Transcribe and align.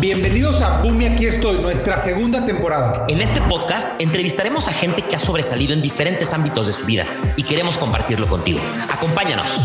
Bienvenidos 0.00 0.62
a 0.62 0.80
Boom 0.80 1.00
aquí 1.12 1.26
estoy, 1.26 1.60
nuestra 1.60 1.96
segunda 1.96 2.44
temporada. 2.44 3.04
En 3.08 3.20
este 3.20 3.40
podcast 3.40 4.00
entrevistaremos 4.00 4.68
a 4.68 4.72
gente 4.72 5.02
que 5.02 5.16
ha 5.16 5.18
sobresalido 5.18 5.72
en 5.72 5.82
diferentes 5.82 6.32
ámbitos 6.32 6.68
de 6.68 6.72
su 6.72 6.86
vida 6.86 7.04
y 7.36 7.42
queremos 7.42 7.78
compartirlo 7.78 8.28
contigo. 8.28 8.60
Acompáñanos. 8.88 9.60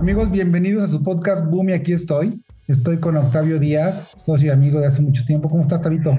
Amigos, 0.00 0.30
bienvenidos 0.30 0.84
a 0.84 0.88
su 0.88 1.02
podcast 1.02 1.44
Boom 1.44 1.68
y 1.68 1.72
aquí 1.74 1.92
estoy. 1.92 2.42
Estoy 2.68 2.98
con 2.98 3.16
Octavio 3.16 3.58
Díaz, 3.58 4.12
socio 4.26 4.48
y 4.48 4.50
amigo 4.50 4.78
de 4.78 4.86
hace 4.86 5.00
mucho 5.00 5.24
tiempo. 5.24 5.48
¿Cómo 5.48 5.62
estás, 5.62 5.80
Tabito? 5.80 6.14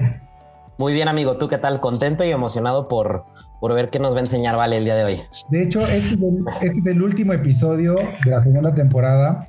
Muy 0.78 0.92
bien, 0.92 1.06
amigo. 1.06 1.36
¿Tú 1.36 1.46
qué 1.46 1.58
tal? 1.58 1.78
Contento 1.78 2.24
y 2.24 2.30
emocionado 2.30 2.88
por, 2.88 3.24
por 3.60 3.72
ver 3.72 3.88
qué 3.88 4.00
nos 4.00 4.14
va 4.14 4.16
a 4.16 4.22
enseñar 4.22 4.56
Vale 4.56 4.78
el 4.78 4.84
día 4.84 4.96
de 4.96 5.04
hoy. 5.04 5.20
De 5.48 5.62
hecho, 5.62 5.86
este 5.86 6.16
es, 6.16 6.20
el, 6.20 6.44
este 6.60 6.80
es 6.80 6.86
el 6.86 7.02
último 7.02 7.32
episodio 7.34 7.94
de 8.24 8.30
la 8.32 8.40
segunda 8.40 8.74
temporada. 8.74 9.46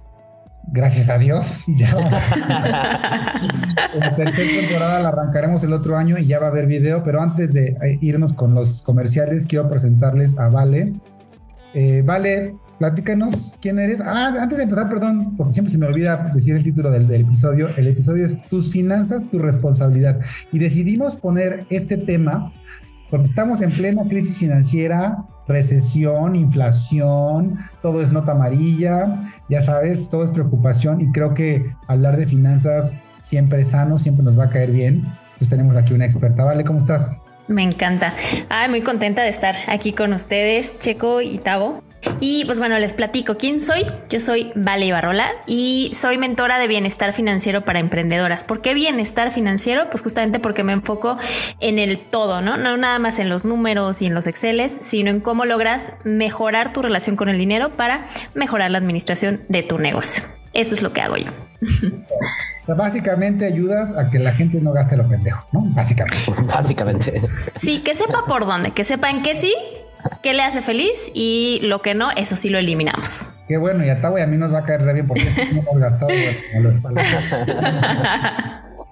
Gracias 0.67 1.09
a 1.09 1.17
Dios. 1.17 1.63
Ya 1.75 1.95
la 3.95 4.15
tercera 4.15 4.61
temporada 4.61 4.99
la 4.99 5.09
arrancaremos 5.09 5.63
el 5.63 5.73
otro 5.73 5.97
año 5.97 6.19
y 6.19 6.27
ya 6.27 6.37
va 6.37 6.45
a 6.45 6.49
haber 6.49 6.67
video. 6.67 7.03
Pero 7.03 7.19
antes 7.19 7.53
de 7.53 7.75
irnos 8.01 8.33
con 8.33 8.53
los 8.53 8.83
comerciales, 8.83 9.47
quiero 9.47 9.67
presentarles 9.67 10.37
a 10.37 10.49
Vale. 10.49 10.93
Eh, 11.73 12.03
vale, 12.05 12.57
platícanos 12.81 13.59
quién 13.61 13.77
eres. 13.77 14.01
Ah, 14.01 14.33
antes 14.41 14.57
de 14.57 14.63
empezar, 14.63 14.89
perdón, 14.89 15.35
porque 15.37 15.53
siempre 15.53 15.71
se 15.71 15.77
me 15.77 15.85
olvida 15.85 16.31
decir 16.33 16.55
el 16.55 16.63
título 16.63 16.89
del, 16.89 17.11
episodio. 17.11 17.69
El 17.77 17.85
episodio 17.85 18.25
es 18.25 18.41
Tus 18.49 18.71
finanzas, 18.71 19.29
tu 19.29 19.37
responsabilidad. 19.37 20.19
Y 20.51 20.57
decidimos 20.57 21.15
poner 21.15 21.67
este 21.69 21.95
tema 21.95 22.51
porque 23.11 23.25
estamos 23.25 23.61
en 23.61 23.69
plena 23.69 24.07
crisis 24.07 24.39
financiera, 24.39 25.25
recesión, 25.47 26.35
inflación, 26.35 27.59
todo 27.83 28.01
es 28.01 28.11
nota 28.11 28.31
amarilla, 28.31 29.19
ya 29.47 29.61
sabes, 29.61 30.09
todo 30.09 30.23
es 30.23 30.31
preocupación 30.31 31.01
y 31.01 31.11
creo 31.11 31.35
que 31.35 31.75
hablar 31.87 32.17
de 32.17 32.25
finanzas 32.25 32.97
siempre 33.21 33.61
es 33.61 33.67
sano, 33.67 33.99
siempre 33.99 34.23
nos 34.23 34.39
va 34.39 34.45
a 34.45 34.49
caer 34.49 34.71
bien. 34.71 35.05
Entonces 35.33 35.49
tenemos 35.49 35.77
aquí 35.77 35.93
una 35.93 36.05
experta. 36.05 36.45
Vale, 36.45 36.63
¿cómo 36.63 36.79
estás? 36.79 37.21
Me 37.47 37.61
encanta. 37.61 38.15
Ay, 38.49 38.69
muy 38.69 38.81
contenta 38.81 39.21
de 39.21 39.29
estar 39.29 39.53
aquí 39.67 39.93
con 39.93 40.13
ustedes, 40.13 40.79
Checo 40.79 41.21
y 41.21 41.37
Tavo. 41.37 41.83
Y 42.23 42.45
pues 42.45 42.59
bueno, 42.59 42.77
les 42.77 42.93
platico 42.93 43.35
quién 43.35 43.61
soy. 43.61 43.83
Yo 44.07 44.19
soy 44.19 44.51
Vale 44.53 44.85
Ibarrola 44.85 45.31
y 45.47 45.91
soy 45.95 46.19
mentora 46.19 46.59
de 46.59 46.67
bienestar 46.67 47.13
financiero 47.13 47.65
para 47.65 47.79
emprendedoras. 47.79 48.43
¿Por 48.43 48.61
qué 48.61 48.75
bienestar 48.75 49.31
financiero? 49.31 49.89
Pues 49.89 50.03
justamente 50.03 50.39
porque 50.39 50.63
me 50.63 50.71
enfoco 50.71 51.17
en 51.59 51.79
el 51.79 51.99
todo, 51.99 52.41
¿no? 52.41 52.57
No 52.57 52.77
nada 52.77 52.99
más 52.99 53.17
en 53.17 53.27
los 53.27 53.43
números 53.43 54.03
y 54.03 54.05
en 54.05 54.13
los 54.13 54.27
Exceles, 54.27 54.77
sino 54.81 55.09
en 55.09 55.19
cómo 55.19 55.45
logras 55.45 55.93
mejorar 56.03 56.73
tu 56.73 56.83
relación 56.83 57.15
con 57.15 57.27
el 57.27 57.39
dinero 57.39 57.69
para 57.69 58.05
mejorar 58.35 58.69
la 58.69 58.77
administración 58.77 59.41
de 59.49 59.63
tu 59.63 59.79
negocio. 59.79 60.23
Eso 60.53 60.75
es 60.75 60.83
lo 60.83 60.93
que 60.93 61.01
hago 61.01 61.17
yo. 61.17 61.31
básicamente 62.67 63.45
ayudas 63.47 63.97
a 63.97 64.11
que 64.11 64.19
la 64.19 64.31
gente 64.31 64.61
no 64.61 64.73
gaste 64.73 64.95
lo 64.95 65.09
pendejo, 65.09 65.47
¿no? 65.51 65.61
Básicamente. 65.73 66.31
Básicamente. 66.47 67.21
Sí, 67.55 67.79
que 67.79 67.95
sepa 67.95 68.25
por 68.27 68.45
dónde, 68.45 68.71
que 68.71 68.83
sepa 68.83 69.09
en 69.09 69.23
qué 69.23 69.33
sí 69.33 69.55
qué 70.21 70.33
le 70.33 70.43
hace 70.43 70.61
feliz 70.61 71.11
y 71.13 71.59
lo 71.63 71.81
que 71.81 71.95
no, 71.95 72.11
eso 72.11 72.35
sí 72.35 72.49
lo 72.49 72.57
eliminamos. 72.57 73.29
Qué 73.47 73.55
bueno, 73.57 73.85
y 73.85 73.89
a 73.89 74.01
y 74.01 74.21
a 74.21 74.27
mí 74.27 74.37
nos 74.37 74.53
va 74.53 74.59
a 74.59 74.63
caer 74.63 74.83
re 74.83 74.93
bien 74.93 75.07
porque 75.07 75.23
no 75.53 75.61
hemos 75.61 75.77
gastado 75.77 76.09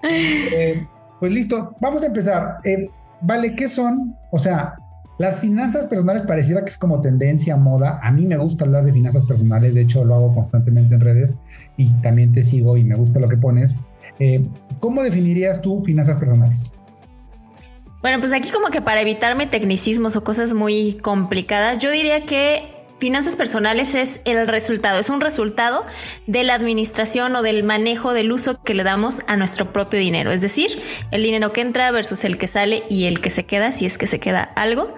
eh, 0.02 0.86
pues 1.18 1.32
listo, 1.32 1.74
vamos 1.80 2.02
a 2.02 2.06
empezar. 2.06 2.56
Eh, 2.64 2.88
vale, 3.20 3.54
¿qué 3.54 3.68
son? 3.68 4.16
O 4.30 4.38
sea, 4.38 4.74
las 5.18 5.38
finanzas 5.38 5.86
personales 5.86 6.22
pareciera 6.22 6.62
que 6.62 6.70
es 6.70 6.78
como 6.78 7.02
tendencia, 7.02 7.56
moda. 7.56 8.00
A 8.02 8.10
mí 8.10 8.26
me 8.26 8.38
gusta 8.38 8.64
hablar 8.64 8.84
de 8.84 8.92
finanzas 8.92 9.24
personales, 9.24 9.74
de 9.74 9.82
hecho 9.82 10.04
lo 10.04 10.14
hago 10.14 10.34
constantemente 10.34 10.94
en 10.94 11.02
redes 11.02 11.36
y 11.76 11.92
también 12.00 12.32
te 12.32 12.42
sigo 12.42 12.76
y 12.76 12.84
me 12.84 12.94
gusta 12.94 13.20
lo 13.20 13.28
que 13.28 13.36
pones. 13.36 13.76
Eh, 14.18 14.46
¿Cómo 14.80 15.02
definirías 15.02 15.60
tú 15.60 15.80
finanzas 15.80 16.16
personales? 16.16 16.72
Bueno, 18.02 18.18
pues 18.20 18.32
aquí 18.32 18.50
como 18.50 18.68
que 18.68 18.80
para 18.80 19.02
evitarme 19.02 19.46
tecnicismos 19.46 20.16
o 20.16 20.24
cosas 20.24 20.54
muy 20.54 20.94
complicadas, 20.94 21.78
yo 21.78 21.90
diría 21.90 22.24
que 22.24 22.80
finanzas 22.98 23.36
personales 23.36 23.94
es 23.94 24.20
el 24.24 24.48
resultado, 24.48 24.98
es 24.98 25.10
un 25.10 25.20
resultado 25.20 25.84
de 26.26 26.42
la 26.42 26.54
administración 26.54 27.36
o 27.36 27.42
del 27.42 27.62
manejo 27.62 28.14
del 28.14 28.32
uso 28.32 28.62
que 28.62 28.72
le 28.72 28.84
damos 28.84 29.22
a 29.26 29.36
nuestro 29.36 29.72
propio 29.72 30.00
dinero, 30.00 30.32
es 30.32 30.40
decir, 30.40 30.82
el 31.10 31.22
dinero 31.22 31.52
que 31.52 31.60
entra 31.60 31.90
versus 31.90 32.24
el 32.24 32.38
que 32.38 32.48
sale 32.48 32.84
y 32.88 33.04
el 33.04 33.20
que 33.20 33.30
se 33.30 33.44
queda, 33.44 33.72
si 33.72 33.84
es 33.84 33.98
que 33.98 34.06
se 34.06 34.18
queda 34.18 34.42
algo. 34.42 34.94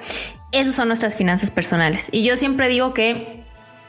Esas 0.52 0.74
son 0.74 0.88
nuestras 0.88 1.16
finanzas 1.16 1.50
personales. 1.50 2.08
Y 2.12 2.24
yo 2.24 2.36
siempre 2.36 2.68
digo 2.68 2.92
que 2.92 3.41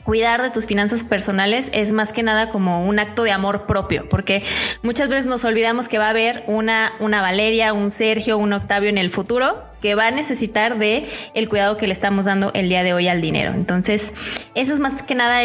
cuidar 0.04 0.42
de 0.42 0.50
tus 0.50 0.66
finanzas 0.66 1.04
personales 1.04 1.70
es 1.74 1.94
más 1.94 2.14
que 2.14 2.24
nada 2.24 2.50
como 2.50 2.86
un 2.86 3.00
acto 3.00 3.24
de 3.24 3.32
amor 3.32 3.66
propio, 3.66 4.08
porque 4.10 4.44
muchas 4.82 5.10
veces 5.10 5.26
nos 5.26 5.46
olvidamos 5.46 5.88
que 5.88 5.98
va 5.98 6.08
a 6.08 6.10
haber 6.12 6.44
una, 6.48 6.94
una 7.00 7.22
Valeria, 7.22 7.74
un 7.74 7.90
Sergio, 7.90 8.38
un 8.38 8.54
Octavio 8.54 8.90
en 8.90 8.98
el 8.98 9.10
futuro 9.10 9.64
que 9.82 9.96
va 9.96 10.08
a 10.08 10.12
necesitar 10.12 10.78
de 10.78 11.10
el 11.34 11.50
cuidado 11.50 11.76
que 11.76 11.88
le 11.88 11.94
estamos 11.94 12.26
dando 12.26 12.52
el 12.54 12.70
día 12.70 12.84
de 12.84 12.94
hoy 12.94 13.10
al 13.10 13.20
dinero. 13.20 13.52
Entonces, 13.54 14.14
eso 14.56 14.74
es 14.74 14.80
más 14.80 15.04
que 15.04 15.14
nada 15.14 15.42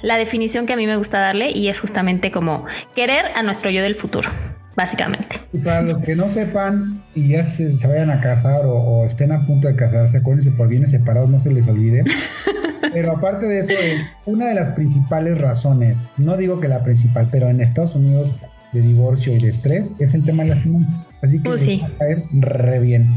la 0.00 0.16
definición 0.16 0.66
que 0.66 0.72
a 0.72 0.76
mí 0.76 0.86
me 0.86 0.96
gusta 0.96 1.18
darle 1.18 1.50
y 1.50 1.68
es 1.68 1.80
justamente 1.80 2.30
como 2.30 2.64
querer 2.94 3.26
a 3.34 3.42
nuestro 3.42 3.68
yo 3.70 3.82
del 3.82 3.94
futuro 3.94 4.30
básicamente. 4.76 5.36
Y 5.52 5.58
para 5.58 5.82
los 5.82 6.02
que 6.02 6.16
no 6.16 6.28
sepan 6.28 7.02
y 7.14 7.28
ya 7.28 7.42
se, 7.42 7.74
vayan 7.86 8.10
a 8.10 8.20
casar 8.20 8.62
o, 8.66 9.04
estén 9.04 9.32
a 9.32 9.46
punto 9.46 9.68
de 9.68 9.76
casarse, 9.76 10.18
acuérdense 10.18 10.50
por 10.50 10.68
bienes 10.68 10.90
separados, 10.90 11.30
no 11.30 11.38
se 11.38 11.52
les 11.52 11.68
olvide. 11.68 12.04
Pero 12.92 13.12
aparte 13.12 13.46
de 13.46 13.60
eso, 13.60 13.72
eh, 13.72 13.98
una 14.26 14.46
de 14.46 14.54
las 14.54 14.70
principales 14.70 15.40
razones, 15.40 16.10
no 16.16 16.36
digo 16.36 16.60
que 16.60 16.68
la 16.68 16.84
principal, 16.84 17.28
pero 17.30 17.48
en 17.48 17.60
Estados 17.60 17.96
Unidos 17.96 18.36
de 18.72 18.82
divorcio 18.82 19.34
y 19.34 19.38
de 19.38 19.48
estrés 19.48 19.96
es 19.98 20.14
el 20.14 20.24
tema 20.24 20.42
de 20.42 20.50
las 20.50 20.60
finanzas. 20.60 21.10
Así 21.22 21.38
que 21.38 21.48
pues 21.48 21.66
va 21.66 21.86
a 21.86 21.98
caer 21.98 22.24
re 22.32 22.78
bien. 22.80 23.08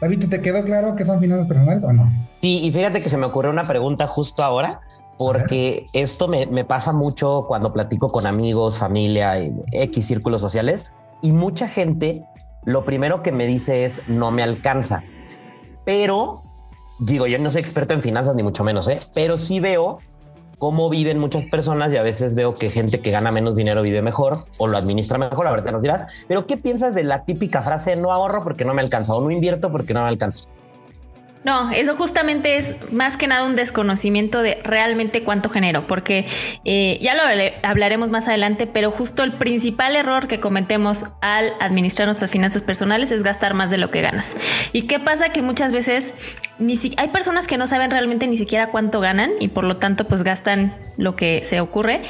David, 0.00 0.28
¿te 0.28 0.40
quedó 0.40 0.62
claro 0.64 0.94
que 0.94 1.04
son 1.04 1.20
finanzas 1.20 1.46
personales 1.46 1.82
o 1.84 1.92
no? 1.92 2.12
Sí, 2.42 2.60
y 2.62 2.70
fíjate 2.70 3.02
que 3.02 3.08
se 3.08 3.16
me 3.16 3.26
ocurrió 3.26 3.50
una 3.50 3.66
pregunta 3.66 4.06
justo 4.06 4.42
ahora, 4.42 4.80
porque 5.16 5.86
esto 5.92 6.28
me, 6.28 6.46
me, 6.46 6.64
pasa 6.64 6.92
mucho 6.92 7.46
cuando 7.48 7.72
platico 7.72 8.12
con 8.12 8.26
amigos, 8.26 8.78
familia, 8.78 9.38
X 9.72 10.06
círculos 10.06 10.40
sociales, 10.40 10.92
y 11.24 11.32
mucha 11.32 11.68
gente 11.68 12.22
lo 12.66 12.84
primero 12.84 13.22
que 13.22 13.32
me 13.32 13.46
dice 13.46 13.86
es 13.86 14.02
no 14.08 14.30
me 14.30 14.42
alcanza. 14.42 15.04
Pero 15.86 16.42
digo, 16.98 17.26
yo 17.26 17.38
no 17.38 17.48
soy 17.48 17.62
experto 17.62 17.94
en 17.94 18.02
finanzas 18.02 18.36
ni 18.36 18.42
mucho 18.42 18.62
menos, 18.62 18.88
¿eh? 18.88 19.00
pero 19.14 19.38
sí 19.38 19.58
veo 19.58 20.00
cómo 20.58 20.90
viven 20.90 21.18
muchas 21.18 21.46
personas 21.46 21.94
y 21.94 21.96
a 21.96 22.02
veces 22.02 22.34
veo 22.34 22.56
que 22.56 22.68
gente 22.68 23.00
que 23.00 23.10
gana 23.10 23.32
menos 23.32 23.56
dinero 23.56 23.80
vive 23.80 24.02
mejor 24.02 24.44
o 24.58 24.66
lo 24.66 24.76
administra 24.76 25.16
mejor, 25.16 25.46
ahorita 25.46 25.72
nos 25.72 25.80
dirás, 25.80 26.04
pero 26.28 26.46
¿qué 26.46 26.58
piensas 26.58 26.94
de 26.94 27.04
la 27.04 27.24
típica 27.24 27.62
frase 27.62 27.96
no 27.96 28.12
ahorro 28.12 28.44
porque 28.44 28.66
no 28.66 28.74
me 28.74 28.82
alcanza 28.82 29.14
o 29.14 29.22
no 29.22 29.30
invierto 29.30 29.72
porque 29.72 29.94
no 29.94 30.02
me 30.02 30.08
alcanza? 30.08 30.44
No, 31.44 31.70
eso 31.70 31.94
justamente 31.94 32.56
es 32.56 32.76
más 32.90 33.18
que 33.18 33.26
nada 33.26 33.46
un 33.46 33.54
desconocimiento 33.54 34.40
de 34.40 34.60
realmente 34.64 35.22
cuánto 35.22 35.50
genero, 35.50 35.86
porque 35.86 36.26
eh, 36.64 36.98
ya 37.02 37.14
lo 37.14 37.22
hablaremos 37.62 38.10
más 38.10 38.28
adelante, 38.28 38.66
pero 38.66 38.90
justo 38.90 39.22
el 39.22 39.32
principal 39.32 39.94
error 39.94 40.26
que 40.26 40.40
cometemos 40.40 41.04
al 41.20 41.52
administrar 41.60 42.08
nuestras 42.08 42.30
finanzas 42.30 42.62
personales 42.62 43.10
es 43.10 43.22
gastar 43.22 43.52
más 43.52 43.70
de 43.70 43.76
lo 43.76 43.90
que 43.90 44.00
ganas. 44.00 44.36
¿Y 44.72 44.82
qué 44.82 44.98
pasa? 44.98 45.28
Que 45.28 45.42
muchas 45.42 45.70
veces 45.70 46.14
ni 46.58 46.76
si 46.76 46.94
hay 46.96 47.08
personas 47.08 47.46
que 47.46 47.58
no 47.58 47.66
saben 47.66 47.90
realmente 47.90 48.26
ni 48.26 48.38
siquiera 48.38 48.68
cuánto 48.68 49.00
ganan 49.00 49.32
y 49.38 49.48
por 49.48 49.64
lo 49.64 49.76
tanto 49.76 50.06
pues 50.08 50.22
gastan 50.22 50.74
lo 50.96 51.14
que 51.16 51.42
se 51.44 51.60
ocurre 51.60 52.00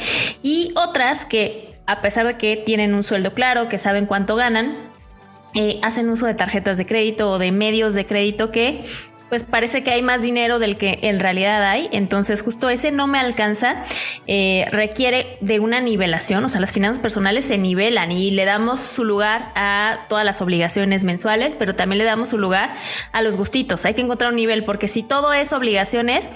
y 0.42 0.72
otras 0.76 1.24
que 1.24 1.74
a 1.86 2.02
pesar 2.02 2.26
de 2.26 2.34
que 2.34 2.56
tienen 2.56 2.94
un 2.94 3.02
sueldo 3.02 3.34
claro, 3.34 3.68
que 3.68 3.78
saben 3.78 4.06
cuánto 4.06 4.36
ganan, 4.36 4.76
eh, 5.54 5.78
hacen 5.82 6.08
uso 6.08 6.26
de 6.26 6.34
tarjetas 6.34 6.78
de 6.78 6.86
crédito 6.86 7.30
o 7.30 7.38
de 7.38 7.52
medios 7.52 7.94
de 7.94 8.06
crédito 8.06 8.50
que 8.50 8.82
pues 9.34 9.42
parece 9.42 9.82
que 9.82 9.90
hay 9.90 10.00
más 10.00 10.22
dinero 10.22 10.60
del 10.60 10.76
que 10.76 11.00
en 11.02 11.18
realidad 11.18 11.68
hay. 11.68 11.88
Entonces 11.90 12.40
justo 12.40 12.70
ese 12.70 12.92
no 12.92 13.08
me 13.08 13.18
alcanza, 13.18 13.82
eh, 14.28 14.64
requiere 14.70 15.38
de 15.40 15.58
una 15.58 15.80
nivelación, 15.80 16.44
o 16.44 16.48
sea, 16.48 16.60
las 16.60 16.72
finanzas 16.72 17.00
personales 17.00 17.44
se 17.44 17.58
nivelan 17.58 18.12
y 18.12 18.30
le 18.30 18.44
damos 18.44 18.78
su 18.78 19.02
lugar 19.02 19.50
a 19.56 20.06
todas 20.08 20.24
las 20.24 20.40
obligaciones 20.40 21.02
mensuales, 21.02 21.56
pero 21.56 21.74
también 21.74 21.98
le 21.98 22.04
damos 22.04 22.28
su 22.28 22.38
lugar 22.38 22.76
a 23.10 23.22
los 23.22 23.36
gustitos. 23.36 23.84
Hay 23.84 23.94
que 23.94 24.02
encontrar 24.02 24.30
un 24.30 24.36
nivel, 24.36 24.62
porque 24.62 24.86
si 24.86 25.02
todo 25.02 25.32
es 25.32 25.52
obligaciones, 25.52 26.30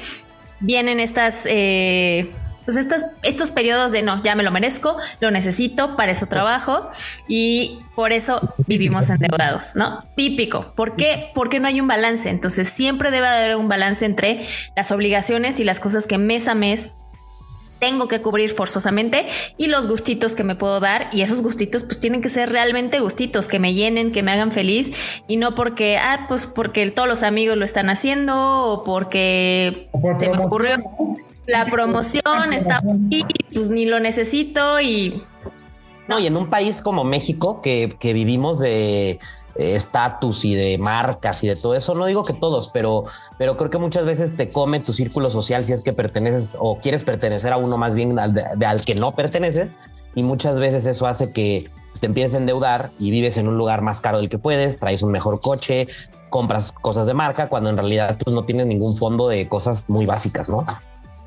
vienen 0.59 0.99
estas... 0.99 1.47
Eh, 1.49 2.33
pues 2.69 2.76
estos, 2.76 3.06
estos 3.23 3.50
periodos 3.50 3.93
de 3.93 4.03
no, 4.03 4.23
ya 4.23 4.35
me 4.35 4.43
lo 4.43 4.50
merezco, 4.50 4.99
lo 5.20 5.31
necesito, 5.31 5.97
para 5.97 6.12
eso 6.12 6.26
trabajo 6.26 6.91
y 7.26 7.79
por 7.94 8.12
eso 8.12 8.55
vivimos 8.67 9.09
endeudados, 9.09 9.75
¿no? 9.75 10.00
Típico. 10.17 10.75
¿Por 10.75 10.94
qué? 10.94 11.31
Porque 11.35 11.61
no 11.61 11.69
hay 11.69 11.81
un 11.81 11.88
balance. 11.88 12.29
Entonces 12.29 12.69
siempre 12.69 13.11
debe 13.11 13.26
haber 13.26 13.56
un 13.56 13.69
balance 13.69 14.05
entre 14.05 14.44
las 14.76 14.93
obligaciones 14.93 15.61
y 15.61 15.65
las 15.65 15.81
cosas 15.81 16.06
que 16.06 16.19
mes 16.19 16.47
a 16.47 16.55
mes 16.55 16.91
tengo 17.78 18.08
que 18.08 18.20
cubrir 18.20 18.50
forzosamente 18.50 19.26
y 19.56 19.66
los 19.66 19.86
gustitos 19.86 20.34
que 20.34 20.44
me 20.44 20.54
puedo 20.54 20.80
dar. 20.80 21.08
Y 21.12 21.22
esos 21.22 21.42
gustitos 21.42 21.84
pues 21.84 22.00
tienen 22.00 22.22
que 22.22 22.28
ser 22.28 22.50
realmente 22.50 23.00
gustitos 23.00 23.48
que 23.48 23.58
me 23.58 23.75
llenen, 23.75 24.12
que 24.12 24.22
me 24.22 24.32
hagan 24.32 24.52
feliz. 24.52 24.92
Y 25.26 25.36
no 25.36 25.54
porque 25.54 25.98
ah 25.98 26.26
pues 26.28 26.46
porque 26.46 26.90
todos 26.90 27.08
los 27.08 27.22
amigos 27.22 27.56
lo 27.56 27.64
están 27.64 27.90
haciendo 27.90 28.34
o 28.36 28.84
porque 28.84 29.88
se 30.19 30.28
me 30.28 30.38
ocurrió 30.38 30.76
la 31.46 31.64
promoción 31.64 32.52
está 32.52 32.82
y 33.08 33.25
pues 33.54 33.70
ni 33.70 33.86
lo 33.86 34.00
necesito 34.00 34.80
y 34.80 35.22
no, 36.08 36.19
y 36.19 36.26
en 36.26 36.36
un 36.36 36.48
país 36.48 36.80
como 36.80 37.04
México 37.04 37.60
que, 37.60 37.94
que 38.00 38.14
vivimos 38.14 38.60
de 38.60 39.19
estatus 39.58 40.44
y 40.44 40.55
de 40.55 40.78
marcas 40.78 41.43
y 41.44 41.49
de 41.49 41.56
todo 41.56 41.75
eso. 41.75 41.94
No 41.94 42.06
digo 42.06 42.25
que 42.25 42.32
todos, 42.32 42.69
pero, 42.69 43.05
pero 43.37 43.56
creo 43.56 43.70
que 43.70 43.78
muchas 43.78 44.05
veces 44.05 44.37
te 44.37 44.50
come 44.50 44.81
tu 44.81 44.93
círculo 44.93 45.31
social 45.31 45.64
si 45.64 45.72
es 45.72 45.82
que 45.82 45.93
perteneces 45.93 46.56
o 46.58 46.78
quieres 46.78 47.05
pertenecer 47.05 47.52
a 47.52 47.56
uno 47.56 47.76
más 47.76 47.94
bien 47.94 48.19
al 48.19 48.81
que 48.84 48.94
no 48.94 49.12
perteneces. 49.12 49.76
Y 50.14 50.22
muchas 50.22 50.58
veces 50.58 50.87
eso 50.87 51.06
hace 51.06 51.32
que 51.32 51.70
te 52.00 52.06
empieces 52.06 52.34
a 52.34 52.38
endeudar 52.38 52.90
y 52.99 53.10
vives 53.10 53.37
en 53.37 53.49
un 53.49 53.58
lugar 53.58 53.82
más 53.82 54.00
caro 54.00 54.19
del 54.19 54.28
que 54.28 54.38
puedes, 54.38 54.78
traes 54.78 55.02
un 55.02 55.10
mejor 55.10 55.40
coche, 55.40 55.88
compras 56.31 56.72
cosas 56.72 57.06
de 57.06 57.14
marca, 57.14 57.49
cuando 57.49 57.70
en 57.70 57.76
realidad 57.76 58.16
pues, 58.22 58.34
no 58.34 58.44
tienes 58.44 58.66
ningún 58.66 58.96
fondo 58.96 59.28
de 59.28 59.49
cosas 59.49 59.84
muy 59.88 60.06
básicas, 60.06 60.49
¿no? 60.49 60.64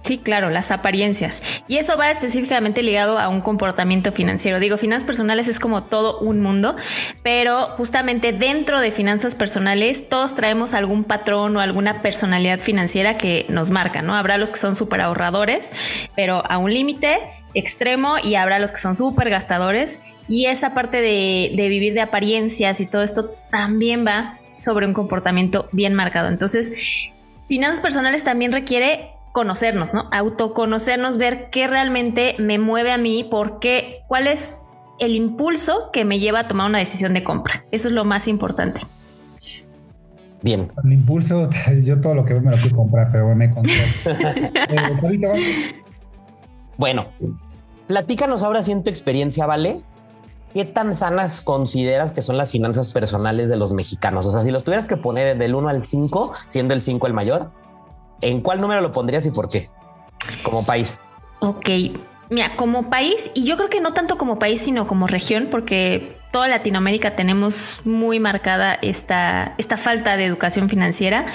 Sí, 0.04 0.18
claro, 0.18 0.50
las 0.50 0.72
apariencias. 0.72 1.44
Y 1.68 1.78
eso 1.78 1.96
va 1.96 2.10
específicamente 2.10 2.82
ligado 2.82 3.20
a 3.20 3.30
un 3.30 3.42
comportamiento 3.42 4.12
financiero. 4.12 4.60
Digo, 4.60 4.78
finanzas 4.78 5.06
personales 5.06 5.48
es 5.48 5.60
como 5.60 5.84
todo 5.84 6.20
un 6.20 6.42
mundo, 6.42 6.76
pero 7.22 7.68
justamente 7.78 8.34
dentro 8.34 8.80
de 8.80 8.92
finanzas 8.92 9.36
personales 9.36 10.10
todos 10.10 10.34
traemos 10.34 10.74
algún 10.74 11.04
patrón 11.04 11.56
o 11.56 11.60
alguna 11.60 12.02
personalidad 12.02 12.60
financiera 12.60 13.18
que 13.18 13.46
nos 13.50 13.70
marca, 13.70 14.02
¿no? 14.02 14.16
Habrá 14.16 14.40
los 14.40 14.50
que 14.50 14.58
son 14.58 14.76
súper 14.76 15.02
ahorradores, 15.02 15.72
pero 16.16 16.44
a 16.50 16.58
un 16.58 16.74
límite 16.74 17.20
extremo 17.54 18.16
y 18.24 18.36
habrá 18.36 18.58
los 18.58 18.72
que 18.72 18.80
son 18.80 18.96
súper 18.96 19.30
gastadores. 19.30 20.00
Y 20.28 20.48
esa 20.48 20.74
parte 20.74 21.02
de, 21.02 21.52
de 21.56 21.70
vivir 21.70 21.94
de 21.94 22.02
apariencias 22.02 22.80
y 22.82 22.88
todo 22.88 23.04
esto 23.04 23.36
también 23.52 24.06
va 24.06 24.40
sobre 24.60 24.88
un 24.88 24.94
comportamiento 24.94 25.70
bien 25.72 25.94
marcado. 25.94 26.28
Entonces, 26.28 27.12
finanzas 27.48 27.82
personales 27.82 28.24
también 28.24 28.52
requiere 28.52 29.12
conocernos, 29.32 29.94
¿no? 29.94 30.10
Autoconocernos, 30.12 31.18
ver 31.18 31.50
qué 31.50 31.68
realmente 31.68 32.36
me 32.40 32.60
mueve 32.60 32.92
a 32.92 32.98
mí, 32.98 33.24
por 33.24 33.60
qué, 33.60 34.04
cuál 34.08 34.28
es 34.28 34.64
el 35.00 35.16
impulso 35.16 35.90
que 35.92 36.06
me 36.06 36.20
lleva 36.20 36.42
a 36.42 36.48
tomar 36.48 36.70
una 36.70 36.80
decisión 36.80 37.14
de 37.14 37.24
compra. 37.24 37.66
Eso 37.72 37.88
es 37.88 37.94
lo 37.94 38.06
más 38.06 38.28
importante. 38.28 38.82
Bien. 40.42 40.72
El 40.84 40.94
impulso, 40.94 41.50
yo 41.84 42.02
todo 42.02 42.16
lo 42.16 42.26
que 42.26 42.34
veo 42.34 42.42
me 42.42 42.52
lo 42.52 42.58
quiero 42.58 42.76
comprar, 42.76 43.12
pero 43.12 43.36
me 43.36 43.50
controlo. 43.52 43.82
eh, 44.06 45.52
bueno, 46.78 47.08
platícanos 47.88 48.44
ahora 48.44 48.64
si 48.64 48.72
en 48.72 48.84
tu 48.84 48.90
experiencia, 48.90 49.46
¿vale? 49.46 49.82
¿Qué 50.54 50.66
tan 50.66 50.94
sanas 50.94 51.42
consideras 51.42 52.12
que 52.12 52.22
son 52.22 52.38
las 52.38 52.52
finanzas 52.52 52.92
personales 52.92 53.48
de 53.48 53.56
los 53.56 53.72
mexicanos? 53.72 54.26
O 54.26 54.32
sea, 54.32 54.44
si 54.44 54.52
los 54.52 54.64
tuvieras 54.64 54.86
que 54.86 54.98
poner 54.98 55.38
del 55.38 55.56
1 55.56 55.70
al 55.70 55.84
5, 55.84 56.34
siendo 56.50 56.74
el 56.74 56.82
5 56.82 57.08
el 57.08 57.14
mayor, 57.14 57.52
¿en 58.22 58.42
cuál 58.42 58.62
número 58.62 58.82
lo 58.82 58.92
pondrías 58.92 59.26
y 59.26 59.32
por 59.32 59.50
qué? 59.50 59.70
Como 60.44 60.66
país. 60.66 61.00
Ok, 61.40 61.70
mira, 62.30 62.56
como 62.56 62.90
país, 62.90 63.30
y 63.34 63.44
yo 63.44 63.58
creo 63.58 63.70
que 63.70 63.82
no 63.82 63.94
tanto 63.94 64.18
como 64.18 64.40
país, 64.40 64.62
sino 64.62 64.88
como 64.88 65.08
región, 65.08 65.48
porque 65.50 66.18
toda 66.32 66.48
Latinoamérica 66.48 67.16
tenemos 67.16 67.82
muy 67.84 68.20
marcada 68.20 68.78
esta, 68.82 69.56
esta 69.58 69.78
falta 69.78 70.18
de 70.18 70.26
educación 70.26 70.70
financiera. 70.70 71.26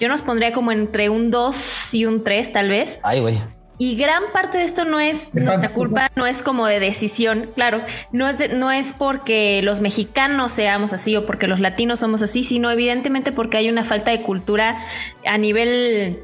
Yo 0.00 0.08
nos 0.08 0.22
pondría 0.22 0.52
como 0.52 0.72
entre 0.72 1.08
un 1.08 1.30
2 1.30 1.94
y 1.94 2.06
un 2.06 2.24
3 2.24 2.52
tal 2.52 2.68
vez. 2.68 3.00
Ay, 3.02 3.20
güey. 3.20 3.40
Y 3.78 3.96
gran 3.96 4.22
parte 4.32 4.58
de 4.58 4.64
esto 4.64 4.84
no 4.84 5.00
es 5.00 5.34
nuestra 5.34 5.70
culpa, 5.70 6.08
no 6.14 6.26
es 6.26 6.42
como 6.42 6.66
de 6.66 6.78
decisión, 6.78 7.50
claro, 7.54 7.82
no 8.12 8.28
es, 8.28 8.38
de, 8.38 8.48
no 8.50 8.70
es 8.70 8.92
porque 8.92 9.60
los 9.62 9.80
mexicanos 9.80 10.52
seamos 10.52 10.92
así 10.92 11.16
o 11.16 11.26
porque 11.26 11.48
los 11.48 11.58
latinos 11.58 11.98
somos 11.98 12.22
así, 12.22 12.44
sino 12.44 12.70
evidentemente 12.70 13.32
porque 13.32 13.56
hay 13.56 13.68
una 13.68 13.84
falta 13.84 14.10
de 14.10 14.22
cultura 14.22 14.78
a 15.26 15.38
nivel 15.38 16.22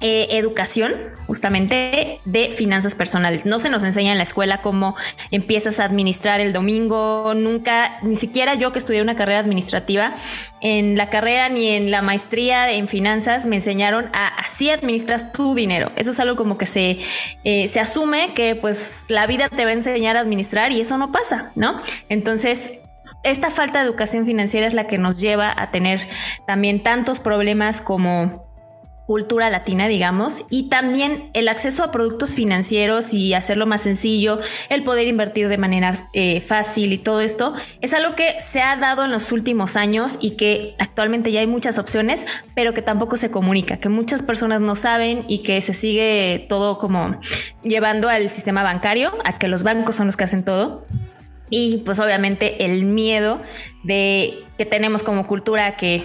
eh, 0.00 0.28
educación 0.32 0.92
justamente 1.26 2.20
de 2.26 2.50
finanzas 2.50 2.94
personales. 2.94 3.46
No 3.46 3.58
se 3.58 3.70
nos 3.70 3.82
enseña 3.82 4.12
en 4.12 4.18
la 4.18 4.24
escuela 4.24 4.60
cómo 4.60 4.94
empiezas 5.30 5.80
a 5.80 5.84
administrar 5.84 6.38
el 6.40 6.52
domingo, 6.52 7.32
nunca, 7.34 7.98
ni 8.02 8.14
siquiera 8.14 8.54
yo 8.54 8.72
que 8.72 8.78
estudié 8.78 9.00
una 9.00 9.16
carrera 9.16 9.38
administrativa, 9.38 10.14
en 10.60 10.98
la 10.98 11.08
carrera 11.08 11.48
ni 11.48 11.68
en 11.68 11.90
la 11.90 12.02
maestría 12.02 12.70
en 12.70 12.88
finanzas 12.88 13.46
me 13.46 13.56
enseñaron 13.56 14.10
a 14.12 14.28
así 14.38 14.68
administras 14.68 15.32
tu 15.32 15.54
dinero. 15.54 15.90
Eso 15.96 16.10
es 16.10 16.20
algo 16.20 16.36
como 16.36 16.58
que 16.58 16.66
se, 16.66 16.98
eh, 17.44 17.66
se 17.68 17.80
asume 17.80 18.34
que 18.34 18.54
pues 18.54 19.06
la 19.08 19.26
vida 19.26 19.48
te 19.48 19.64
va 19.64 19.70
a 19.70 19.74
enseñar 19.74 20.16
a 20.16 20.20
administrar 20.20 20.72
y 20.72 20.80
eso 20.80 20.98
no 20.98 21.10
pasa, 21.10 21.52
¿no? 21.54 21.80
Entonces 22.08 22.80
esta 23.22 23.50
falta 23.50 23.80
de 23.80 23.86
educación 23.86 24.26
financiera 24.26 24.66
es 24.66 24.74
la 24.74 24.86
que 24.86 24.98
nos 24.98 25.20
lleva 25.20 25.54
a 25.56 25.70
tener 25.70 26.00
también 26.46 26.82
tantos 26.82 27.20
problemas 27.20 27.80
como 27.80 28.45
cultura 29.06 29.48
latina, 29.50 29.86
digamos, 29.86 30.44
y 30.50 30.68
también 30.68 31.30
el 31.32 31.46
acceso 31.48 31.84
a 31.84 31.92
productos 31.92 32.34
financieros 32.34 33.14
y 33.14 33.34
hacerlo 33.34 33.64
más 33.64 33.82
sencillo, 33.82 34.40
el 34.68 34.82
poder 34.82 35.06
invertir 35.06 35.48
de 35.48 35.58
manera 35.58 35.94
eh, 36.12 36.40
fácil 36.40 36.92
y 36.92 36.98
todo 36.98 37.20
esto, 37.20 37.54
es 37.80 37.94
algo 37.94 38.16
que 38.16 38.34
se 38.40 38.60
ha 38.60 38.74
dado 38.76 39.04
en 39.04 39.12
los 39.12 39.30
últimos 39.30 39.76
años 39.76 40.18
y 40.20 40.32
que 40.32 40.74
actualmente 40.80 41.30
ya 41.30 41.38
hay 41.38 41.46
muchas 41.46 41.78
opciones, 41.78 42.26
pero 42.56 42.74
que 42.74 42.82
tampoco 42.82 43.16
se 43.16 43.30
comunica, 43.30 43.76
que 43.76 43.88
muchas 43.88 44.24
personas 44.24 44.60
no 44.60 44.74
saben 44.74 45.24
y 45.28 45.44
que 45.44 45.60
se 45.60 45.74
sigue 45.74 46.44
todo 46.48 46.78
como 46.78 47.20
llevando 47.62 48.08
al 48.08 48.28
sistema 48.28 48.64
bancario, 48.64 49.12
a 49.24 49.38
que 49.38 49.46
los 49.46 49.62
bancos 49.62 49.94
son 49.94 50.06
los 50.06 50.16
que 50.16 50.24
hacen 50.24 50.44
todo. 50.44 50.84
Y 51.48 51.78
pues 51.86 52.00
obviamente 52.00 52.64
el 52.64 52.84
miedo 52.84 53.40
de 53.84 54.34
que 54.58 54.66
tenemos 54.66 55.04
como 55.04 55.28
cultura 55.28 55.76
que 55.76 56.02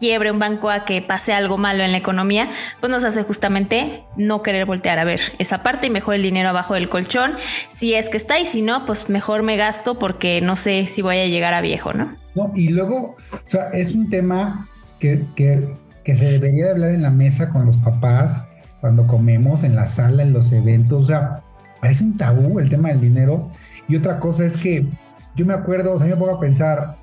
quiebre 0.00 0.32
un 0.32 0.38
banco, 0.38 0.70
a 0.70 0.84
que 0.84 1.02
pase 1.02 1.32
algo 1.32 1.58
malo 1.58 1.84
en 1.84 1.92
la 1.92 1.98
economía, 1.98 2.48
pues 2.80 2.90
nos 2.90 3.04
hace 3.04 3.22
justamente 3.22 4.02
no 4.16 4.42
querer 4.42 4.64
voltear 4.64 4.98
a 4.98 5.04
ver 5.04 5.20
esa 5.38 5.62
parte 5.62 5.86
y 5.86 5.90
mejor 5.90 6.14
el 6.14 6.22
dinero 6.22 6.48
abajo 6.48 6.74
del 6.74 6.88
colchón, 6.88 7.34
si 7.68 7.94
es 7.94 8.08
que 8.08 8.16
está 8.16 8.40
y 8.40 8.46
si 8.46 8.62
no, 8.62 8.86
pues 8.86 9.08
mejor 9.08 9.42
me 9.42 9.56
gasto 9.56 9.98
porque 9.98 10.40
no 10.40 10.56
sé 10.56 10.86
si 10.86 11.02
voy 11.02 11.18
a 11.18 11.26
llegar 11.26 11.54
a 11.54 11.60
viejo, 11.60 11.92
¿no? 11.92 12.16
No, 12.34 12.50
y 12.54 12.70
luego, 12.70 13.16
o 13.32 13.38
sea, 13.46 13.68
es 13.68 13.94
un 13.94 14.08
tema 14.08 14.66
que, 14.98 15.24
que, 15.36 15.68
se 16.04 16.24
debería 16.24 16.64
de 16.64 16.70
hablar 16.72 16.90
en 16.90 17.02
la 17.02 17.10
mesa 17.10 17.50
con 17.50 17.66
los 17.66 17.76
papás, 17.76 18.48
cuando 18.80 19.06
comemos, 19.06 19.62
en 19.62 19.76
la 19.76 19.86
sala, 19.86 20.22
en 20.22 20.32
los 20.32 20.50
eventos, 20.50 21.04
o 21.04 21.06
sea, 21.06 21.42
parece 21.80 22.02
un 22.02 22.16
tabú 22.16 22.58
el 22.58 22.68
tema 22.68 22.88
del 22.88 23.00
dinero. 23.00 23.48
Y 23.88 23.96
otra 23.96 24.18
cosa 24.18 24.44
es 24.44 24.56
que 24.56 24.86
yo 25.36 25.46
me 25.46 25.54
acuerdo, 25.54 25.92
o 25.92 25.98
sea, 25.98 26.08
me 26.08 26.16
pongo 26.16 26.34
a 26.34 26.40
pensar, 26.40 26.96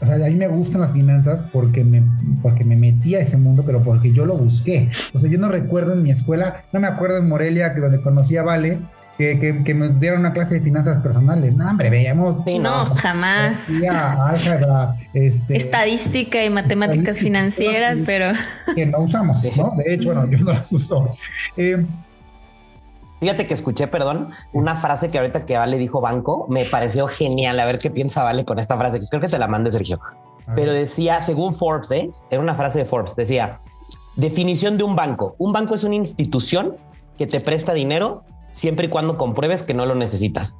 o 0.00 0.06
sea, 0.06 0.14
a 0.14 0.28
mí 0.28 0.34
me 0.34 0.48
gustan 0.48 0.80
las 0.80 0.92
finanzas 0.92 1.42
porque 1.52 1.84
me, 1.84 2.02
porque 2.42 2.64
me 2.64 2.76
metí 2.76 3.14
a 3.14 3.20
ese 3.20 3.36
mundo, 3.36 3.62
pero 3.66 3.82
porque 3.82 4.12
yo 4.12 4.24
lo 4.24 4.34
busqué. 4.34 4.90
O 5.12 5.20
sea, 5.20 5.28
yo 5.28 5.38
no 5.38 5.48
recuerdo 5.48 5.92
en 5.92 6.02
mi 6.02 6.10
escuela, 6.10 6.64
no 6.72 6.80
me 6.80 6.86
acuerdo 6.86 7.18
en 7.18 7.28
Morelia, 7.28 7.74
que 7.74 7.80
donde 7.80 8.00
conocí 8.00 8.36
a 8.36 8.42
Vale, 8.42 8.78
que, 9.18 9.38
que, 9.38 9.62
que, 9.62 9.74
nos 9.74 10.00
dieron 10.00 10.20
una 10.20 10.32
clase 10.32 10.54
de 10.54 10.60
finanzas 10.62 10.96
personales. 10.98 11.54
No, 11.54 11.68
hombre, 11.68 11.90
veíamos. 11.90 12.38
Sí, 12.46 12.58
no, 12.58 12.86
jamás. 12.94 13.70
Álgebra, 13.90 14.96
este, 15.12 15.56
Estadística 15.56 16.42
y 16.42 16.48
matemáticas 16.48 17.18
financieras, 17.18 18.00
pero. 18.06 18.32
Que 18.74 18.86
no 18.86 19.00
usamos, 19.00 19.44
¿no? 19.58 19.74
De 19.76 19.92
hecho, 19.92 20.14
no, 20.14 20.26
yo 20.30 20.38
no 20.38 20.52
las 20.52 20.72
uso. 20.72 21.10
Eh, 21.58 21.84
Fíjate 23.20 23.46
que 23.46 23.52
escuché, 23.52 23.86
perdón, 23.86 24.30
una 24.52 24.74
frase 24.76 25.10
que 25.10 25.18
ahorita 25.18 25.44
que 25.44 25.56
Vale 25.56 25.76
dijo 25.76 26.00
banco, 26.00 26.46
me 26.48 26.64
pareció 26.64 27.06
genial. 27.06 27.60
A 27.60 27.66
ver 27.66 27.78
qué 27.78 27.90
piensa 27.90 28.24
Vale 28.24 28.44
con 28.46 28.58
esta 28.58 28.78
frase, 28.78 28.98
que 28.98 29.06
creo 29.06 29.20
que 29.20 29.28
te 29.28 29.38
la 29.38 29.46
mandé, 29.46 29.70
Sergio. 29.70 30.00
Pero 30.54 30.72
decía, 30.72 31.20
según 31.20 31.54
Forbes, 31.54 31.90
¿eh? 31.92 32.10
era 32.30 32.40
una 32.40 32.54
frase 32.54 32.80
de 32.80 32.84
Forbes, 32.84 33.14
decía, 33.14 33.60
definición 34.16 34.78
de 34.78 34.84
un 34.84 34.96
banco. 34.96 35.36
Un 35.38 35.52
banco 35.52 35.74
es 35.74 35.84
una 35.84 35.94
institución 35.94 36.76
que 37.16 37.26
te 37.26 37.40
presta 37.40 37.72
dinero 37.72 38.24
siempre 38.52 38.86
y 38.86 38.88
cuando 38.88 39.16
compruebes 39.16 39.62
que 39.62 39.74
no 39.74 39.86
lo 39.86 39.94
necesitas. 39.94 40.58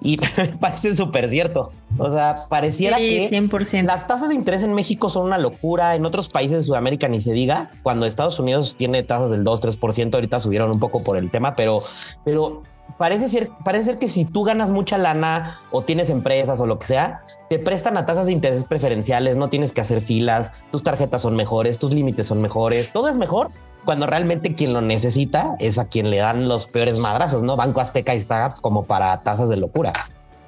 Y 0.00 0.16
parece 0.60 0.94
súper 0.94 1.28
cierto. 1.28 1.72
O 1.98 2.12
sea, 2.12 2.46
pareciera 2.48 2.96
sí, 2.96 3.28
que 3.30 3.30
100%. 3.30 3.84
las 3.84 4.06
tasas 4.06 4.28
de 4.30 4.34
interés 4.34 4.62
en 4.62 4.72
México 4.72 5.10
son 5.10 5.26
una 5.26 5.38
locura. 5.38 5.94
En 5.94 6.04
otros 6.06 6.28
países 6.28 6.58
de 6.58 6.62
Sudamérica 6.62 7.08
ni 7.08 7.20
se 7.20 7.32
diga. 7.32 7.70
Cuando 7.82 8.06
Estados 8.06 8.38
Unidos 8.38 8.76
tiene 8.76 9.02
tasas 9.02 9.30
del 9.30 9.44
2, 9.44 9.60
3%, 9.62 10.14
ahorita 10.14 10.40
subieron 10.40 10.70
un 10.70 10.80
poco 10.80 11.02
por 11.02 11.16
el 11.16 11.30
tema, 11.30 11.54
pero, 11.54 11.82
pero 12.24 12.62
parece 12.98 13.28
ser, 13.28 13.50
parece 13.64 13.86
ser 13.86 13.98
que 13.98 14.08
si 14.08 14.24
tú 14.24 14.44
ganas 14.44 14.70
mucha 14.70 14.98
lana 14.98 15.60
o 15.70 15.82
tienes 15.82 16.10
empresas 16.10 16.60
o 16.60 16.66
lo 16.66 16.78
que 16.78 16.86
sea, 16.86 17.22
te 17.48 17.58
prestan 17.58 17.96
a 17.96 18.06
tasas 18.06 18.26
de 18.26 18.32
interés 18.32 18.64
preferenciales, 18.64 19.36
no 19.36 19.48
tienes 19.48 19.72
que 19.72 19.80
hacer 19.80 20.00
filas, 20.00 20.52
tus 20.70 20.82
tarjetas 20.82 21.22
son 21.22 21.36
mejores, 21.36 21.78
tus 21.78 21.92
límites 21.92 22.26
son 22.26 22.40
mejores, 22.40 22.92
todo 22.92 23.08
es 23.08 23.16
mejor 23.16 23.50
cuando 23.84 24.06
realmente 24.06 24.54
quien 24.54 24.72
lo 24.72 24.80
necesita 24.80 25.56
es 25.58 25.78
a 25.78 25.86
quien 25.86 26.10
le 26.10 26.18
dan 26.18 26.48
los 26.48 26.66
peores 26.66 26.98
madrazos, 26.98 27.42
¿no? 27.42 27.56
Banco 27.56 27.80
Azteca 27.80 28.12
está 28.12 28.54
como 28.60 28.84
para 28.84 29.18
tasas 29.20 29.48
de 29.48 29.56
locura. 29.56 29.92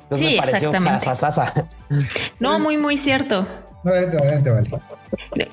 Entonces 0.05 0.29
sí, 0.29 0.35
me 0.35 0.41
pareció 0.41 0.69
exactamente. 0.69 1.05
Frasasasa. 1.05 1.69
No, 2.39 2.59
muy, 2.59 2.77
muy 2.77 2.99
cierto. 2.99 3.47
Adelante, 3.85 4.51
vale. 4.51 4.69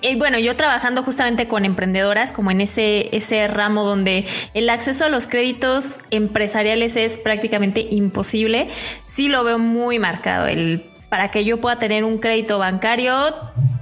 Y 0.02 0.16
bueno, 0.16 0.40
yo 0.40 0.56
trabajando 0.56 1.04
justamente 1.04 1.48
con 1.48 1.66
emprendedoras, 1.66 2.32
como 2.32 2.52
en 2.52 2.62
ese, 2.62 3.16
ese 3.16 3.48
ramo 3.48 3.84
donde 3.84 4.26
el 4.54 4.70
acceso 4.70 5.06
a 5.06 5.10
los 5.10 5.28
créditos 5.28 6.02
empresariales 6.12 6.96
es 6.96 7.18
prácticamente 7.18 7.88
imposible, 7.90 8.70
sí 9.06 9.30
lo 9.30 9.44
veo 9.44 9.60
muy 9.60 10.00
marcado. 10.00 10.48
El 10.48 10.89
para 11.10 11.30
que 11.32 11.44
yo 11.44 11.60
pueda 11.60 11.78
tener 11.78 12.04
un 12.04 12.20
crédito 12.20 12.60
bancario, 12.60 13.36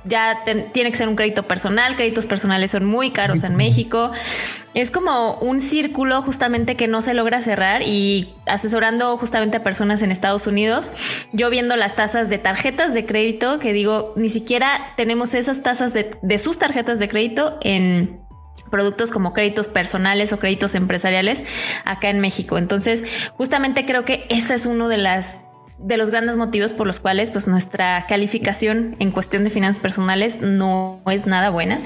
ya 0.07 0.43
tiene 0.71 0.89
que 0.89 0.97
ser 0.97 1.09
un 1.09 1.15
crédito 1.15 1.43
personal. 1.43 1.95
Créditos 1.95 2.25
personales 2.25 2.71
son 2.71 2.85
muy 2.85 3.11
caros 3.11 3.43
en 3.43 3.55
México. 3.55 4.11
Es 4.73 4.91
como 4.91 5.35
un 5.39 5.59
círculo 5.59 6.21
justamente 6.21 6.75
que 6.75 6.87
no 6.87 7.01
se 7.01 7.13
logra 7.13 7.41
cerrar 7.41 7.81
y 7.81 8.33
asesorando 8.45 9.17
justamente 9.17 9.57
a 9.57 9.63
personas 9.63 10.01
en 10.03 10.11
Estados 10.11 10.47
Unidos, 10.47 10.93
yo 11.33 11.49
viendo 11.49 11.75
las 11.75 11.95
tasas 11.95 12.29
de 12.29 12.37
tarjetas 12.37 12.93
de 12.93 13.05
crédito, 13.05 13.59
que 13.59 13.73
digo, 13.73 14.13
ni 14.15 14.29
siquiera 14.29 14.93
tenemos 14.95 15.33
esas 15.33 15.63
tasas 15.63 15.93
de, 15.93 16.17
de 16.21 16.39
sus 16.39 16.59
tarjetas 16.59 16.99
de 16.99 17.09
crédito 17.09 17.57
en 17.61 18.21
productos 18.69 19.11
como 19.11 19.33
créditos 19.33 19.67
personales 19.67 20.33
o 20.33 20.39
créditos 20.39 20.75
empresariales 20.75 21.43
acá 21.85 22.09
en 22.09 22.19
México. 22.19 22.57
Entonces, 22.57 23.03
justamente 23.33 23.85
creo 23.85 24.05
que 24.05 24.25
esa 24.29 24.55
es 24.55 24.65
uno 24.65 24.87
de 24.87 24.97
las 24.97 25.41
de 25.79 25.97
los 25.97 26.09
grandes 26.09 26.37
motivos 26.37 26.73
por 26.73 26.87
los 26.87 26.99
cuales 26.99 27.29
pues 27.29 27.47
nuestra 27.47 28.05
calificación 28.07 28.95
en 28.99 29.11
cuestión 29.11 29.43
de 29.43 29.51
finanzas 29.51 29.79
personales 29.79 30.41
no 30.41 31.01
es 31.05 31.27
nada 31.27 31.49
buena. 31.49 31.79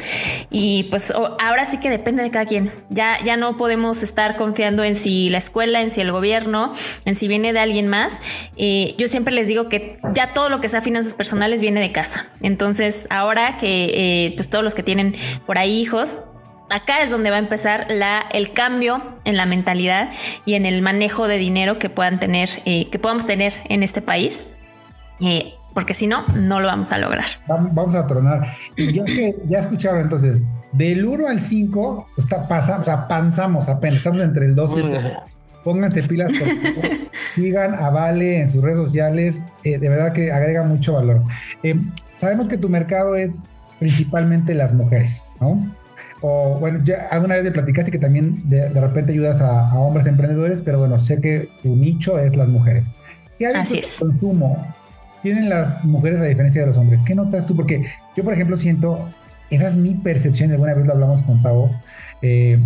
Y 0.50 0.84
pues 0.84 1.12
ahora 1.12 1.66
sí 1.66 1.80
que 1.80 1.90
depende 1.90 2.24
de 2.24 2.32
cada 2.32 2.46
quien. 2.46 2.72
Ya 2.90 3.18
ya 3.24 3.38
no 3.38 3.58
podemos 3.58 4.04
estar 4.04 4.38
confiando 4.38 4.84
en 4.84 4.96
si 4.96 5.30
la 5.30 5.40
escuela 5.40 5.82
en 5.82 5.92
si 5.92 6.02
el 6.02 6.12
gobierno 6.12 6.74
en 7.06 7.16
si 7.16 7.28
viene 7.28 7.54
de 7.54 7.60
alguien 7.60 7.88
más. 7.88 8.20
Eh, 8.56 8.96
yo 8.98 9.08
siempre 9.08 9.34
les 9.34 9.48
digo 9.48 9.68
que 9.68 10.00
ya 10.14 10.32
todo 10.32 10.50
lo 10.50 10.62
que 10.62 10.70
sea 10.70 10.82
finanzas 10.82 11.14
personales 11.14 11.62
viene 11.62 11.82
de 11.82 11.92
casa. 11.92 12.30
Entonces 12.42 13.08
ahora 13.10 13.58
que 13.58 13.92
eh, 13.94 14.34
pues 14.36 14.50
todos 14.50 14.64
los 14.64 14.74
que 14.74 14.84
tienen 14.84 15.16
por 15.46 15.58
ahí 15.58 15.80
hijos 15.80 16.22
acá 16.72 17.04
es 17.04 17.12
donde 17.12 17.30
va 17.30 17.36
a 17.36 17.40
empezar 17.40 17.88
la, 17.90 18.20
el 18.32 18.54
cambio 18.54 19.02
en 19.26 19.38
la 19.38 19.46
mentalidad 19.46 20.12
y 20.46 20.56
en 20.56 20.66
el 20.66 20.82
manejo 20.82 21.28
de 21.28 21.38
dinero 21.38 21.80
que 21.80 21.90
puedan 21.90 22.20
tener, 22.20 22.50
eh, 22.66 22.90
que 22.90 23.00
podamos 23.00 23.28
tener 23.28 23.54
en 23.66 23.84
este 23.84 24.02
país. 24.02 24.46
Eh, 25.20 25.54
porque 25.74 25.94
si 25.94 26.08
no, 26.08 26.26
no 26.36 26.60
lo 26.60 26.68
vamos 26.68 26.92
a 26.92 26.98
lograr. 26.98 27.28
Vamos 27.48 27.96
a 27.96 28.06
tronar. 28.08 28.56
Y 28.76 28.92
yo 28.92 29.06
que 29.06 29.36
ya 29.46 29.60
escucharon 29.60 30.02
entonces, 30.02 30.44
del 30.74 31.06
1 31.06 31.28
al 31.28 31.40
5, 31.40 32.08
está, 32.18 32.48
pasamos, 32.48 32.82
o 32.82 32.86
sea, 32.86 33.08
panzamos 33.08 33.70
apenas, 33.70 33.98
estamos 33.98 34.22
entre 34.22 34.46
el 34.46 34.56
2 34.56 34.78
y 34.78 34.80
el 34.80 34.90
3. 34.90 35.14
Pónganse 35.64 36.04
pilas, 36.04 36.32
sigan 37.28 37.76
a 37.76 37.92
Vale 37.92 38.42
en 38.42 38.48
sus 38.52 38.64
redes 38.64 38.78
sociales, 38.78 39.44
eh, 39.64 39.78
de 39.78 39.90
verdad 39.90 40.12
que 40.12 40.32
agrega 40.32 40.64
mucho 40.64 40.94
valor. 40.94 41.22
sabemos 42.18 42.48
que 42.48 42.58
tu 42.58 42.68
mercado 42.68 43.16
es 43.16 43.50
principalmente 43.80 44.56
las 44.56 44.74
mujeres, 44.74 45.28
¿no? 45.40 45.72
O 46.22 46.60
bueno, 46.60 46.80
ya 46.84 47.08
alguna 47.10 47.36
vez 47.36 47.44
me 47.44 47.52
platicaste 47.52 47.92
que 47.92 47.98
también 47.98 48.48
de, 48.48 48.70
repente 48.70 49.12
ayudas 49.12 49.42
a, 49.42 49.74
hombres 49.74 50.06
emprendedores, 50.06 50.62
pero 50.64 50.80
bueno, 50.80 51.00
sé 51.00 51.20
que 51.20 51.50
tu 51.64 51.76
nicho 51.76 52.20
es 52.20 52.36
las 52.36 52.48
mujeres. 52.48 52.92
¿Qué 53.40 53.48
hábitos 53.48 53.72
de 53.72 54.06
consumo 54.06 54.68
tienen 55.24 55.50
las 55.50 55.84
mujeres 55.84 56.20
a 56.22 56.26
diferencia 56.26 56.62
de 56.62 56.68
los 56.68 56.78
hombres? 56.78 57.02
¿Qué 57.04 57.16
notas 57.16 57.48
tú? 57.48 57.56
Porque 57.56 57.86
yo, 58.16 58.24
por 58.24 58.34
ejemplo, 58.34 58.56
siento, 58.56 59.10
esa 59.50 59.68
es 59.68 59.76
mi 59.76 59.96
percepción, 59.96 60.52
alguna 60.52 60.76
vez 60.76 60.86
lo 60.86 60.94
hablamos 60.94 61.24
con 61.24 61.42
Pavo, 61.42 61.72
eh, 62.22 62.60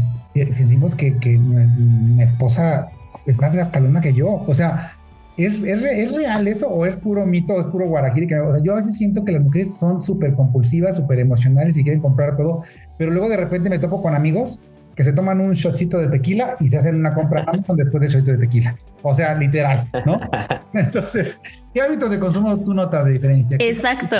sentimos 0.52 0.94
que, 0.94 1.18
que 1.18 1.38
mi, 1.38 2.22
esposa 2.22 2.90
es 3.26 3.40
más 3.40 3.56
gastalona 3.56 4.02
que 4.02 4.14
yo, 4.14 4.44
o 4.46 4.54
sea, 4.54 4.95
¿Es, 5.38 5.62
es, 5.62 6.16
real 6.16 6.48
eso 6.48 6.70
o 6.70 6.86
es 6.86 6.96
puro 6.96 7.26
mito 7.26 7.54
o 7.54 7.62
es 7.62 7.68
puro 7.68 7.88
guarajiri? 7.88 8.34
O 8.36 8.52
sea, 8.52 8.62
yo 8.64 8.74
a 8.74 8.78
veces 8.78 8.98
siento 8.98 9.26
que 9.26 9.32
las 9.34 9.44
mujeres 9.44 9.76
son 9.78 10.02
súper 10.02 10.34
compulsivas, 10.34 10.96
súper 10.96 11.20
emocionales 11.20 11.78
y 11.78 11.84
quieren 11.84 12.02
comprar 12.02 12.38
todo, 12.38 12.64
pero 12.98 13.12
luego 13.12 13.28
de 13.28 13.38
repente 13.38 13.70
me 13.70 13.80
topo 13.80 14.02
con 14.02 14.16
amigos 14.16 14.62
que 14.96 15.04
se 15.04 15.12
toman 15.12 15.42
un 15.42 15.52
shotcito 15.52 15.98
de 15.98 16.08
tequila 16.08 16.56
y 16.62 16.70
se 16.70 16.78
hacen 16.78 16.96
una 16.96 17.14
compra 17.14 17.44
Amazon 17.46 17.76
después 17.76 18.02
de 18.02 18.08
shotcito 18.08 18.32
de 18.32 18.38
tequila. 18.38 18.78
O 19.02 19.14
sea, 19.14 19.36
literal, 19.36 19.90
¿no? 20.06 20.20
Entonces, 20.74 21.42
¿qué 21.74 21.82
hábitos 21.82 22.10
de 22.10 22.20
consumo 22.20 22.58
tú 22.64 22.74
notas 22.74 23.06
de 23.06 23.12
diferencia? 23.12 23.58
Exacto. 23.60 24.16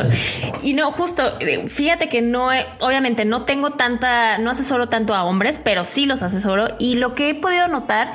Y 0.64 0.74
no, 0.74 0.92
justo, 0.92 1.24
fíjate 1.70 2.10
que 2.10 2.22
no, 2.22 2.50
obviamente 2.82 3.24
no 3.24 3.46
tengo 3.46 3.72
tanta, 3.72 4.38
no 4.38 4.52
asesoro 4.52 4.90
tanto 4.90 5.16
a 5.16 5.24
hombres, 5.24 5.62
pero 5.64 5.86
sí 5.86 6.06
los 6.06 6.22
asesoro. 6.22 6.68
Y 6.78 6.96
lo 6.96 7.16
que 7.16 7.30
he 7.30 7.36
podido 7.36 7.68
notar 7.70 8.10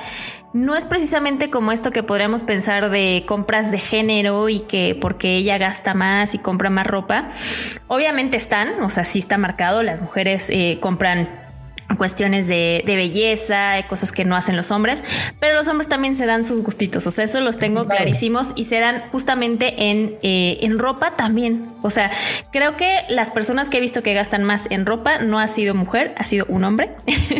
no 0.52 0.74
es 0.74 0.84
precisamente 0.84 1.50
como 1.50 1.72
esto 1.72 1.90
que 1.90 2.02
podríamos 2.02 2.42
pensar 2.42 2.90
de 2.90 3.24
compras 3.26 3.70
de 3.70 3.78
género 3.78 4.48
y 4.48 4.60
que 4.60 4.96
porque 5.00 5.36
ella 5.36 5.58
gasta 5.58 5.94
más 5.94 6.34
y 6.34 6.38
compra 6.38 6.70
más 6.70 6.86
ropa. 6.86 7.30
Obviamente 7.86 8.36
están, 8.36 8.82
o 8.82 8.90
sea, 8.90 9.04
sí 9.04 9.20
está 9.20 9.38
marcado, 9.38 9.82
las 9.82 10.00
mujeres 10.00 10.50
eh, 10.50 10.78
compran 10.80 11.28
cuestiones 11.96 12.48
de, 12.48 12.82
belleza, 12.86 13.86
cosas 13.88 14.12
que 14.12 14.24
no 14.24 14.36
hacen 14.36 14.56
los 14.56 14.70
hombres, 14.70 15.02
pero 15.38 15.54
los 15.54 15.68
hombres 15.68 15.88
también 15.88 16.16
se 16.16 16.26
dan 16.26 16.44
sus 16.44 16.62
gustitos, 16.62 17.06
o 17.06 17.10
sea, 17.10 17.24
eso 17.24 17.40
los 17.40 17.58
tengo 17.58 17.84
clarísimos 17.84 18.52
y 18.56 18.64
se 18.64 18.78
dan 18.78 19.08
justamente 19.10 19.90
en, 19.90 20.16
eh, 20.22 20.58
en 20.62 20.78
ropa 20.78 21.12
también. 21.16 21.68
O 21.82 21.90
sea, 21.90 22.10
creo 22.52 22.76
que 22.76 23.04
las 23.08 23.30
personas 23.30 23.70
que 23.70 23.78
he 23.78 23.80
visto 23.80 24.02
que 24.02 24.12
gastan 24.12 24.44
más 24.44 24.66
en 24.70 24.84
ropa 24.86 25.18
no 25.18 25.38
ha 25.38 25.48
sido 25.48 25.74
mujer, 25.74 26.14
ha 26.18 26.26
sido 26.26 26.44
un 26.48 26.64
hombre. 26.64 26.90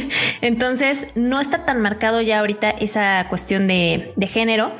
Entonces, 0.41 1.09
no 1.15 1.41
está 1.41 1.65
tan 1.67 1.81
marcado 1.81 2.21
ya 2.21 2.41
ahorita 2.41 2.71
esa 2.71 3.27
cuestión 3.29 3.67
de, 3.67 4.13
de 4.17 4.27
género. 4.29 4.73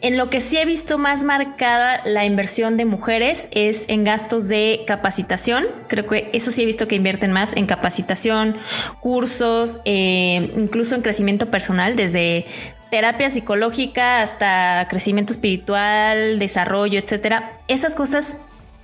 En 0.00 0.16
lo 0.16 0.30
que 0.30 0.40
sí 0.40 0.56
he 0.56 0.64
visto 0.64 0.96
más 0.96 1.24
marcada 1.24 2.02
la 2.04 2.24
inversión 2.24 2.76
de 2.76 2.84
mujeres 2.84 3.48
es 3.50 3.84
en 3.88 4.04
gastos 4.04 4.46
de 4.46 4.84
capacitación. 4.86 5.66
Creo 5.88 6.06
que 6.06 6.30
eso 6.32 6.52
sí 6.52 6.62
he 6.62 6.66
visto 6.66 6.86
que 6.86 6.94
invierten 6.94 7.32
más 7.32 7.56
en 7.56 7.66
capacitación, 7.66 8.58
cursos, 9.00 9.80
eh, 9.84 10.52
incluso 10.56 10.94
en 10.94 11.02
crecimiento 11.02 11.50
personal, 11.50 11.96
desde 11.96 12.46
terapia 12.92 13.28
psicológica 13.28 14.22
hasta 14.22 14.86
crecimiento 14.88 15.32
espiritual, 15.32 16.38
desarrollo, 16.38 17.00
etcétera. 17.00 17.58
Esas 17.66 17.96
cosas 17.96 18.36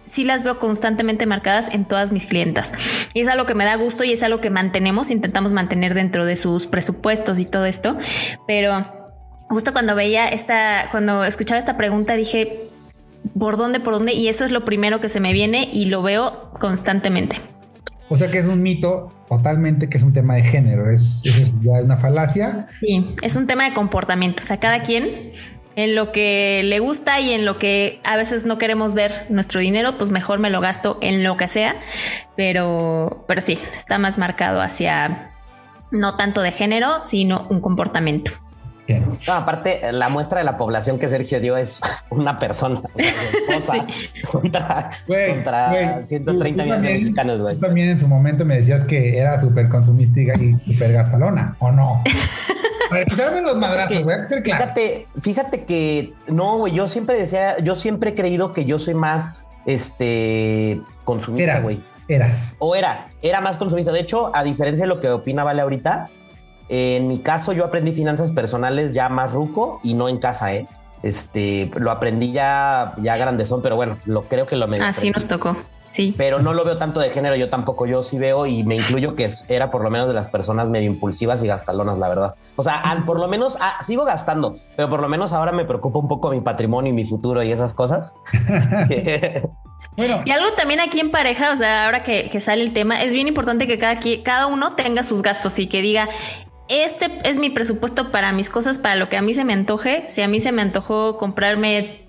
sí 0.06 0.24
las 0.24 0.42
veo 0.42 0.58
constantemente 0.58 1.26
marcadas 1.26 1.68
en 1.72 1.84
todas 1.84 2.10
mis 2.10 2.26
clientas. 2.26 2.72
Y 3.14 3.20
es 3.20 3.28
algo 3.28 3.46
que 3.46 3.54
me 3.54 3.64
da 3.64 3.76
gusto 3.76 4.02
y 4.02 4.12
es 4.12 4.24
algo 4.24 4.40
que 4.40 4.50
mantenemos, 4.50 5.12
intentamos 5.12 5.52
mantener 5.52 5.94
dentro 5.94 6.24
de 6.24 6.34
sus 6.34 6.66
presupuestos 6.66 7.38
y 7.38 7.44
todo 7.44 7.66
esto. 7.66 7.96
Pero 8.48 9.03
justo 9.48 9.72
cuando 9.72 9.94
veía 9.94 10.28
esta, 10.28 10.88
cuando 10.90 11.24
escuchaba 11.24 11.58
esta 11.58 11.76
pregunta, 11.76 12.14
dije, 12.14 12.60
¿por 13.38 13.56
dónde, 13.56 13.80
por 13.80 13.94
dónde? 13.94 14.12
Y 14.12 14.28
eso 14.28 14.44
es 14.44 14.50
lo 14.50 14.64
primero 14.64 15.00
que 15.00 15.08
se 15.08 15.20
me 15.20 15.32
viene 15.32 15.68
y 15.72 15.86
lo 15.86 16.02
veo 16.02 16.50
constantemente. 16.58 17.36
O 18.08 18.16
sea 18.16 18.30
que 18.30 18.38
es 18.38 18.46
un 18.46 18.62
mito 18.62 19.12
totalmente 19.28 19.88
que 19.88 19.96
es 19.96 20.04
un 20.04 20.12
tema 20.12 20.34
de 20.34 20.42
género, 20.42 20.90
es, 20.90 21.22
es 21.24 21.52
ya 21.62 21.82
una 21.82 21.96
falacia. 21.96 22.68
Sí, 22.78 23.14
es 23.22 23.36
un 23.36 23.46
tema 23.46 23.64
de 23.68 23.74
comportamiento, 23.74 24.42
o 24.42 24.46
sea, 24.46 24.58
cada 24.58 24.82
quien 24.82 25.32
en 25.76 25.94
lo 25.96 26.12
que 26.12 26.62
le 26.64 26.78
gusta 26.78 27.20
y 27.20 27.32
en 27.32 27.44
lo 27.44 27.58
que 27.58 28.00
a 28.04 28.16
veces 28.16 28.44
no 28.44 28.58
queremos 28.58 28.94
ver 28.94 29.26
nuestro 29.30 29.60
dinero, 29.60 29.98
pues 29.98 30.10
mejor 30.10 30.38
me 30.38 30.50
lo 30.50 30.60
gasto 30.60 30.98
en 31.00 31.24
lo 31.24 31.36
que 31.36 31.48
sea, 31.48 31.76
pero, 32.36 33.24
pero 33.26 33.40
sí, 33.40 33.58
está 33.74 33.98
más 33.98 34.18
marcado 34.18 34.60
hacia 34.60 35.32
no 35.90 36.16
tanto 36.16 36.42
de 36.42 36.52
género, 36.52 37.00
sino 37.00 37.46
un 37.50 37.60
comportamiento 37.60 38.30
aparte, 39.32 39.80
la 39.92 40.08
muestra 40.08 40.38
de 40.38 40.44
la 40.44 40.56
población 40.56 40.98
que 40.98 41.08
Sergio 41.08 41.40
dio 41.40 41.56
es 41.56 41.80
una 42.10 42.36
persona, 42.36 42.82
contra, 44.30 44.90
130 46.06 46.62
millones 46.62 46.82
de 46.82 46.88
mexicanos, 46.88 47.40
güey. 47.40 47.54
Tú 47.56 47.60
también 47.62 47.90
en 47.90 47.98
su 47.98 48.08
momento 48.08 48.44
me 48.44 48.56
decías 48.56 48.84
que 48.84 49.18
era 49.18 49.40
súper 49.40 49.68
consumista 49.68 50.20
y 50.20 50.54
súper 50.54 50.92
gastalona, 50.92 51.56
¿o 51.58 51.70
no? 51.72 52.02
A 52.90 52.94
ver, 52.94 53.06
pues 53.06 53.42
los 53.42 53.56
madrazos, 53.56 54.04
voy 54.04 54.12
a 54.12 54.28
ser 54.28 54.42
claro. 54.42 54.64
Fíjate, 54.64 55.06
fíjate 55.20 55.64
que 55.64 56.12
no, 56.28 56.58
güey, 56.58 56.72
yo 56.74 56.86
siempre 56.86 57.18
decía, 57.18 57.58
yo 57.58 57.74
siempre 57.74 58.10
he 58.10 58.14
creído 58.14 58.52
que 58.52 58.66
yo 58.66 58.78
soy 58.78 58.94
más 58.94 59.42
este 59.66 60.80
consumista, 61.04 61.60
güey. 61.60 61.80
Eras. 62.08 62.56
O 62.58 62.76
era, 62.76 63.08
era 63.22 63.40
más 63.40 63.56
consumista. 63.56 63.90
De 63.90 64.00
hecho, 64.00 64.30
a 64.34 64.44
diferencia 64.44 64.84
de 64.84 64.88
lo 64.94 65.00
que 65.00 65.08
opina 65.08 65.42
Vale 65.42 65.62
ahorita, 65.62 66.10
en 66.68 67.08
mi 67.08 67.18
caso, 67.18 67.52
yo 67.52 67.64
aprendí 67.64 67.92
finanzas 67.92 68.32
personales 68.32 68.94
ya 68.94 69.08
más 69.08 69.34
ruco 69.34 69.80
y 69.82 69.94
no 69.94 70.08
en 70.08 70.18
casa, 70.18 70.54
¿eh? 70.54 70.66
Este, 71.02 71.70
lo 71.74 71.90
aprendí 71.90 72.32
ya, 72.32 72.94
ya 72.98 73.16
grandezón, 73.18 73.60
pero 73.60 73.76
bueno, 73.76 73.98
lo 74.06 74.22
creo 74.24 74.46
que 74.46 74.56
lo 74.56 74.66
me. 74.66 74.78
Así 74.80 75.10
nos 75.10 75.26
tocó. 75.26 75.54
Sí. 75.88 76.14
Pero 76.16 76.40
no 76.40 76.54
lo 76.54 76.64
veo 76.64 76.78
tanto 76.78 76.98
de 76.98 77.10
género, 77.10 77.36
yo 77.36 77.50
tampoco, 77.50 77.86
yo 77.86 78.02
sí 78.02 78.18
veo 78.18 78.46
y 78.46 78.64
me 78.64 78.74
incluyo 78.74 79.14
que 79.14 79.28
era 79.48 79.70
por 79.70 79.84
lo 79.84 79.90
menos 79.90 80.08
de 80.08 80.14
las 80.14 80.28
personas 80.28 80.66
medio 80.66 80.90
impulsivas 80.90 81.44
y 81.44 81.46
gastalonas, 81.46 81.98
la 81.98 82.08
verdad. 82.08 82.34
O 82.56 82.62
sea, 82.62 82.82
por 83.06 83.20
lo 83.20 83.28
menos 83.28 83.58
ah, 83.60 83.78
sigo 83.84 84.04
gastando, 84.04 84.58
pero 84.76 84.88
por 84.88 85.00
lo 85.00 85.08
menos 85.08 85.32
ahora 85.32 85.52
me 85.52 85.64
preocupa 85.64 85.98
un 86.00 86.08
poco 86.08 86.30
mi 86.30 86.40
patrimonio 86.40 86.90
y 86.90 86.96
mi 86.96 87.04
futuro 87.04 87.42
y 87.42 87.52
esas 87.52 87.74
cosas. 87.74 88.14
Bueno. 89.96 90.22
Y 90.24 90.30
algo 90.30 90.52
también 90.56 90.80
aquí 90.80 90.98
en 90.98 91.10
pareja, 91.10 91.52
o 91.52 91.56
sea, 91.56 91.84
ahora 91.84 92.02
que, 92.02 92.28
que, 92.30 92.40
sale 92.40 92.62
el 92.62 92.72
tema, 92.72 93.02
es 93.02 93.14
bien 93.14 93.28
importante 93.28 93.66
que 93.66 93.78
cada, 93.78 94.00
cada 94.24 94.46
uno 94.46 94.74
tenga 94.74 95.02
sus 95.02 95.22
gastos 95.22 95.58
y 95.58 95.68
que 95.68 95.82
diga, 95.82 96.08
este 96.68 97.18
es 97.24 97.38
mi 97.38 97.50
presupuesto 97.50 98.10
para 98.10 98.32
mis 98.32 98.50
cosas, 98.50 98.78
para 98.78 98.96
lo 98.96 99.08
que 99.08 99.16
a 99.16 99.22
mí 99.22 99.34
se 99.34 99.44
me 99.44 99.52
antoje. 99.52 100.04
Si 100.08 100.22
a 100.22 100.28
mí 100.28 100.40
se 100.40 100.52
me 100.52 100.62
antojó 100.62 101.18
comprarme 101.18 102.04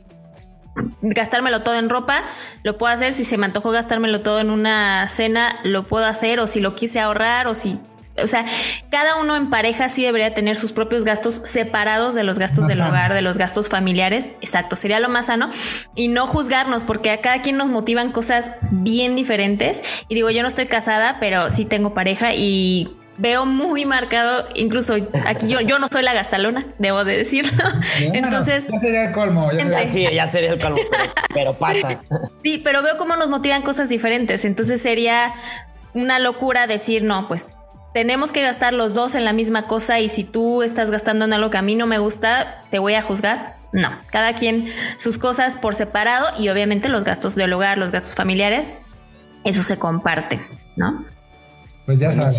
gastármelo 1.02 1.62
todo 1.62 1.76
en 1.76 1.90
ropa, 1.90 2.24
lo 2.64 2.78
puedo 2.78 2.94
hacer. 2.94 3.14
Si 3.14 3.26
se 3.26 3.38
me 3.38 3.46
antojó 3.46 3.72
gastármelo 3.72 4.22
todo 4.22 4.40
en 4.40 4.50
una 4.50 5.08
cena, 5.10 5.60
lo 5.64 5.84
puedo 5.88 6.06
hacer. 6.06 6.40
O 6.40 6.48
si 6.48 6.60
lo 6.60 6.76
quise 6.76 7.00
ahorrar, 7.00 7.48
o 7.48 7.54
si 7.54 7.80
o 8.18 8.28
sea, 8.28 8.46
cada 8.90 9.18
uno 9.18 9.36
en 9.36 9.50
pareja 9.50 9.90
sí 9.90 10.04
debería 10.06 10.34
tener 10.34 10.56
sus 10.56 10.72
propios 10.72 11.04
gastos 11.04 11.42
separados 11.44 12.16
de 12.16 12.24
los 12.24 12.40
gastos 12.40 12.68
del 12.68 12.82
hogar, 12.82 13.14
de 13.14 13.22
los 13.22 13.38
gastos 13.38 13.68
familiares. 13.68 14.32
Exacto, 14.40 14.78
sería 14.78 15.02
lo 15.02 15.10
más 15.10 15.26
sano. 15.26 15.50
Y 15.96 16.08
no 16.08 16.26
juzgarnos, 16.26 16.86
porque 16.86 17.12
a 17.12 17.20
cada 17.20 17.42
quien 17.42 17.58
nos 17.58 17.70
motivan 17.70 18.14
cosas 18.14 18.52
bien 18.72 19.16
diferentes. 19.16 19.82
Y 20.08 20.16
digo, 20.16 20.30
yo 20.30 20.44
no 20.44 20.48
estoy 20.48 20.66
casada, 20.66 21.18
pero 21.20 21.52
sí 21.52 21.66
tengo 21.66 21.94
pareja 21.94 22.34
y 22.34 22.96
veo 23.18 23.46
muy 23.46 23.86
marcado, 23.86 24.48
incluso 24.56 24.96
aquí 25.26 25.48
yo, 25.48 25.62
yo 25.62 25.80
no 25.80 25.88
soy 25.92 26.04
la 26.04 26.14
gastalona, 26.14 26.68
debo 26.80 27.04
de 27.06 27.18
decirlo. 27.18 27.64
Entonces. 28.00 28.68
Ya 28.72 28.80
sería 28.80 29.06
el 29.06 29.12
colmo. 29.14 29.52
Ya, 29.52 29.88
sí, 29.88 30.08
ya 30.14 30.28
sería 30.28 30.54
el 30.54 30.60
colmo, 30.60 30.80
pero 31.34 31.54
pasa. 31.54 32.02
Sí, 32.44 32.62
pero 32.64 32.84
veo 32.84 32.98
cómo 32.98 33.16
nos 33.16 33.32
motivan 33.32 33.64
cosas 33.64 33.90
diferentes. 33.90 34.46
Entonces 34.46 34.80
sería 34.80 35.34
una 35.96 36.20
locura 36.20 36.68
decir, 36.68 37.04
no, 37.04 37.28
pues 37.28 37.48
tenemos 37.96 38.32
que 38.32 38.44
gastar 38.44 38.74
los 38.74 38.94
dos 38.94 39.16
en 39.16 39.26
la 39.26 39.34
misma 39.34 39.66
cosa 39.66 40.00
y 40.00 40.10
si 40.10 40.24
tú 40.24 40.62
estás 40.62 40.92
gastando 40.92 41.26
en 41.26 41.34
algo 41.34 41.50
que 41.50 41.58
a 41.58 41.64
mí 41.64 41.76
no 41.76 41.88
me 41.88 41.98
gusta, 41.98 42.62
te 42.70 42.78
voy 42.78 42.94
a 42.94 43.02
juzgar. 43.02 43.56
No, 43.72 43.90
cada 44.12 44.36
quien 44.36 44.68
sus 44.98 45.18
cosas 45.18 45.56
por 45.56 45.74
separado 45.74 46.28
y 46.38 46.50
obviamente 46.50 46.88
los 46.88 47.04
gastos 47.04 47.36
del 47.36 47.52
hogar, 47.54 47.78
los 47.78 47.92
gastos 47.92 48.14
familiares, 48.14 48.74
eso 49.44 49.64
se 49.64 49.78
comparten, 49.78 50.42
¿no? 50.76 51.06
Pues 51.86 52.00
ya 52.00 52.12
sabes. 52.12 52.36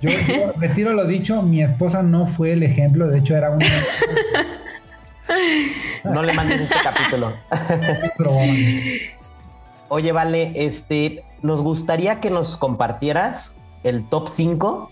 Yo, 0.00 0.10
retiro 0.56 0.92
lo 0.92 1.06
dicho, 1.06 1.42
mi 1.42 1.62
esposa 1.62 2.02
no 2.02 2.26
fue 2.26 2.52
el 2.52 2.62
ejemplo, 2.62 3.08
de 3.08 3.18
hecho 3.18 3.36
era 3.36 3.50
un... 3.50 3.58
no 6.04 6.22
le 6.22 6.32
mandes 6.32 6.62
este 6.62 6.76
capítulo. 6.82 7.34
Oye, 9.88 10.12
vale, 10.12 10.52
este, 10.54 11.24
nos 11.42 11.62
gustaría 11.62 12.20
que 12.20 12.30
nos 12.30 12.56
compartieras 12.56 13.56
el 13.84 14.08
top 14.08 14.28
5 14.28 14.90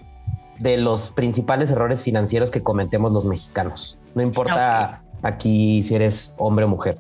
de 0.59 0.79
los 0.79 1.13
principales 1.13 1.71
errores 1.71 2.03
financieros 2.03 2.51
que 2.51 2.63
cometemos 2.63 3.13
los 3.13 3.27
mexicanos. 3.27 3.99
No 4.15 4.23
importa 4.23 5.03
aquí 5.23 5.83
si 5.83 5.95
eres 5.95 6.35
hombre 6.39 6.65
o 6.65 6.69
mujer. 6.69 6.99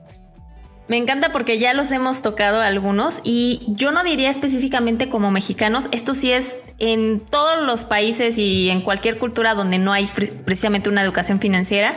Me 0.88 0.97
encanta 0.97 1.33
porque 1.33 1.59
ya 1.59 1.75
los 1.75 1.90
hemos 1.90 2.23
tocado 2.23 2.61
algunos 2.61 3.21
y 3.25 3.62
yo 3.69 3.90
no 3.90 4.05
diría 4.05 4.31
específicamente 4.31 5.09
como 5.09 5.33
mexicanos, 5.33 5.88
esto 5.90 6.14
sí 6.14 6.31
es 6.31 6.61
en 6.78 7.21
todos 7.21 7.61
los 7.64 7.85
países 7.85 8.38
y 8.38 8.71
en 8.71 8.83
cualquier 8.83 9.19
cultura 9.19 9.55
donde 9.55 9.78
no 9.78 9.93
hay 9.93 10.07
precisamente 10.45 10.88
una 10.88 11.02
educación 11.02 11.40
financiera, 11.40 11.97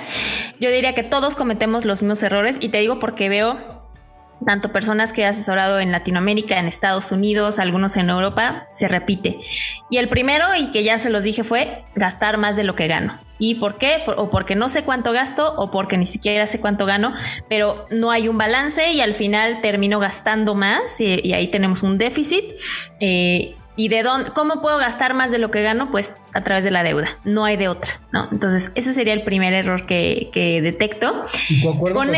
yo 0.60 0.72
diría 0.72 0.96
que 0.96 1.04
todos 1.04 1.36
cometemos 1.36 1.86
los 1.86 2.02
mismos 2.02 2.24
errores 2.24 2.58
y 2.60 2.70
te 2.70 2.80
digo 2.80 3.00
porque 3.00 3.30
veo 3.30 3.79
tanto 4.46 4.72
personas 4.72 5.14
que 5.14 5.22
he 5.22 5.26
asesorado 5.26 5.80
en 5.80 5.92
Latinoamérica, 5.92 6.60
en 6.60 6.68
Estados 6.68 7.12
Unidos, 7.12 7.60
algunos 7.60 7.98
en 7.98 8.10
Europa, 8.10 8.68
se 8.72 8.88
repite. 8.88 9.40
Y 9.90 9.98
el 9.98 10.10
primero, 10.10 10.56
y 10.56 10.72
que 10.72 10.84
ya 10.84 11.00
se 11.00 11.10
los 11.10 11.24
dije, 11.24 11.44
fue 11.44 11.84
gastar 11.96 12.38
más 12.38 12.56
de 12.56 12.64
lo 12.64 12.76
que 12.76 12.88
gano. 12.88 13.20
¿Y 13.38 13.56
por 13.56 13.78
qué? 13.78 14.04
o 14.06 14.30
porque 14.30 14.56
no 14.56 14.68
sé 14.68 14.84
cuánto 14.84 15.14
gasto 15.14 15.54
o 15.56 15.72
porque 15.72 15.98
ni 15.98 16.06
siquiera 16.06 16.46
sé 16.46 16.60
cuánto 16.60 16.86
gano, 16.86 17.14
pero 17.48 17.86
no 17.90 18.12
hay 18.12 18.28
un 18.28 18.38
balance 18.38 18.92
y 18.92 19.00
al 19.00 19.14
final 19.14 19.62
termino 19.62 20.00
gastando 20.00 20.56
más 20.56 21.00
y, 21.00 21.34
ahí 21.34 21.48
tenemos 21.48 21.84
un 21.84 21.98
déficit. 21.98 22.44
Eh, 23.00 23.56
¿Y 23.80 23.88
de 23.88 24.04
dónde, 24.04 24.32
cómo 24.32 24.62
puedo 24.62 24.78
gastar 24.78 25.14
más 25.14 25.32
de 25.32 25.38
lo 25.38 25.52
que 25.52 25.62
gano? 25.62 25.90
Pues 25.90 26.18
a 26.34 26.44
través 26.44 26.66
de 26.66 26.72
la 26.72 26.84
deuda. 26.84 27.18
No 27.24 27.46
hay 27.46 27.56
de 27.56 27.70
otra, 27.70 28.02
¿no? 28.12 28.28
Entonces, 28.30 28.74
ese 28.76 28.94
sería 28.94 29.14
el 29.14 29.24
primer 29.24 29.54
error 29.54 29.86
que, 29.86 30.60
detecto. 30.62 31.24
Con 31.94 32.14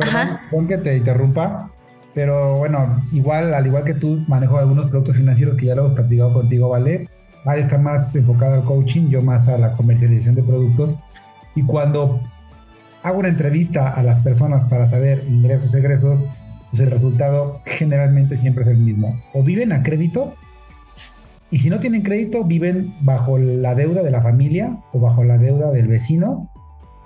perdón, 0.00 0.66
que 0.66 0.78
te 0.78 0.96
interrumpa, 0.96 1.68
pero 2.14 2.58
bueno, 2.58 3.02
igual, 3.12 3.54
al 3.54 3.66
igual 3.66 3.84
que 3.84 3.94
tú, 3.94 4.24
manejo 4.26 4.58
algunos 4.58 4.86
productos 4.86 5.16
financieros 5.16 5.56
que 5.56 5.66
ya 5.66 5.74
lo 5.74 5.82
hemos 5.82 5.94
platicado 5.94 6.32
contigo, 6.32 6.68
¿vale? 6.68 7.08
Vale 7.44 7.60
está 7.60 7.78
más 7.78 8.14
enfocado 8.16 8.54
al 8.54 8.64
coaching, 8.64 9.08
yo 9.08 9.22
más 9.22 9.48
a 9.48 9.56
la 9.56 9.72
comercialización 9.72 10.34
de 10.34 10.42
productos. 10.42 10.94
Y 11.54 11.62
cuando 11.62 12.20
hago 13.02 13.18
una 13.18 13.28
entrevista 13.28 13.90
a 13.90 14.02
las 14.02 14.20
personas 14.20 14.64
para 14.64 14.86
saber 14.86 15.24
ingresos, 15.28 15.74
egresos, 15.74 16.22
pues 16.70 16.82
el 16.82 16.90
resultado 16.90 17.60
generalmente 17.64 18.36
siempre 18.36 18.64
es 18.64 18.68
el 18.68 18.78
mismo. 18.78 19.20
O 19.32 19.42
viven 19.42 19.72
a 19.72 19.82
crédito, 19.82 20.34
y 21.50 21.58
si 21.58 21.70
no 21.70 21.80
tienen 21.80 22.02
crédito, 22.02 22.44
viven 22.44 22.94
bajo 23.00 23.38
la 23.38 23.74
deuda 23.74 24.02
de 24.02 24.10
la 24.10 24.22
familia 24.22 24.78
o 24.92 25.00
bajo 25.00 25.24
la 25.24 25.36
deuda 25.36 25.70
del 25.70 25.88
vecino, 25.88 26.50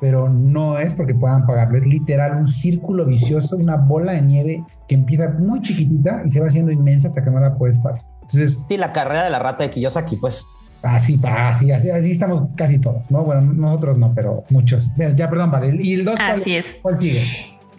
pero 0.00 0.28
no 0.28 0.78
es 0.78 0.94
porque 0.94 1.14
puedan 1.14 1.46
pagarlo, 1.46 1.78
es 1.78 1.86
literal 1.86 2.36
un 2.36 2.48
círculo 2.48 3.06
vicioso, 3.06 3.56
una 3.56 3.76
bola 3.76 4.12
de 4.12 4.22
nieve 4.22 4.64
que 4.88 4.94
empieza 4.94 5.30
muy 5.30 5.60
chiquitita 5.60 6.22
y 6.24 6.30
se 6.30 6.40
va 6.40 6.48
haciendo 6.48 6.72
inmensa 6.72 7.08
hasta 7.08 7.22
que 7.22 7.30
no 7.30 7.40
la 7.40 7.54
puedes 7.56 7.78
pagar. 7.78 8.02
Entonces, 8.22 8.58
sí, 8.68 8.76
la 8.76 8.92
carrera 8.92 9.24
de 9.24 9.30
la 9.30 9.38
rata 9.38 9.64
de 9.64 9.70
Kiyosaki, 9.70 10.16
pues. 10.16 10.46
Así, 10.82 11.18
así, 11.24 11.70
así, 11.70 11.90
así 11.90 12.10
estamos 12.10 12.42
casi 12.56 12.78
todos, 12.78 13.10
¿no? 13.10 13.24
Bueno, 13.24 13.40
nosotros 13.40 13.96
no, 13.96 14.12
pero 14.14 14.44
muchos. 14.50 14.90
Ya, 15.16 15.30
perdón, 15.30 15.50
vale. 15.50 15.74
¿Y 15.80 15.94
el 15.94 16.04
2 16.04 16.16
Así 16.20 16.54
es. 16.54 16.76
¿Cuál 16.82 16.96
sigue? 16.96 17.22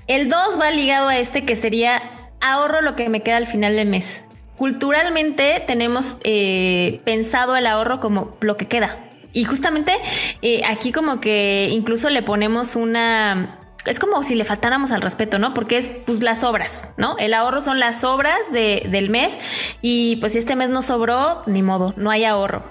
El 0.08 0.30
2 0.30 0.60
va 0.60 0.71
ligado 0.71 1.08
a 1.08 1.17
este 1.17 1.45
que 1.45 1.56
sería 1.56 2.01
ahorro 2.41 2.82
lo 2.82 2.95
que 2.95 3.10
me 3.10 3.21
queda 3.21 3.38
al 3.38 3.45
final 3.45 3.75
del 3.75 3.89
mes. 3.89 4.23
Culturalmente 4.58 5.63
tenemos 5.67 6.17
eh, 6.23 7.01
pensado 7.06 7.56
el 7.56 7.67
ahorro 7.67 7.99
como 7.99 8.36
lo 8.39 8.58
que 8.58 8.67
queda, 8.67 8.97
y 9.36 9.43
justamente 9.43 9.91
eh, 10.41 10.62
aquí 10.65 10.91
como 10.91 11.19
que 11.19 11.67
incluso 11.71 12.10
le 12.10 12.24
ponemos 12.24 12.76
una 12.78 13.60
es 13.86 14.00
como 14.00 14.24
si 14.24 14.34
le 14.34 14.45
faltáramos 14.45 14.91
al 14.91 15.02
respeto, 15.02 15.38
¿no? 15.38 15.54
Porque 15.54 15.78
es 15.78 15.91
pues 16.08 16.24
las 16.24 16.43
obras, 16.43 16.86
¿no? 16.98 17.17
El 17.19 17.36
ahorro 17.36 17.62
son 17.62 17.80
las 17.80 18.04
obras 18.04 18.52
del 18.52 19.10
mes 19.12 19.38
y 19.82 20.15
pues 20.15 20.34
si 20.34 20.39
este 20.39 20.56
mes 20.56 20.71
no 20.71 20.82
sobró, 20.82 21.43
ni 21.45 21.62
modo, 21.62 21.93
no 21.95 22.10
hay 22.10 22.24
ahorro. 22.24 22.63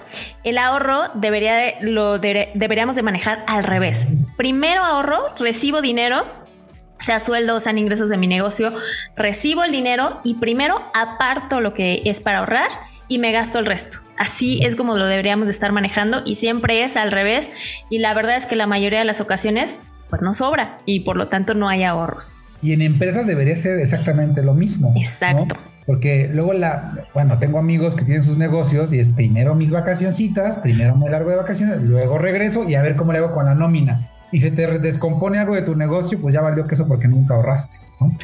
El 0.43 0.57
ahorro 0.57 1.03
debería 1.13 1.79
lo 1.79 2.19
deberíamos 2.19 2.97
de 2.97 3.03
manejar 3.03 3.45
al 3.47 3.63
revés. 3.63 4.07
Primero 4.35 4.83
ahorro, 4.83 5.23
recibo 5.37 5.81
dinero, 5.81 6.25
sea 6.99 7.19
sueldo, 7.19 7.59
sean 7.61 7.77
ingresos 7.77 8.09
de 8.09 8.17
mi 8.17 8.27
negocio, 8.27 8.73
recibo 9.15 9.63
el 9.63 9.71
dinero 9.71 10.19
y 10.23 10.33
primero 10.33 10.81
aparto 10.93 11.61
lo 11.61 11.73
que 11.73 12.01
es 12.05 12.19
para 12.19 12.39
ahorrar 12.39 12.69
y 13.07 13.19
me 13.19 13.31
gasto 13.31 13.59
el 13.59 13.65
resto. 13.65 13.99
Así 14.17 14.59
es 14.63 14.75
como 14.75 14.95
lo 14.95 15.05
deberíamos 15.05 15.47
de 15.47 15.51
estar 15.51 15.71
manejando 15.71 16.21
y 16.25 16.35
siempre 16.35 16.83
es 16.83 16.95
al 16.97 17.11
revés. 17.11 17.49
Y 17.89 17.99
la 17.99 18.13
verdad 18.13 18.35
es 18.35 18.45
que 18.45 18.55
la 18.55 18.67
mayoría 18.67 18.99
de 18.99 19.05
las 19.05 19.21
ocasiones 19.21 19.81
pues 20.09 20.21
no 20.21 20.33
sobra 20.33 20.79
y 20.85 21.01
por 21.01 21.17
lo 21.17 21.27
tanto 21.27 21.53
no 21.53 21.67
hay 21.67 21.83
ahorros. 21.83 22.39
Y 22.61 22.73
en 22.73 22.81
empresas 22.81 23.27
debería 23.27 23.55
ser 23.55 23.77
exactamente 23.79 24.41
lo 24.41 24.53
mismo. 24.53 24.93
Exacto. 24.95 25.55
Porque 25.85 26.29
luego 26.33 26.53
la, 26.53 26.93
bueno, 27.13 27.37
tengo 27.37 27.59
amigos 27.59 27.95
que 27.95 28.05
tienen 28.05 28.23
sus 28.23 28.37
negocios 28.37 28.91
y 28.91 28.99
es 28.99 29.11
primero 29.11 29.53
mis 29.53 29.71
vacacioncitas, 29.71 30.57
primero 30.57 30.95
me 30.95 31.09
largo 31.09 31.29
de 31.29 31.35
vacaciones, 31.35 31.79
luego 31.81 32.17
regreso 32.17 32.67
y 32.67 32.73
a 32.73 32.81
ver 32.81 32.95
cómo 32.95 33.11
le 33.11 33.19
hago 33.19 33.33
con 33.33 33.45
la 33.45 33.53
nómina 33.53 34.14
y 34.35 34.39
se 34.39 34.51
te 34.51 34.67
descompone 34.79 35.39
algo 35.39 35.55
de 35.55 35.61
tu 35.61 35.77
negocio, 35.77 36.19
pues 36.19 36.33
ya 36.33 36.41
valió 36.41 36.67
que 36.67 36.75
eso 36.75 36.89
porque 36.89 37.07
nunca 37.07 37.35
ahorraste. 37.35 37.77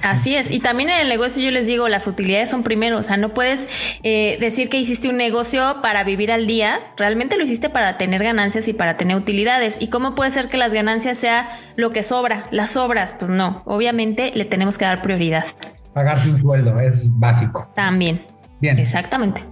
Así 0.04 0.36
es. 0.36 0.52
Y 0.52 0.60
también 0.60 0.90
en 0.90 1.00
el 1.00 1.08
negocio 1.08 1.42
yo 1.42 1.52
les 1.52 1.68
digo, 1.68 1.88
las 1.88 2.06
utilidades 2.06 2.50
son 2.50 2.64
primero. 2.64 2.98
O 2.98 3.02
sea, 3.02 3.16
no 3.16 3.34
puedes 3.34 3.70
eh, 4.04 4.36
decir 4.42 4.68
que 4.68 4.78
hiciste 4.78 5.08
un 5.08 5.16
negocio 5.16 5.78
para 5.82 6.04
vivir 6.04 6.30
al 6.34 6.48
día. 6.48 6.82
Realmente 6.98 7.38
lo 7.38 7.44
hiciste 7.44 7.70
para 7.70 7.98
tener 7.98 8.22
ganancias 8.22 8.68
y 8.68 8.74
para 8.74 8.98
tener 8.98 9.16
utilidades. 9.16 9.78
¿Y 9.80 9.88
cómo 9.88 10.14
puede 10.14 10.32
ser 10.32 10.50
que 10.50 10.58
las 10.58 10.74
ganancias 10.74 11.18
sea 11.18 11.48
lo 11.78 11.92
que 11.92 12.04
sobra? 12.04 12.50
Las 12.52 12.76
obras, 12.76 13.16
pues 13.18 13.32
no. 13.32 13.62
Obviamente 13.64 14.34
le 14.36 14.44
tenemos 14.44 14.78
que 14.78 14.84
dar 14.84 15.02
prioridad. 15.02 15.46
Pagarse 15.94 16.30
un 16.30 16.42
sueldo 16.42 16.78
es 16.82 17.18
básico. 17.18 17.72
También. 17.74 18.26
Bien. 18.60 18.78
Exactamente. 18.78 19.46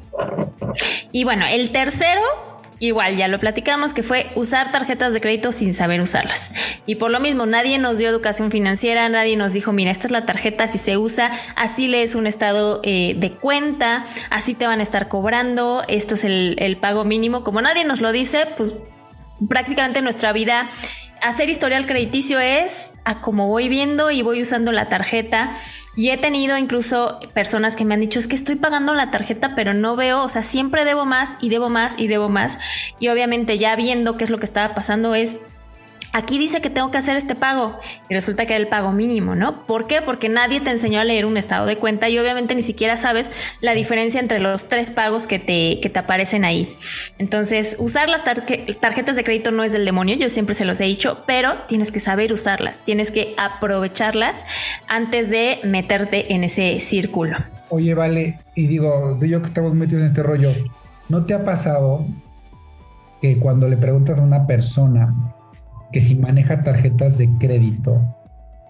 Y 1.13 1.23
bueno, 1.23 1.45
el 1.47 1.71
tercero 1.71 2.48
Igual, 2.79 3.17
ya 3.17 3.27
lo 3.27 3.39
platicamos, 3.39 3.93
que 3.93 4.03
fue 4.03 4.31
usar 4.35 4.71
tarjetas 4.71 5.13
de 5.13 5.19
crédito 5.19 5.51
sin 5.51 5.73
saber 5.73 5.99
usarlas. 5.99 6.53
Y 6.85 6.95
por 6.95 7.11
lo 7.11 7.19
mismo, 7.19 7.45
nadie 7.45 7.77
nos 7.77 7.97
dio 7.97 8.07
educación 8.09 8.51
financiera, 8.51 9.09
nadie 9.09 9.35
nos 9.35 9.53
dijo, 9.53 9.73
mira, 9.73 9.91
esta 9.91 10.07
es 10.07 10.11
la 10.11 10.25
tarjeta, 10.25 10.67
si 10.67 10.77
se 10.77 10.97
usa, 10.97 11.31
así 11.55 11.87
lees 11.87 12.15
un 12.15 12.25
estado 12.25 12.79
eh, 12.83 13.15
de 13.17 13.31
cuenta, 13.31 14.05
así 14.29 14.53
te 14.53 14.65
van 14.65 14.79
a 14.79 14.83
estar 14.83 15.09
cobrando, 15.09 15.83
esto 15.89 16.15
es 16.15 16.23
el, 16.23 16.55
el 16.59 16.77
pago 16.77 17.03
mínimo. 17.03 17.43
Como 17.43 17.61
nadie 17.61 17.83
nos 17.83 17.99
lo 17.99 18.13
dice, 18.13 18.47
pues 18.55 18.75
prácticamente 19.47 20.01
nuestra 20.01 20.33
vida 20.33 20.69
hacer 21.21 21.49
historial 21.49 21.85
crediticio 21.85 22.39
es 22.39 22.93
a 23.03 23.21
como 23.21 23.47
voy 23.47 23.69
viendo 23.69 24.11
y 24.11 24.21
voy 24.21 24.41
usando 24.41 24.71
la 24.71 24.89
tarjeta. 24.89 25.53
Y 25.95 26.11
he 26.11 26.17
tenido 26.17 26.57
incluso 26.57 27.19
personas 27.33 27.75
que 27.75 27.83
me 27.83 27.93
han 27.93 27.99
dicho, 27.99 28.19
es 28.19 28.27
que 28.27 28.35
estoy 28.35 28.55
pagando 28.55 28.93
la 28.93 29.11
tarjeta, 29.11 29.53
pero 29.55 29.73
no 29.73 29.95
veo, 29.95 30.23
o 30.23 30.29
sea, 30.29 30.43
siempre 30.43 30.85
debo 30.85 31.05
más 31.05 31.35
y 31.41 31.49
debo 31.49 31.69
más 31.69 31.95
y 31.97 32.07
debo 32.07 32.29
más. 32.29 32.59
Y 32.99 33.09
obviamente 33.09 33.57
ya 33.57 33.75
viendo 33.75 34.15
qué 34.15 34.23
es 34.23 34.29
lo 34.29 34.39
que 34.39 34.45
estaba 34.45 34.73
pasando 34.73 35.13
es 35.15 35.39
aquí 36.13 36.37
dice 36.37 36.61
que 36.61 36.69
tengo 36.69 36.91
que 36.91 36.97
hacer 36.97 37.17
este 37.17 37.35
pago 37.35 37.79
y 38.09 38.13
resulta 38.13 38.45
que 38.45 38.53
era 38.53 38.61
el 38.61 38.67
pago 38.67 38.91
mínimo, 38.91 39.35
¿no? 39.35 39.65
¿Por 39.65 39.87
qué? 39.87 40.01
Porque 40.01 40.29
nadie 40.29 40.59
te 40.61 40.69
enseñó 40.69 40.99
a 40.99 41.03
leer 41.03 41.25
un 41.25 41.37
estado 41.37 41.65
de 41.65 41.77
cuenta 41.77 42.09
y 42.09 42.17
obviamente 42.17 42.55
ni 42.55 42.61
siquiera 42.61 42.97
sabes 42.97 43.31
la 43.61 43.73
diferencia 43.73 44.19
entre 44.19 44.39
los 44.39 44.67
tres 44.67 44.91
pagos 44.91 45.27
que 45.27 45.39
te, 45.39 45.79
que 45.81 45.89
te 45.89 45.99
aparecen 45.99 46.45
ahí. 46.45 46.75
Entonces, 47.17 47.75
usar 47.79 48.09
las 48.09 48.23
tarjetas 48.23 49.15
de 49.15 49.23
crédito 49.23 49.51
no 49.51 49.63
es 49.63 49.71
del 49.71 49.85
demonio, 49.85 50.15
yo 50.15 50.29
siempre 50.29 50.55
se 50.55 50.65
los 50.65 50.79
he 50.81 50.85
dicho, 50.85 51.23
pero 51.27 51.63
tienes 51.67 51.91
que 51.91 51.99
saber 51.99 52.33
usarlas, 52.33 52.79
tienes 52.79 53.11
que 53.11 53.35
aprovecharlas 53.37 54.45
antes 54.87 55.29
de 55.29 55.59
meterte 55.63 56.33
en 56.33 56.43
ese 56.43 56.79
círculo. 56.79 57.37
Oye, 57.69 57.93
vale, 57.93 58.39
y 58.55 58.67
digo, 58.67 59.17
tú 59.19 59.25
y 59.25 59.29
yo 59.29 59.41
que 59.41 59.47
estamos 59.47 59.73
metidos 59.75 60.01
en 60.01 60.07
este 60.07 60.23
rollo, 60.23 60.51
¿no 61.07 61.25
te 61.25 61.35
ha 61.35 61.45
pasado 61.45 62.05
que 63.21 63.37
cuando 63.37 63.67
le 63.67 63.77
preguntas 63.77 64.19
a 64.19 64.23
una 64.23 64.47
persona 64.47 65.13
que 65.91 66.01
si 66.01 66.15
maneja 66.15 66.63
tarjetas 66.63 67.17
de 67.17 67.29
crédito, 67.39 68.01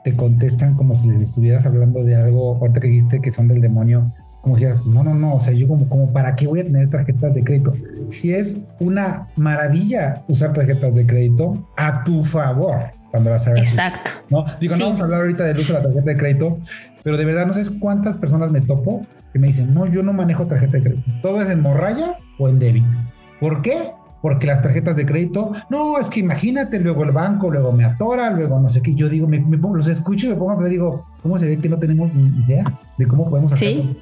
te 0.04 0.16
contestan 0.16 0.76
como 0.76 0.96
si 0.96 1.10
les 1.10 1.22
estuvieras 1.22 1.66
hablando 1.66 2.04
de 2.04 2.16
algo, 2.16 2.56
ahorita 2.56 2.80
que 2.80 2.88
dijiste 2.88 3.22
que 3.22 3.32
son 3.32 3.48
del 3.48 3.62
demonio, 3.62 4.12
como 4.42 4.56
dijeras, 4.56 4.86
no, 4.86 5.04
no, 5.04 5.14
no, 5.14 5.36
o 5.36 5.40
sea, 5.40 5.54
yo 5.54 5.68
como, 5.68 5.90
como, 5.90 6.14
¿para 6.14 6.36
qué 6.36 6.48
voy 6.48 6.62
a 6.62 6.66
tener 6.66 6.90
tarjetas 6.90 7.36
de 7.36 7.44
crédito? 7.44 7.74
Si 8.10 8.34
es 8.34 8.62
una 8.80 9.28
maravilla 9.36 10.24
usar 10.28 10.54
tarjetas 10.54 10.96
de 10.96 11.06
crédito 11.06 11.68
a 11.76 12.04
tu 12.04 12.24
favor 12.24 12.78
cuando 13.12 13.30
las 13.32 13.46
hagas. 13.48 13.60
Exacto. 13.60 14.12
¿no? 14.30 14.46
Digo, 14.60 14.78
no 14.78 14.86
vamos 14.86 15.02
a 15.02 15.04
hablar 15.04 15.22
ahorita 15.22 15.44
del 15.44 15.60
uso 15.60 15.74
de 15.74 15.80
la 15.80 15.86
tarjeta 15.86 16.12
de 16.12 16.18
crédito, 16.18 16.60
pero 17.04 17.18
de 17.18 17.26
verdad 17.26 17.48
no 17.48 17.54
sé 17.54 17.64
cuántas 17.80 18.16
personas 18.16 18.52
me 18.52 18.62
topo 18.62 19.06
que 19.34 19.40
me 19.40 19.48
dicen, 19.48 19.74
no, 19.74 19.86
yo 19.86 20.04
no 20.04 20.14
manejo 20.14 20.48
tarjeta 20.48 20.78
de 20.78 20.84
crédito. 20.84 21.12
Todo 21.22 21.42
es 21.42 21.50
en 21.50 21.62
morralla 21.62 22.18
o 22.38 22.48
en 22.48 22.60
débito. 22.60 22.98
¿Por 23.40 23.62
qué? 23.62 23.92
Porque 24.22 24.48
las 24.48 24.62
tarjetas 24.62 24.96
de 24.96 25.06
crédito, 25.06 25.54
no, 25.70 25.98
es 25.98 26.10
que 26.10 26.20
imagínate, 26.20 26.80
luego 26.80 27.04
el 27.04 27.12
banco, 27.12 27.50
luego 27.50 27.72
me 27.72 27.86
atora, 27.86 28.32
luego 28.32 28.60
no 28.60 28.70
sé 28.70 28.82
qué. 28.82 28.94
Yo 28.94 29.08
digo, 29.10 29.28
me, 29.28 29.40
pongo, 29.58 29.78
los 29.78 29.88
escucho 29.88 30.28
y 30.28 30.30
me 30.30 30.36
pongo 30.36 30.60
a 30.60 30.68
digo, 30.68 31.06
¿cómo 31.22 31.38
se 31.38 31.48
ve 31.48 31.58
que 31.58 31.70
no 31.70 31.78
tenemos 31.78 32.14
ni 32.14 32.44
idea 32.44 32.64
de 32.98 33.08
cómo 33.08 33.30
podemos 33.30 33.54
hacer 33.54 33.70
sí. 33.70 33.98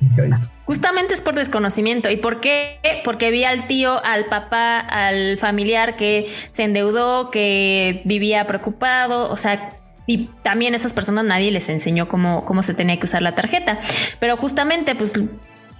Justamente 0.65 1.13
es 1.13 1.21
por 1.21 1.35
desconocimiento. 1.35 2.09
¿Y 2.09 2.17
por 2.17 2.41
qué? 2.41 2.79
Porque 3.03 3.29
vi 3.29 3.43
al 3.43 3.67
tío, 3.67 4.03
al 4.03 4.25
papá, 4.25 4.79
al 4.79 5.37
familiar 5.37 5.95
que 5.97 6.27
se 6.51 6.63
endeudó, 6.63 7.29
que 7.29 8.01
vivía 8.05 8.47
preocupado, 8.47 9.31
o 9.31 9.37
sea, 9.37 9.77
y 10.07 10.29
también 10.41 10.73
esas 10.73 10.93
personas 10.93 11.25
nadie 11.25 11.51
les 11.51 11.69
enseñó 11.69 12.07
cómo, 12.07 12.45
cómo 12.45 12.63
se 12.63 12.73
tenía 12.73 12.97
que 12.97 13.05
usar 13.05 13.21
la 13.21 13.35
tarjeta. 13.35 13.79
Pero 14.19 14.37
justamente, 14.37 14.95
pues 14.95 15.13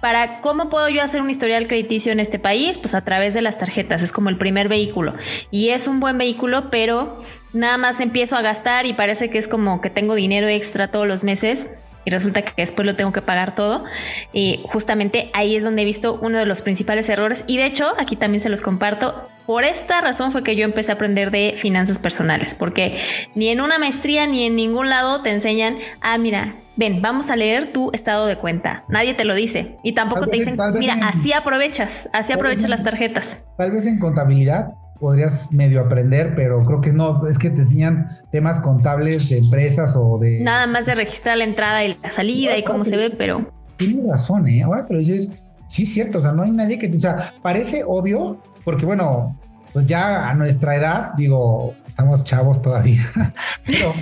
para 0.00 0.40
cómo 0.40 0.68
puedo 0.68 0.88
yo 0.88 1.02
hacer 1.02 1.20
un 1.20 1.30
historial 1.30 1.66
crediticio 1.66 2.12
en 2.12 2.20
este 2.20 2.38
país, 2.38 2.78
pues 2.78 2.94
a 2.94 3.04
través 3.04 3.34
de 3.34 3.42
las 3.42 3.58
tarjetas, 3.58 4.02
es 4.02 4.12
como 4.12 4.28
el 4.28 4.38
primer 4.38 4.68
vehículo. 4.68 5.14
Y 5.50 5.70
es 5.70 5.88
un 5.88 6.00
buen 6.00 6.18
vehículo, 6.18 6.70
pero 6.70 7.20
nada 7.52 7.78
más 7.78 8.00
empiezo 8.00 8.36
a 8.36 8.42
gastar 8.42 8.86
y 8.86 8.92
parece 8.92 9.30
que 9.30 9.38
es 9.38 9.48
como 9.48 9.80
que 9.80 9.90
tengo 9.90 10.14
dinero 10.14 10.48
extra 10.48 10.90
todos 10.90 11.06
los 11.06 11.24
meses 11.24 11.72
y 12.04 12.10
resulta 12.10 12.42
que 12.42 12.52
después 12.56 12.86
lo 12.86 12.96
tengo 12.96 13.12
que 13.12 13.22
pagar 13.22 13.54
todo. 13.54 13.84
Y 14.32 14.60
justamente 14.72 15.30
ahí 15.34 15.56
es 15.56 15.64
donde 15.64 15.82
he 15.82 15.84
visto 15.84 16.18
uno 16.22 16.38
de 16.38 16.46
los 16.46 16.62
principales 16.62 17.08
errores. 17.08 17.44
Y 17.46 17.56
de 17.56 17.66
hecho, 17.66 17.92
aquí 17.98 18.16
también 18.16 18.40
se 18.40 18.48
los 18.48 18.62
comparto. 18.62 19.28
Por 19.46 19.64
esta 19.64 20.00
razón 20.00 20.32
fue 20.32 20.42
que 20.42 20.56
yo 20.56 20.64
empecé 20.64 20.92
a 20.92 20.96
aprender 20.96 21.30
de 21.30 21.54
finanzas 21.56 21.98
personales, 21.98 22.54
porque 22.54 22.98
ni 23.34 23.48
en 23.48 23.60
una 23.60 23.78
maestría 23.78 24.26
ni 24.26 24.44
en 24.44 24.56
ningún 24.56 24.90
lado 24.90 25.22
te 25.22 25.30
enseñan, 25.30 25.78
ah, 26.02 26.18
mira, 26.18 26.56
ven, 26.76 27.02
vamos 27.02 27.30
a 27.30 27.36
leer 27.36 27.72
tu 27.72 27.90
estado 27.92 28.26
de 28.26 28.36
cuenta. 28.36 28.78
Nadie 28.88 29.14
te 29.14 29.24
lo 29.24 29.34
dice. 29.34 29.76
Y 29.82 29.92
tampoco 29.92 30.26
te 30.26 30.36
dicen, 30.36 30.56
mira, 30.78 30.98
así 31.02 31.32
aprovechas, 31.32 32.08
así 32.12 32.32
aprovechas 32.32 32.68
las 32.70 32.84
tarjetas. 32.84 33.42
Tal 33.56 33.72
vez 33.72 33.86
en 33.86 33.98
contabilidad 33.98 34.74
podrías 35.00 35.52
medio 35.52 35.80
aprender, 35.80 36.34
pero 36.34 36.62
creo 36.64 36.80
que 36.80 36.92
no, 36.92 37.26
es 37.26 37.38
que 37.38 37.50
te 37.50 37.62
enseñan 37.62 38.08
temas 38.30 38.60
contables 38.60 39.28
de 39.28 39.38
empresas 39.38 39.96
o 39.96 40.18
de... 40.18 40.40
Nada 40.40 40.66
más 40.66 40.86
de 40.86 40.94
registrar 40.94 41.38
la 41.38 41.44
entrada 41.44 41.84
y 41.84 41.96
la 42.02 42.10
salida 42.10 42.56
y 42.56 42.64
cómo 42.64 42.84
se 42.84 42.96
ve, 42.96 43.10
pero... 43.10 43.52
Tienes 43.76 44.06
razón, 44.08 44.48
¿eh? 44.48 44.62
Ahora 44.62 44.86
que 44.86 44.94
lo 44.94 44.98
dices, 44.98 45.30
sí 45.68 45.84
es 45.84 45.92
cierto, 45.92 46.18
o 46.18 46.22
sea, 46.22 46.32
no 46.32 46.42
hay 46.42 46.50
nadie 46.50 46.78
que... 46.78 46.88
O 46.88 46.98
sea, 46.98 47.34
parece 47.42 47.82
obvio, 47.86 48.42
porque 48.64 48.84
bueno, 48.84 49.38
pues 49.72 49.86
ya 49.86 50.28
a 50.28 50.34
nuestra 50.34 50.76
edad, 50.76 51.12
digo, 51.16 51.74
estamos 51.86 52.24
chavos 52.24 52.60
todavía, 52.62 53.02
pero 53.66 53.92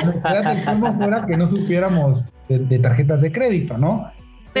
a 0.00 0.04
nuestra 0.04 0.38
edad, 0.38 0.64
¿cómo 0.64 0.94
fuera 0.94 1.26
que 1.26 1.36
no 1.36 1.46
supiéramos 1.46 2.28
de, 2.48 2.78
tarjetas 2.78 3.20
de 3.20 3.32
crédito, 3.32 3.76
no? 3.76 4.10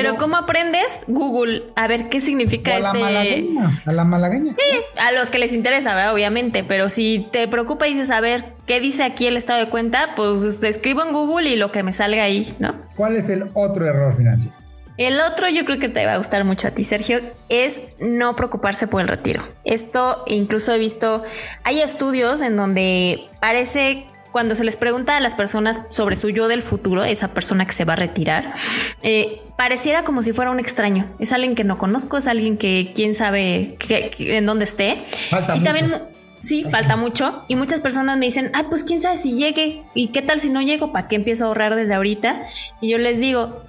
Pero, 0.02 0.16
¿cómo 0.16 0.36
aprendes? 0.36 1.04
Google, 1.08 1.64
a 1.74 1.86
ver 1.86 2.08
qué 2.08 2.20
significa 2.20 2.76
a 2.76 2.80
la 2.80 2.88
este 2.88 2.98
malagueña, 2.98 3.82
a 3.84 3.92
la 3.92 4.04
malagueña. 4.04 4.52
Sí, 4.56 4.78
a 4.96 5.12
los 5.12 5.30
que 5.30 5.38
les 5.38 5.52
interesa, 5.52 5.94
¿verdad? 5.94 6.14
obviamente, 6.14 6.64
pero 6.64 6.88
si 6.88 7.26
te 7.32 7.48
preocupa 7.48 7.88
y 7.88 7.94
dices, 7.94 8.10
a 8.10 8.20
ver, 8.20 8.54
¿qué 8.66 8.80
dice 8.80 9.04
aquí 9.04 9.26
el 9.26 9.36
estado 9.36 9.58
de 9.58 9.70
cuenta? 9.70 10.14
Pues 10.16 10.62
escribo 10.62 11.02
en 11.02 11.12
Google 11.12 11.50
y 11.50 11.56
lo 11.56 11.72
que 11.72 11.82
me 11.82 11.92
salga 11.92 12.22
ahí, 12.22 12.54
¿no? 12.58 12.74
¿Cuál 12.96 13.16
es 13.16 13.28
el 13.28 13.50
otro 13.54 13.86
error 13.86 14.16
financiero? 14.16 14.56
El 14.98 15.20
otro, 15.20 15.48
yo 15.48 15.64
creo 15.64 15.78
que 15.78 15.88
te 15.88 16.04
va 16.04 16.14
a 16.14 16.16
gustar 16.16 16.44
mucho 16.44 16.66
a 16.66 16.72
ti, 16.72 16.82
Sergio, 16.82 17.20
es 17.48 17.82
no 18.00 18.34
preocuparse 18.34 18.88
por 18.88 19.00
el 19.00 19.06
retiro. 19.06 19.42
Esto 19.64 20.24
incluso 20.26 20.72
he 20.72 20.78
visto, 20.78 21.22
hay 21.62 21.80
estudios 21.80 22.42
en 22.42 22.56
donde 22.56 23.28
parece 23.40 24.07
cuando 24.32 24.54
se 24.54 24.64
les 24.64 24.76
pregunta 24.76 25.16
a 25.16 25.20
las 25.20 25.34
personas 25.34 25.80
sobre 25.90 26.16
su 26.16 26.30
yo 26.30 26.48
del 26.48 26.62
futuro, 26.62 27.04
esa 27.04 27.28
persona 27.28 27.66
que 27.66 27.72
se 27.72 27.84
va 27.84 27.94
a 27.94 27.96
retirar, 27.96 28.54
eh, 29.02 29.42
pareciera 29.56 30.02
como 30.02 30.22
si 30.22 30.32
fuera 30.32 30.50
un 30.50 30.60
extraño. 30.60 31.14
Es 31.18 31.32
alguien 31.32 31.54
que 31.54 31.64
no 31.64 31.78
conozco, 31.78 32.18
es 32.18 32.26
alguien 32.26 32.58
que 32.58 32.92
quién 32.94 33.14
sabe 33.14 33.76
en 34.18 34.46
dónde 34.46 34.64
esté. 34.64 35.04
Falta 35.30 35.56
y 35.56 35.60
mucho. 35.60 35.72
también 35.72 36.02
Sí, 36.40 36.64
falta 36.64 36.96
mucho. 36.96 37.44
Y 37.48 37.56
muchas 37.56 37.80
personas 37.80 38.16
me 38.16 38.26
dicen, 38.26 38.50
ah, 38.54 38.66
pues 38.68 38.84
quién 38.84 39.00
sabe 39.00 39.16
si 39.16 39.34
llegue. 39.34 39.82
¿Y 39.94 40.08
qué 40.08 40.22
tal 40.22 40.40
si 40.40 40.50
no 40.50 40.62
llego? 40.62 40.92
¿Para 40.92 41.08
qué 41.08 41.16
empiezo 41.16 41.44
a 41.44 41.48
ahorrar 41.48 41.74
desde 41.74 41.94
ahorita? 41.94 42.42
Y 42.80 42.90
yo 42.90 42.98
les 42.98 43.20
digo, 43.20 43.64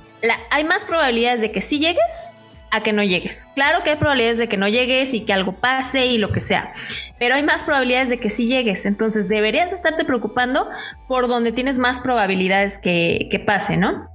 hay 0.52 0.64
más 0.64 0.86
probabilidades 0.86 1.42
de 1.42 1.52
que 1.52 1.62
sí 1.62 1.80
llegues 1.80 2.34
a 2.72 2.82
que 2.82 2.94
no 2.94 3.04
llegues. 3.04 3.48
Claro 3.56 3.84
que 3.84 3.92
hay 3.92 3.96
probabilidades 3.96 4.38
de 4.38 4.48
que 4.48 4.58
no 4.58 4.68
llegues 4.68 5.14
y 5.14 5.26
que 5.26 5.34
algo 5.34 5.54
pase 5.54 6.08
y 6.08 6.18
lo 6.18 6.32
que 6.32 6.40
sea, 6.40 6.72
pero 7.18 7.36
hay 7.36 7.44
más 7.44 7.64
probabilidades 7.64 8.10
de 8.10 8.18
que 8.20 8.30
sí 8.30 8.48
llegues. 8.48 8.86
Entonces 8.86 9.28
deberías 9.28 9.72
estarte 9.72 10.06
preocupando 10.06 10.70
por 11.08 11.28
donde 11.28 11.52
tienes 11.52 11.80
más 11.80 12.00
probabilidades 12.00 12.78
que, 12.78 13.28
que 13.32 13.40
pase, 13.40 13.78
¿no? 13.78 14.10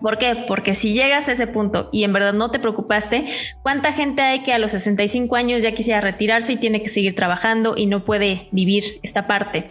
¿Por 0.00 0.18
qué? 0.18 0.44
Porque 0.48 0.74
si 0.74 0.94
llegas 0.94 1.28
a 1.28 1.32
ese 1.32 1.46
punto 1.46 1.90
y 1.92 2.04
en 2.04 2.12
verdad 2.12 2.32
no 2.32 2.50
te 2.50 2.58
preocupaste, 2.58 3.26
¿cuánta 3.62 3.92
gente 3.92 4.22
hay 4.22 4.42
que 4.42 4.52
a 4.52 4.58
los 4.58 4.72
65 4.72 5.36
años 5.36 5.62
ya 5.62 5.72
quisiera 5.72 6.00
retirarse 6.00 6.52
y 6.52 6.56
tiene 6.56 6.82
que 6.82 6.88
seguir 6.88 7.14
trabajando 7.14 7.74
y 7.76 7.86
no 7.86 8.04
puede 8.04 8.48
vivir 8.50 9.00
esta 9.02 9.26
parte? 9.26 9.68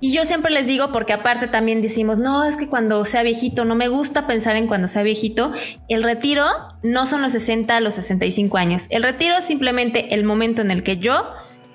Y 0.00 0.12
yo 0.12 0.24
siempre 0.24 0.52
les 0.52 0.66
digo, 0.66 0.92
porque 0.92 1.12
aparte 1.12 1.48
también 1.48 1.80
decimos, 1.80 2.18
no, 2.18 2.44
es 2.44 2.56
que 2.56 2.68
cuando 2.68 3.04
sea 3.04 3.22
viejito, 3.22 3.64
no 3.64 3.74
me 3.74 3.88
gusta 3.88 4.26
pensar 4.26 4.56
en 4.56 4.66
cuando 4.66 4.88
sea 4.88 5.02
viejito, 5.02 5.52
el 5.88 6.02
retiro 6.02 6.44
no 6.82 7.06
son 7.06 7.22
los 7.22 7.32
60 7.32 7.76
a 7.76 7.80
los 7.80 7.94
65 7.94 8.58
años. 8.58 8.86
El 8.90 9.02
retiro 9.02 9.36
es 9.38 9.44
simplemente 9.44 10.14
el 10.14 10.24
momento 10.24 10.62
en 10.62 10.70
el 10.70 10.82
que 10.82 10.98
yo 10.98 11.26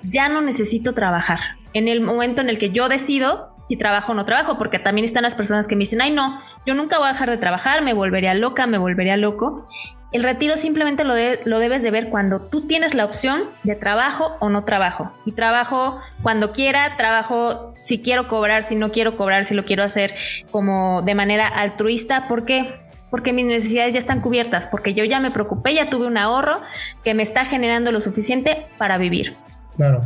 ya 0.02 0.28
no 0.28 0.40
necesito 0.40 0.94
trabajar. 0.94 1.40
En 1.72 1.88
el 1.88 2.00
momento 2.00 2.40
en 2.40 2.48
el 2.48 2.58
que 2.58 2.70
yo 2.70 2.88
decido 2.88 3.55
si 3.66 3.76
trabajo 3.76 4.12
o 4.12 4.14
no 4.14 4.24
trabajo, 4.24 4.56
porque 4.56 4.78
también 4.78 5.04
están 5.04 5.24
las 5.24 5.34
personas 5.34 5.68
que 5.68 5.76
me 5.76 5.80
dicen, 5.80 6.00
ay 6.00 6.12
no, 6.12 6.40
yo 6.64 6.74
nunca 6.74 6.98
voy 6.98 7.08
a 7.08 7.12
dejar 7.12 7.30
de 7.30 7.36
trabajar, 7.36 7.82
me 7.82 7.92
volvería 7.92 8.32
loca, 8.34 8.66
me 8.66 8.78
volvería 8.78 9.16
loco. 9.16 9.64
El 10.12 10.22
retiro 10.22 10.56
simplemente 10.56 11.04
lo, 11.04 11.14
lo 11.44 11.58
debes 11.58 11.82
de 11.82 11.90
ver 11.90 12.08
cuando 12.08 12.40
tú 12.40 12.66
tienes 12.66 12.94
la 12.94 13.04
opción 13.04 13.42
de 13.64 13.74
trabajo 13.74 14.36
o 14.38 14.48
no 14.48 14.64
trabajo. 14.64 15.12
Y 15.26 15.32
trabajo 15.32 15.98
cuando 16.22 16.52
quiera, 16.52 16.96
trabajo 16.96 17.74
si 17.82 18.00
quiero 18.00 18.28
cobrar, 18.28 18.62
si 18.62 18.76
no 18.76 18.92
quiero 18.92 19.16
cobrar, 19.16 19.44
si 19.44 19.54
lo 19.54 19.64
quiero 19.64 19.82
hacer 19.82 20.14
como 20.50 21.02
de 21.02 21.14
manera 21.14 21.48
altruista. 21.48 22.28
¿Por 22.28 22.44
qué? 22.44 22.72
Porque 23.10 23.32
mis 23.32 23.46
necesidades 23.46 23.94
ya 23.94 24.00
están 24.00 24.20
cubiertas, 24.20 24.66
porque 24.66 24.94
yo 24.94 25.04
ya 25.04 25.20
me 25.20 25.32
preocupé, 25.32 25.74
ya 25.74 25.90
tuve 25.90 26.06
un 26.06 26.18
ahorro 26.18 26.60
que 27.02 27.14
me 27.14 27.22
está 27.22 27.44
generando 27.44 27.92
lo 27.92 28.00
suficiente 28.00 28.66
para 28.78 28.98
vivir. 28.98 29.36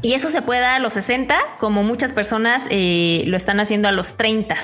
Y 0.03 0.15
eso 0.15 0.29
se 0.29 0.43
puede 0.43 0.61
dar 0.61 0.77
a 0.77 0.79
los 0.79 0.95
60, 0.95 1.37
como 1.59 1.83
muchas 1.83 2.13
personas 2.13 2.67
eh, 2.71 3.25
lo 3.27 3.37
están 3.37 3.61
haciendo 3.61 3.89
a 3.89 3.93
los 3.93 4.17
30. 4.17 4.55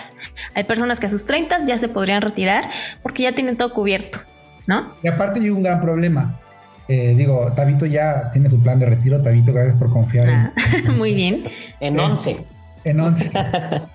Hay 0.54 0.64
personas 0.64 1.00
que 1.00 1.06
a 1.06 1.08
sus 1.08 1.24
30 1.24 1.64
ya 1.66 1.78
se 1.78 1.88
podrían 1.88 2.22
retirar 2.22 2.68
porque 3.02 3.22
ya 3.22 3.32
tienen 3.32 3.56
todo 3.56 3.72
cubierto, 3.72 4.18
¿no? 4.66 4.94
Y 5.02 5.08
aparte 5.08 5.40
hay 5.40 5.50
un 5.50 5.62
gran 5.62 5.80
problema. 5.80 6.34
Eh, 6.88 7.14
digo, 7.16 7.52
Tabito 7.54 7.86
ya 7.86 8.30
tiene 8.32 8.48
su 8.48 8.60
plan 8.60 8.78
de 8.78 8.86
retiro. 8.86 9.20
Tabito, 9.22 9.52
gracias 9.52 9.76
por 9.76 9.90
confiar 9.90 10.28
en, 10.28 10.34
ah, 10.34 10.52
Muy 10.96 11.14
bien. 11.14 11.44
En 11.80 11.98
11. 11.98 12.55
En 12.86 13.00
11. 13.00 13.32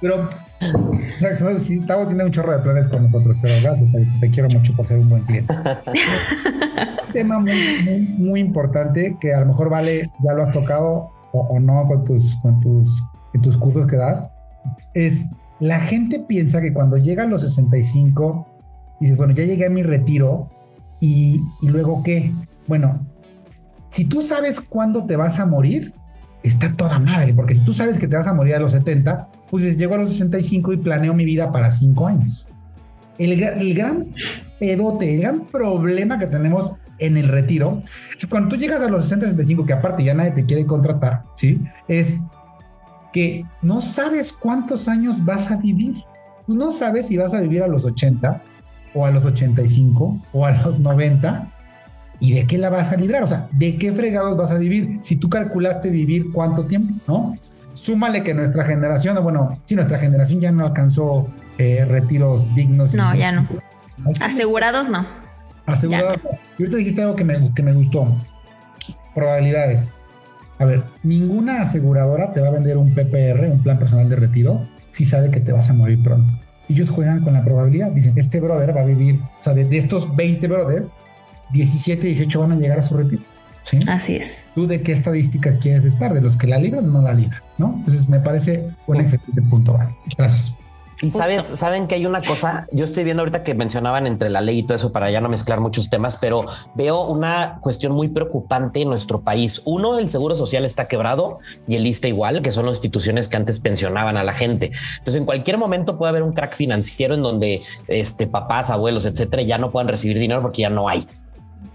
pero, 0.02 0.28
o 0.28 1.60
sí, 1.60 1.80
Tavo 1.80 2.08
tiene 2.08 2.26
un 2.26 2.32
chorro 2.32 2.52
de 2.52 2.60
planes 2.60 2.90
con 2.90 3.04
nosotros, 3.04 3.38
pero 3.42 3.54
gracias, 3.64 3.90
te, 4.20 4.30
quiero 4.30 4.50
mucho 4.50 4.76
por 4.76 4.86
ser 4.86 5.00
un 5.00 5.10
buen 5.10 5.24
cliente. 5.24 5.54
un 7.08 7.14
tema 7.14 7.40
muy, 7.40 8.16
muy, 8.18 8.42
importante 8.42 9.16
que 9.18 9.34
a 9.34 9.40
lo 9.40 9.46
mejor 9.46 9.70
vale, 9.70 10.12
ya 10.22 10.34
lo 10.34 10.44
has 10.44 10.52
tocado 10.52 11.10
o, 11.32 11.58
no 11.62 11.86
con 11.88 12.04
tus, 12.04 12.36
con 12.42 12.60
tus, 12.60 13.02
en 13.34 13.42
tus 13.42 13.56
cursos 13.56 13.88
que 13.88 13.96
das, 13.96 14.30
es 14.94 15.32
la 15.62 15.80
gente 15.80 16.20
piensa 16.20 16.60
que 16.60 16.74
cuando 16.74 16.98
llega 16.98 17.24
a 17.24 17.28
los 17.28 17.44
65, 17.44 18.46
dices, 19.00 19.16
bueno, 19.16 19.34
ya 19.34 19.46
llegué 19.46 19.68
a 19.68 19.70
mi 19.70 19.84
retiro 19.84 20.50
y, 21.00 21.40
y 21.62 21.70
luego 21.70 22.04
qué? 22.04 22.34
Bueno, 22.68 23.08
si 23.88 24.04
tú 24.04 24.22
sabes 24.22 24.60
cuándo 24.60 25.06
te 25.06 25.16
vas 25.16 25.40
a 25.40 25.46
morir, 25.46 25.94
está 26.44 26.74
toda 26.74 27.00
madre, 27.00 27.34
porque 27.34 27.54
si 27.54 27.62
tú 27.62 27.74
sabes 27.74 27.98
que 27.98 28.08
te 28.08 28.16
vas 28.16 28.28
a 28.28 28.34
morir 28.34 28.56
a 28.56 28.60
los 28.60 28.72
70, 28.72 29.30
pues 29.50 29.78
llego 29.78 29.96
a 29.96 30.00
los 30.00 30.12
65 30.12 30.74
y 30.74 30.78
planeo 30.78 31.14
mi 31.14 31.26
vida 31.26 31.52
para 31.52 31.72
cinco 31.72 32.08
años. 32.08 32.48
El, 33.18 33.42
el 33.42 33.74
gran 33.74 34.08
pedote, 34.60 35.16
el 35.16 35.22
gran 35.22 35.46
problema 35.46 36.18
que 36.18 36.28
tenemos 36.28 36.72
en 36.98 37.18
el 37.18 37.28
retiro, 37.28 37.82
cuando 38.30 38.50
tú 38.50 38.56
llegas 38.56 38.82
a 38.82 38.90
los 38.90 39.04
60, 39.04 39.28
65, 39.28 39.66
que 39.66 39.74
aparte 39.74 40.04
ya 40.04 40.14
nadie 40.14 40.32
te 40.32 40.46
quiere 40.46 40.66
contratar, 40.66 41.24
¿sí? 41.36 41.60
Es 41.88 42.22
que 43.12 43.46
no 43.62 43.82
sabes 43.82 44.32
cuántos 44.32 44.88
años 44.88 45.24
vas 45.26 45.52
a 45.52 45.58
vivir. 45.58 46.04
Tú 46.48 46.56
no 46.56 46.72
sabes 46.72 47.08
si 47.08 47.18
vas 47.18 47.34
a 47.34 47.42
vivir 47.42 47.64
a 47.64 47.68
los 47.68 47.86
80 47.86 48.42
o 48.94 49.06
a 49.06 49.12
los 49.12 49.26
85 49.26 50.22
o 50.32 50.46
a 50.46 50.52
los 50.52 50.80
90 50.80 51.52
y 52.22 52.34
de 52.34 52.46
qué 52.46 52.60
la 52.60 52.70
vas 52.70 52.92
a 52.92 52.98
librar, 52.98 53.24
o 53.24 53.28
sea, 53.28 53.48
de 53.52 53.78
qué 53.78 53.92
fregados 53.92 54.38
vas 54.38 54.52
a 54.52 54.60
vivir. 54.60 55.00
Si 55.02 55.16
tú 55.16 55.28
calculaste 55.28 55.90
vivir 55.90 56.32
cuánto 56.32 56.64
tiempo, 56.66 56.94
¿no? 57.08 57.36
Súmale 57.74 58.24
que 58.24 58.36
nuestra 58.36 58.64
generación, 58.64 59.22
bueno, 59.24 59.60
si 59.66 59.74
nuestra 59.74 59.98
generación 59.98 60.40
ya 60.40 60.52
no 60.52 60.64
alcanzó 60.64 61.28
eh, 61.58 61.84
retiros 61.84 62.54
dignos. 62.54 62.94
No, 62.94 63.16
ya 63.16 63.32
no. 63.32 63.48
Asegurados 64.20 64.90
no. 64.90 65.04
Asegurados. 65.66 66.18
Y 66.60 66.64
ahorita 66.64 66.78
dijiste 66.78 67.02
algo 67.02 67.16
que 67.16 67.24
me, 67.24 67.54
que 67.56 67.64
me 67.64 67.74
gustó. 67.74 68.08
Probabilidades. 69.16 69.90
A 70.60 70.66
ver, 70.66 70.84
ninguna 71.02 71.62
aseguradora 71.62 72.34
te 72.34 72.42
va 72.42 72.50
a 72.50 72.52
vender 72.52 72.78
un 72.78 72.94
PPR, 72.94 73.50
un 73.52 73.64
plan 73.64 73.80
personal 73.80 74.08
de 74.08 74.16
retiro, 74.16 74.68
si 74.92 75.06
sabe 75.06 75.32
que 75.32 75.40
te 75.40 75.52
vas 75.52 75.72
a 75.72 75.74
morir 75.74 76.04
pronto. 76.04 76.32
Ellos 76.70 76.92
juegan 76.92 77.24
con 77.24 77.34
la 77.34 77.44
probabilidad. 77.44 77.92
Dicen, 77.92 78.14
este 78.16 78.40
brother 78.40 78.78
va 78.78 78.82
a 78.82 78.86
vivir, 78.86 79.20
o 79.40 79.44
sea, 79.44 79.56
de, 79.56 79.66
de 79.66 79.78
estos 79.80 80.16
20 80.16 80.48
brothers, 80.48 80.98
17, 81.52 82.08
18 82.08 82.40
van 82.40 82.52
a 82.54 82.56
llegar 82.56 82.80
a 82.80 82.82
su 82.82 82.98
retiro. 82.98 83.24
¿sí? 83.64 83.80
Así 83.88 84.16
es. 84.16 84.48
¿Tú 84.56 84.68
de 84.68 84.82
qué 84.82 84.92
estadística 84.92 85.58
quieres 85.58 85.86
estar? 85.86 86.14
¿De 86.14 86.22
los 86.22 86.38
que 86.38 86.48
la 86.48 86.58
libran 86.58 86.86
o 86.86 86.92
no 86.92 87.02
la 87.02 87.14
libran? 87.14 87.42
¿no? 87.58 87.74
Entonces 87.78 88.10
me 88.10 88.20
parece 88.20 88.70
un 88.88 89.02
excelente 89.02 89.42
punto. 89.44 89.74
Vale. 89.74 89.96
Gracias. 90.18 90.58
Y 91.02 91.10
sabes, 91.10 91.46
saben 91.48 91.88
que 91.88 91.96
hay 91.96 92.06
una 92.06 92.22
cosa, 92.22 92.68
yo 92.72 92.86
estoy 92.86 93.04
viendo 93.04 93.22
ahorita 93.22 93.42
que 93.42 93.56
mencionaban 93.56 94.06
entre 94.06 94.30
la 94.30 94.40
ley 94.40 94.60
y 94.60 94.64
todo 94.64 94.76
eso 94.76 94.92
para 94.92 95.10
ya 95.10 95.20
no 95.20 95.30
mezclar 95.30 95.60
muchos 95.60 95.90
temas, 95.90 96.16
pero 96.18 96.46
veo 96.76 97.08
una 97.08 97.58
cuestión 97.60 97.94
muy 97.94 98.10
preocupante 98.10 98.84
en 98.84 98.90
nuestro 98.90 99.22
país. 99.22 99.64
Uno, 99.66 99.98
el 99.98 100.12
seguro 100.12 100.36
social 100.36 100.64
está 100.64 100.88
quebrado 100.88 101.40
y 101.68 101.76
el 101.76 101.88
ISTE 101.88 102.10
igual, 102.10 102.44
que 102.44 102.52
son 102.52 102.68
las 102.68 102.76
instituciones 102.76 103.30
que 103.30 103.38
antes 103.38 103.58
pensionaban 103.60 104.16
a 104.16 104.24
la 104.24 104.34
gente. 104.34 104.72
Entonces, 105.00 105.16
en 105.16 105.26
cualquier 105.26 105.58
momento 105.58 105.98
puede 105.98 106.10
haber 106.10 106.22
un 106.22 106.34
crack 106.34 106.56
financiero 106.56 107.16
en 107.16 107.24
donde 107.24 107.64
este 107.88 108.28
papás, 108.28 108.70
abuelos, 108.70 109.06
etcétera, 109.06 109.42
ya 109.42 109.58
no 109.58 109.72
puedan 109.72 109.88
recibir 109.88 110.20
dinero 110.20 110.44
porque 110.44 110.62
ya 110.62 110.70
no 110.70 110.88
hay. 110.88 111.08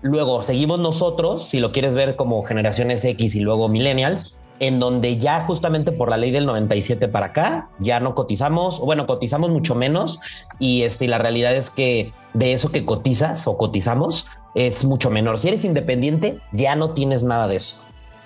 Luego 0.02 0.42
seguimos 0.42 0.78
nosotros, 0.78 1.48
si 1.48 1.60
lo 1.60 1.72
quieres 1.72 1.94
ver 1.94 2.16
como 2.16 2.42
generaciones 2.42 3.04
X 3.04 3.34
y 3.34 3.40
luego 3.40 3.68
millennials, 3.68 4.36
en 4.58 4.80
donde 4.80 5.18
ya 5.18 5.44
justamente 5.44 5.92
por 5.92 6.10
la 6.10 6.16
ley 6.16 6.30
del 6.30 6.46
97 6.46 7.08
para 7.08 7.26
acá 7.26 7.68
ya 7.78 8.00
no 8.00 8.14
cotizamos, 8.14 8.80
bueno, 8.80 9.06
cotizamos 9.06 9.50
mucho 9.50 9.74
menos 9.74 10.20
y 10.58 10.82
este 10.82 11.08
la 11.08 11.18
realidad 11.18 11.54
es 11.54 11.70
que 11.70 12.12
de 12.34 12.52
eso 12.52 12.70
que 12.70 12.84
cotizas 12.84 13.46
o 13.46 13.58
cotizamos 13.58 14.26
es 14.54 14.84
mucho 14.84 15.10
menor. 15.10 15.38
Si 15.38 15.48
eres 15.48 15.64
independiente, 15.64 16.40
ya 16.52 16.76
no 16.76 16.90
tienes 16.90 17.22
nada 17.22 17.46
de 17.46 17.56
eso. 17.56 17.76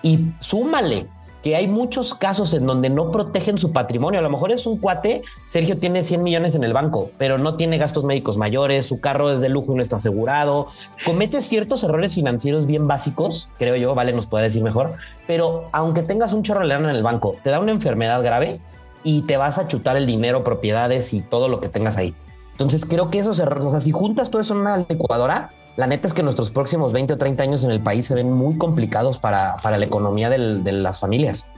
Y 0.02 0.26
súmale 0.38 1.08
que 1.42 1.56
hay 1.56 1.68
muchos 1.68 2.14
casos 2.14 2.52
en 2.54 2.66
donde 2.66 2.90
no 2.90 3.10
protegen 3.10 3.58
su 3.58 3.72
patrimonio. 3.72 4.20
A 4.20 4.22
lo 4.22 4.30
mejor 4.30 4.52
es 4.52 4.66
un 4.66 4.78
cuate, 4.78 5.22
Sergio 5.48 5.78
tiene 5.78 6.02
100 6.02 6.22
millones 6.22 6.54
en 6.54 6.64
el 6.64 6.72
banco, 6.72 7.10
pero 7.18 7.38
no 7.38 7.56
tiene 7.56 7.78
gastos 7.78 8.04
médicos 8.04 8.36
mayores, 8.36 8.86
su 8.86 9.00
carro 9.00 9.30
es 9.32 9.40
de 9.40 9.48
lujo 9.48 9.72
y 9.72 9.76
no 9.76 9.82
está 9.82 9.96
asegurado, 9.96 10.68
comete 11.04 11.40
ciertos 11.42 11.82
errores 11.82 12.14
financieros 12.14 12.66
bien 12.66 12.86
básicos, 12.86 13.48
creo 13.58 13.76
yo, 13.76 13.94
vale, 13.94 14.12
nos 14.12 14.26
puede 14.26 14.44
decir 14.44 14.62
mejor, 14.62 14.94
pero 15.26 15.64
aunque 15.72 16.02
tengas 16.02 16.32
un 16.32 16.42
chorro 16.42 16.66
de 16.66 16.74
en 16.74 16.84
el 16.86 17.02
banco, 17.02 17.36
te 17.42 17.50
da 17.50 17.60
una 17.60 17.72
enfermedad 17.72 18.22
grave 18.22 18.60
y 19.02 19.22
te 19.22 19.36
vas 19.36 19.58
a 19.58 19.66
chutar 19.66 19.96
el 19.96 20.06
dinero, 20.06 20.44
propiedades 20.44 21.12
y 21.12 21.20
todo 21.20 21.48
lo 21.48 21.60
que 21.60 21.68
tengas 21.68 21.96
ahí. 21.96 22.14
Entonces 22.52 22.84
creo 22.84 23.10
que 23.10 23.18
esos 23.18 23.38
errores, 23.38 23.64
o 23.64 23.70
sea, 23.70 23.80
si 23.80 23.90
juntas 23.90 24.30
todo 24.30 24.40
eso 24.42 24.54
en 24.54 24.60
una 24.60 24.76
licuadora, 24.88 25.50
la 25.80 25.86
neta 25.86 26.06
es 26.06 26.12
que 26.12 26.22
nuestros 26.22 26.50
próximos 26.50 26.92
20 26.92 27.14
o 27.14 27.16
30 27.16 27.42
años 27.42 27.64
en 27.64 27.70
el 27.70 27.80
país 27.80 28.04
se 28.04 28.14
ven 28.14 28.30
muy 28.30 28.58
complicados 28.58 29.18
para, 29.18 29.56
para 29.62 29.78
la 29.78 29.86
economía 29.86 30.28
de 30.28 30.72
las 30.72 31.00
familias. 31.00 31.48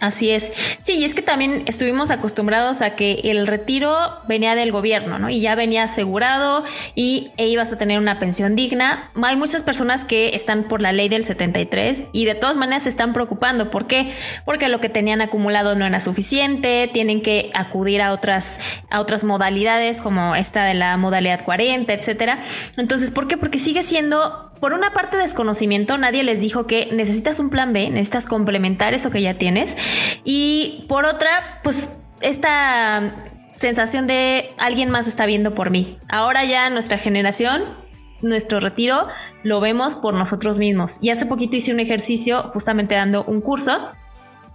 Así 0.00 0.30
es. 0.30 0.52
Sí, 0.82 0.94
y 0.94 1.04
es 1.04 1.14
que 1.14 1.22
también 1.22 1.64
estuvimos 1.66 2.12
acostumbrados 2.12 2.82
a 2.82 2.94
que 2.94 3.20
el 3.24 3.48
retiro 3.48 3.96
venía 4.28 4.54
del 4.54 4.70
gobierno, 4.70 5.18
¿no? 5.18 5.28
Y 5.28 5.40
ya 5.40 5.56
venía 5.56 5.82
asegurado 5.82 6.64
y 6.94 7.32
e 7.36 7.48
ibas 7.48 7.72
a 7.72 7.78
tener 7.78 7.98
una 7.98 8.20
pensión 8.20 8.54
digna. 8.54 9.10
Hay 9.20 9.34
muchas 9.34 9.64
personas 9.64 10.04
que 10.04 10.36
están 10.36 10.64
por 10.64 10.80
la 10.80 10.92
ley 10.92 11.08
del 11.08 11.24
73 11.24 12.04
y 12.12 12.26
de 12.26 12.36
todas 12.36 12.56
maneras 12.56 12.84
se 12.84 12.90
están 12.90 13.12
preocupando. 13.12 13.70
¿Por 13.72 13.88
qué? 13.88 14.12
Porque 14.44 14.68
lo 14.68 14.80
que 14.80 14.88
tenían 14.88 15.20
acumulado 15.20 15.74
no 15.74 15.84
era 15.84 15.98
suficiente, 15.98 16.88
tienen 16.92 17.20
que 17.20 17.50
acudir 17.54 18.00
a 18.00 18.12
otras, 18.12 18.60
a 18.90 19.00
otras 19.00 19.24
modalidades 19.24 20.00
como 20.00 20.36
esta 20.36 20.64
de 20.64 20.74
la 20.74 20.96
modalidad 20.96 21.44
40, 21.44 21.92
etcétera. 21.92 22.40
Entonces, 22.76 23.10
¿por 23.10 23.26
qué? 23.26 23.36
Porque 23.36 23.58
sigue 23.58 23.82
siendo 23.82 24.47
por 24.60 24.72
una 24.72 24.92
parte 24.92 25.16
desconocimiento, 25.16 25.98
nadie 25.98 26.22
les 26.22 26.40
dijo 26.40 26.66
que 26.66 26.88
necesitas 26.92 27.40
un 27.40 27.50
plan 27.50 27.72
B, 27.72 27.90
necesitas 27.90 28.26
complementar 28.26 28.94
eso 28.94 29.10
que 29.10 29.22
ya 29.22 29.34
tienes. 29.34 29.76
Y 30.24 30.86
por 30.88 31.04
otra, 31.04 31.60
pues 31.62 32.00
esta 32.20 33.26
sensación 33.56 34.06
de 34.06 34.50
alguien 34.58 34.90
más 34.90 35.06
está 35.06 35.26
viendo 35.26 35.54
por 35.54 35.70
mí. 35.70 35.98
Ahora 36.08 36.44
ya 36.44 36.70
nuestra 36.70 36.98
generación, 36.98 37.64
nuestro 38.22 38.60
retiro, 38.60 39.08
lo 39.42 39.60
vemos 39.60 39.96
por 39.96 40.14
nosotros 40.14 40.58
mismos. 40.58 40.98
Y 41.02 41.10
hace 41.10 41.26
poquito 41.26 41.56
hice 41.56 41.72
un 41.72 41.80
ejercicio 41.80 42.50
justamente 42.52 42.94
dando 42.94 43.24
un 43.24 43.40
curso 43.40 43.90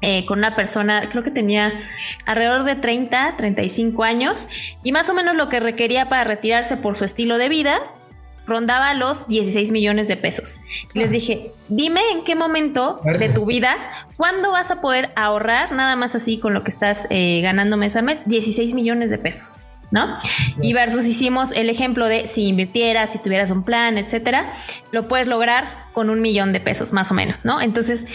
eh, 0.02 0.26
con 0.26 0.40
una 0.40 0.54
persona, 0.54 1.10
creo 1.10 1.24
que 1.24 1.32
tenía 1.32 1.72
alrededor 2.26 2.66
de 2.66 2.76
30, 2.76 3.36
35 3.38 4.04
años, 4.04 4.48
y 4.84 4.92
más 4.92 5.10
o 5.10 5.14
menos 5.14 5.36
lo 5.38 5.48
que 5.48 5.62
requería 5.62 6.10
para 6.10 6.26
retirarse 6.26 6.76
por 6.76 6.98
su 6.98 7.06
estilo 7.06 7.38
de 7.38 7.48
vida 7.48 7.80
rondaba 8.46 8.94
los 8.94 9.28
16 9.28 9.72
millones 9.72 10.08
de 10.08 10.18
pesos. 10.18 10.60
Les 10.94 11.12
dije, 11.12 11.52
dime 11.70 12.02
en 12.12 12.24
qué 12.24 12.36
momento 12.36 13.02
de 13.04 13.30
tu 13.30 13.46
vida, 13.46 13.76
¿cuándo 14.18 14.52
vas 14.52 14.72
a 14.72 14.82
poder 14.82 15.12
ahorrar 15.16 15.72
nada 15.72 15.96
más 15.96 16.16
así 16.16 16.40
con 16.40 16.54
lo 16.54 16.64
que 16.64 16.72
estás 16.72 17.08
eh, 17.10 17.42
ganando 17.42 17.78
mes 17.78 17.96
a 17.96 18.02
mes? 18.02 18.24
16 18.26 18.74
millones 18.74 19.10
de 19.10 19.18
pesos. 19.18 19.66
¿No? 19.92 20.18
Y 20.60 20.74
versus 20.74 21.06
hicimos 21.06 21.52
el 21.52 21.70
ejemplo 21.70 22.08
de 22.08 22.28
si 22.28 22.48
invirtieras, 22.48 23.12
si 23.12 23.20
tuvieras 23.20 23.52
un 23.52 23.62
plan, 23.62 24.00
etcétera, 24.00 24.52
lo 24.92 25.08
puedes 25.08 25.28
lograr 25.28 25.86
con 25.94 26.10
un 26.10 26.20
millón 26.20 26.52
de 26.52 26.60
pesos, 26.60 26.94
más 26.94 27.12
o 27.12 27.14
menos, 27.14 27.46
¿no? 27.46 27.62
Entonces, 27.62 28.08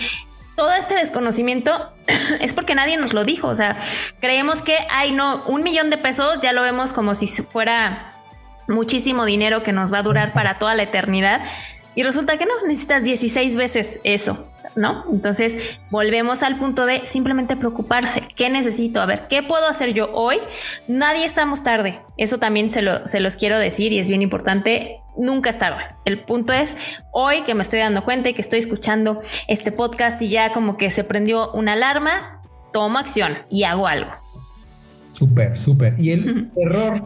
todo 0.57 0.73
este 0.73 0.97
desconocimiento 0.97 1.93
es 2.41 2.53
porque 2.53 2.75
nadie 2.75 2.97
nos 2.97 3.13
lo 3.13 3.23
dijo. 3.23 3.47
O 3.47 3.55
sea, 3.55 3.79
creemos 4.21 4.63
que, 4.63 4.77
ay, 4.91 5.13
no, 5.13 5.45
un 5.47 5.63
millón 5.63 5.89
de 5.89 5.99
pesos 5.99 6.41
ya 6.43 6.53
lo 6.53 6.63
vemos 6.63 6.93
como 6.93 7.15
si 7.15 7.29
fuera 7.29 8.18
muchísimo 8.69 9.25
dinero 9.25 9.63
que 9.63 9.73
nos 9.73 9.93
va 9.93 9.99
a 9.99 10.03
durar 10.03 10.33
para 10.33 10.59
toda 10.59 10.75
la 10.75 10.85
eternidad. 10.85 11.41
Y 11.95 12.05
resulta 12.05 12.39
que 12.39 12.47
no, 12.47 12.53
necesitas 12.67 13.03
16 13.03 13.57
veces 13.57 13.99
eso, 14.05 14.49
¿no? 14.77 15.05
Entonces 15.11 15.81
volvemos 15.91 16.45
al 16.45 16.57
punto 16.57 16.87
de 16.87 17.05
simplemente 17.07 17.57
preocuparse. 17.57 18.23
¿Qué 18.37 18.51
necesito? 18.51 19.01
A 19.01 19.07
ver, 19.07 19.23
¿qué 19.29 19.43
puedo 19.43 19.67
hacer 19.67 19.95
yo 19.95 20.13
hoy? 20.13 20.37
Nadie 20.87 21.25
estamos 21.25 21.65
tarde. 21.65 21.99
Eso 22.17 22.39
también 22.39 22.69
se, 22.69 22.83
lo, 22.83 23.05
se 23.09 23.19
los 23.19 23.35
quiero 23.35 23.59
decir 23.59 23.93
y 23.93 23.99
es 23.99 24.09
bien 24.09 24.23
importante. 24.23 25.01
Nunca 25.17 25.51
es 25.51 25.59
tarde. 25.59 25.83
El 26.05 26.21
punto 26.21 26.53
es 26.53 26.77
hoy 27.11 27.43
que 27.43 27.57
me 27.57 27.63
estoy 27.63 27.81
dando 27.81 28.05
cuenta 28.05 28.29
y 28.29 28.35
que 28.35 28.43
estoy 28.43 28.61
escuchando 28.61 29.21
este 29.49 29.73
podcast 29.73 30.23
y 30.23 30.29
ya 30.29 30.53
como 30.53 30.77
que 30.77 30.93
se 30.93 31.03
prendió 31.03 31.51
una 31.51 31.73
alarma, 31.73 32.43
tomo 32.73 32.99
acción 32.99 33.39
y 33.51 33.65
hago 33.65 33.89
algo. 33.89 34.13
Súper, 35.15 35.59
súper. 35.59 35.99
Y 35.99 36.13
el 36.13 36.53
error 36.55 37.03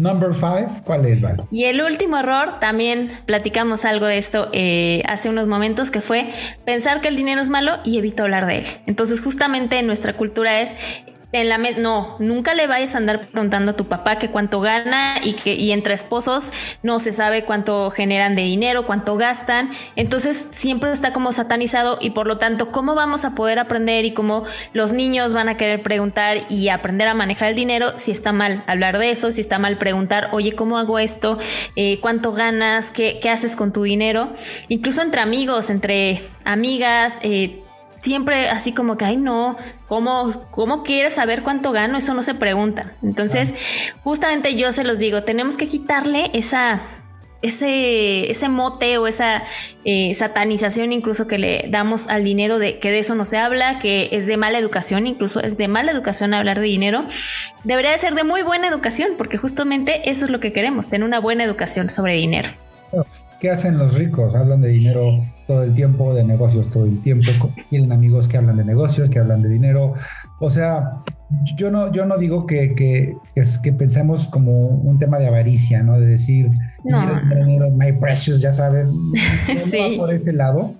Number 0.00 0.32
five, 0.32 0.66
¿cuál 0.86 1.04
es, 1.04 1.20
Val? 1.20 1.46
Y 1.50 1.64
el 1.64 1.82
último 1.82 2.16
error, 2.16 2.58
también 2.58 3.12
platicamos 3.26 3.84
algo 3.84 4.06
de 4.06 4.16
esto 4.16 4.48
eh, 4.54 5.02
hace 5.06 5.28
unos 5.28 5.46
momentos, 5.46 5.90
que 5.90 6.00
fue 6.00 6.30
pensar 6.64 7.02
que 7.02 7.08
el 7.08 7.16
dinero 7.16 7.42
es 7.42 7.50
malo 7.50 7.80
y 7.84 7.98
evito 7.98 8.22
hablar 8.22 8.46
de 8.46 8.60
él. 8.60 8.64
Entonces, 8.86 9.20
justamente 9.20 9.82
nuestra 9.82 10.16
cultura 10.16 10.62
es 10.62 10.74
en 11.32 11.48
la 11.48 11.58
mesa, 11.58 11.78
no, 11.78 12.16
nunca 12.18 12.54
le 12.54 12.66
vayas 12.66 12.94
a 12.94 12.98
andar 12.98 13.20
preguntando 13.28 13.72
a 13.72 13.76
tu 13.76 13.86
papá 13.86 14.18
que 14.18 14.30
cuánto 14.30 14.60
gana 14.60 15.20
y 15.22 15.34
que 15.34 15.54
y 15.54 15.70
entre 15.70 15.94
esposos 15.94 16.52
no 16.82 16.98
se 16.98 17.12
sabe 17.12 17.44
cuánto 17.44 17.90
generan 17.92 18.34
de 18.34 18.42
dinero, 18.42 18.84
cuánto 18.84 19.16
gastan. 19.16 19.70
Entonces 19.94 20.48
siempre 20.50 20.90
está 20.90 21.12
como 21.12 21.30
satanizado 21.30 21.98
y 22.00 22.10
por 22.10 22.26
lo 22.26 22.38
tanto, 22.38 22.72
¿cómo 22.72 22.94
vamos 22.94 23.24
a 23.24 23.34
poder 23.34 23.58
aprender 23.58 24.04
y 24.04 24.12
cómo 24.12 24.44
los 24.72 24.92
niños 24.92 25.32
van 25.32 25.48
a 25.48 25.56
querer 25.56 25.82
preguntar 25.82 26.38
y 26.48 26.68
aprender 26.68 27.06
a 27.06 27.14
manejar 27.14 27.50
el 27.50 27.54
dinero 27.54 27.96
si 27.96 28.10
está 28.10 28.32
mal 28.32 28.64
hablar 28.66 28.98
de 28.98 29.10
eso, 29.10 29.30
si 29.30 29.40
está 29.40 29.58
mal 29.58 29.78
preguntar, 29.78 30.30
oye, 30.32 30.52
¿cómo 30.56 30.78
hago 30.78 30.98
esto? 30.98 31.38
Eh, 31.76 31.98
¿Cuánto 32.00 32.32
ganas? 32.32 32.90
¿Qué, 32.90 33.20
¿Qué, 33.22 33.30
haces 33.30 33.54
con 33.54 33.72
tu 33.72 33.84
dinero? 33.84 34.32
Incluso 34.68 35.02
entre 35.02 35.20
amigos, 35.20 35.70
entre 35.70 36.24
amigas, 36.44 37.20
eh, 37.22 37.62
siempre 38.00 38.48
así 38.48 38.72
como 38.72 38.96
que, 38.96 39.04
ay, 39.04 39.16
no, 39.16 39.56
¿cómo, 39.88 40.46
¿cómo 40.50 40.82
quieres 40.82 41.14
saber 41.14 41.42
cuánto 41.42 41.72
gano? 41.72 41.98
Eso 41.98 42.14
no 42.14 42.22
se 42.22 42.34
pregunta. 42.34 42.92
Entonces, 43.02 43.54
justamente 44.02 44.56
yo 44.56 44.72
se 44.72 44.84
los 44.84 44.98
digo, 44.98 45.22
tenemos 45.22 45.56
que 45.56 45.68
quitarle 45.68 46.30
esa 46.34 46.82
ese, 47.42 48.30
ese 48.30 48.48
mote 48.48 48.98
o 48.98 49.06
esa 49.06 49.42
eh, 49.84 50.12
satanización 50.14 50.92
incluso 50.92 51.26
que 51.26 51.38
le 51.38 51.64
damos 51.68 52.08
al 52.08 52.22
dinero 52.24 52.58
de 52.58 52.78
que 52.78 52.90
de 52.90 52.98
eso 52.98 53.14
no 53.14 53.24
se 53.24 53.38
habla, 53.38 53.78
que 53.78 54.10
es 54.12 54.26
de 54.26 54.36
mala 54.36 54.58
educación, 54.58 55.06
incluso 55.06 55.40
es 55.40 55.56
de 55.56 55.68
mala 55.68 55.92
educación 55.92 56.34
hablar 56.34 56.60
de 56.60 56.66
dinero, 56.66 57.06
debería 57.64 57.92
de 57.92 57.98
ser 57.98 58.14
de 58.14 58.24
muy 58.24 58.42
buena 58.42 58.68
educación, 58.68 59.12
porque 59.16 59.38
justamente 59.38 60.10
eso 60.10 60.26
es 60.26 60.30
lo 60.30 60.40
que 60.40 60.52
queremos, 60.52 60.88
tener 60.88 61.06
una 61.06 61.20
buena 61.20 61.44
educación 61.44 61.88
sobre 61.88 62.14
dinero. 62.14 62.50
¿Qué 63.40 63.50
hacen 63.50 63.78
los 63.78 63.94
ricos? 63.94 64.34
Hablan 64.34 64.60
de 64.60 64.68
dinero 64.68 65.24
todo 65.46 65.62
el 65.62 65.74
tiempo, 65.74 66.14
de 66.14 66.22
negocios 66.24 66.68
todo 66.68 66.84
el 66.84 67.00
tiempo, 67.02 67.26
tienen 67.70 67.90
amigos 67.90 68.28
que 68.28 68.36
hablan 68.36 68.58
de 68.58 68.64
negocios, 68.64 69.08
que 69.08 69.18
hablan 69.18 69.42
de 69.42 69.48
dinero. 69.48 69.94
O 70.38 70.50
sea, 70.50 70.98
yo 71.56 71.70
no, 71.70 71.90
yo 71.90 72.04
no 72.04 72.18
digo 72.18 72.46
que, 72.46 72.74
que, 72.74 73.16
que, 73.62 73.72
pensemos 73.72 74.28
como 74.28 74.68
un 74.68 74.98
tema 74.98 75.18
de 75.18 75.26
avaricia, 75.26 75.82
¿no? 75.82 75.98
De 75.98 76.06
decir, 76.06 76.50
dinero, 76.84 77.20
dinero, 77.34 77.70
my 77.70 77.92
precious, 77.92 78.40
ya 78.42 78.52
sabes, 78.52 78.88
no, 79.48 79.58
sí. 79.58 79.96
por 79.96 80.12
ese 80.12 80.34
lado, 80.34 80.74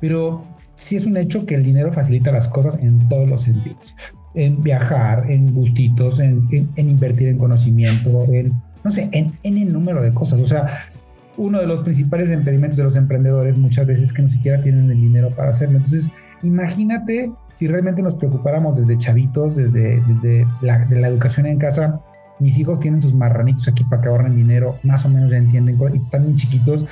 pero 0.00 0.44
sí 0.74 0.96
es 0.96 1.06
un 1.06 1.16
hecho 1.16 1.46
que 1.46 1.54
el 1.54 1.62
dinero 1.62 1.92
facilita 1.92 2.32
las 2.32 2.48
cosas 2.48 2.78
en 2.82 3.08
todos 3.08 3.28
los 3.28 3.44
sentidos. 3.44 3.94
En 4.34 4.62
viajar, 4.62 5.30
en 5.30 5.54
gustitos, 5.54 6.18
en, 6.18 6.48
en, 6.50 6.90
invertir 6.90 7.28
en 7.28 7.38
conocimiento, 7.38 8.24
en, 8.32 8.60
no 8.82 8.90
sé, 8.90 9.08
en, 9.12 9.38
en 9.42 9.58
el 9.58 9.72
número 9.72 10.02
de 10.02 10.12
cosas. 10.12 10.40
O 10.40 10.46
sea, 10.46 10.90
uno 11.36 11.60
de 11.60 11.66
los 11.66 11.82
principales 11.82 12.30
impedimentos 12.30 12.76
de 12.76 12.84
los 12.84 12.96
emprendedores 12.96 13.56
muchas 13.56 13.86
veces 13.86 14.08
es 14.08 14.12
que 14.12 14.22
no 14.22 14.30
siquiera 14.30 14.62
tienen 14.62 14.90
el 14.90 15.00
dinero 15.00 15.30
para 15.30 15.50
hacerlo. 15.50 15.78
Entonces, 15.78 16.10
imagínate 16.42 17.32
si 17.54 17.68
realmente 17.68 18.02
nos 18.02 18.14
preocupáramos 18.14 18.78
desde 18.78 18.98
chavitos, 18.98 19.56
desde, 19.56 20.02
desde 20.06 20.46
la, 20.60 20.78
de 20.84 21.00
la 21.00 21.08
educación 21.08 21.46
en 21.46 21.58
casa. 21.58 22.00
Mis 22.38 22.58
hijos 22.58 22.80
tienen 22.80 23.00
sus 23.00 23.14
marranitos 23.14 23.68
aquí 23.68 23.84
para 23.84 24.02
que 24.02 24.08
ahorren 24.08 24.34
dinero, 24.34 24.76
más 24.82 25.04
o 25.04 25.08
menos 25.08 25.30
ya 25.30 25.36
entienden, 25.36 25.76
y 25.76 26.18
bien 26.18 26.36
chiquitos. 26.36 26.86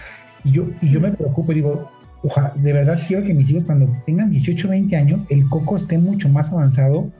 Y 0.44 0.52
yo, 0.52 0.68
y 0.80 0.88
yo 0.88 1.00
me 1.00 1.12
preocupo 1.12 1.52
y 1.52 1.56
digo, 1.56 1.90
ojalá, 2.22 2.52
de 2.54 2.72
verdad 2.72 3.00
quiero 3.06 3.24
que 3.24 3.34
mis 3.34 3.50
hijos 3.50 3.64
cuando 3.64 3.88
tengan 4.06 4.30
18 4.30 4.68
o 4.68 4.70
20 4.70 4.96
años, 4.96 5.20
el 5.30 5.48
coco 5.48 5.76
esté 5.76 5.98
mucho 5.98 6.28
más 6.28 6.52
avanzado 6.52 7.10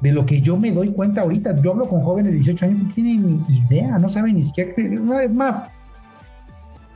de 0.00 0.12
lo 0.12 0.24
que 0.26 0.40
yo 0.40 0.56
me 0.56 0.72
doy 0.72 0.88
cuenta 0.90 1.22
ahorita. 1.22 1.60
Yo 1.60 1.72
hablo 1.72 1.88
con 1.88 2.00
jóvenes 2.00 2.32
de 2.32 2.38
18 2.38 2.64
años 2.64 2.78
que 2.78 2.84
no 2.84 2.94
tienen 2.94 3.44
ni 3.48 3.58
idea, 3.58 3.98
no 3.98 4.08
saben 4.08 4.36
ni 4.36 4.44
siquiera 4.44 4.70
que 4.74 4.88
no 4.90 5.20
es 5.20 5.34
más 5.34 5.64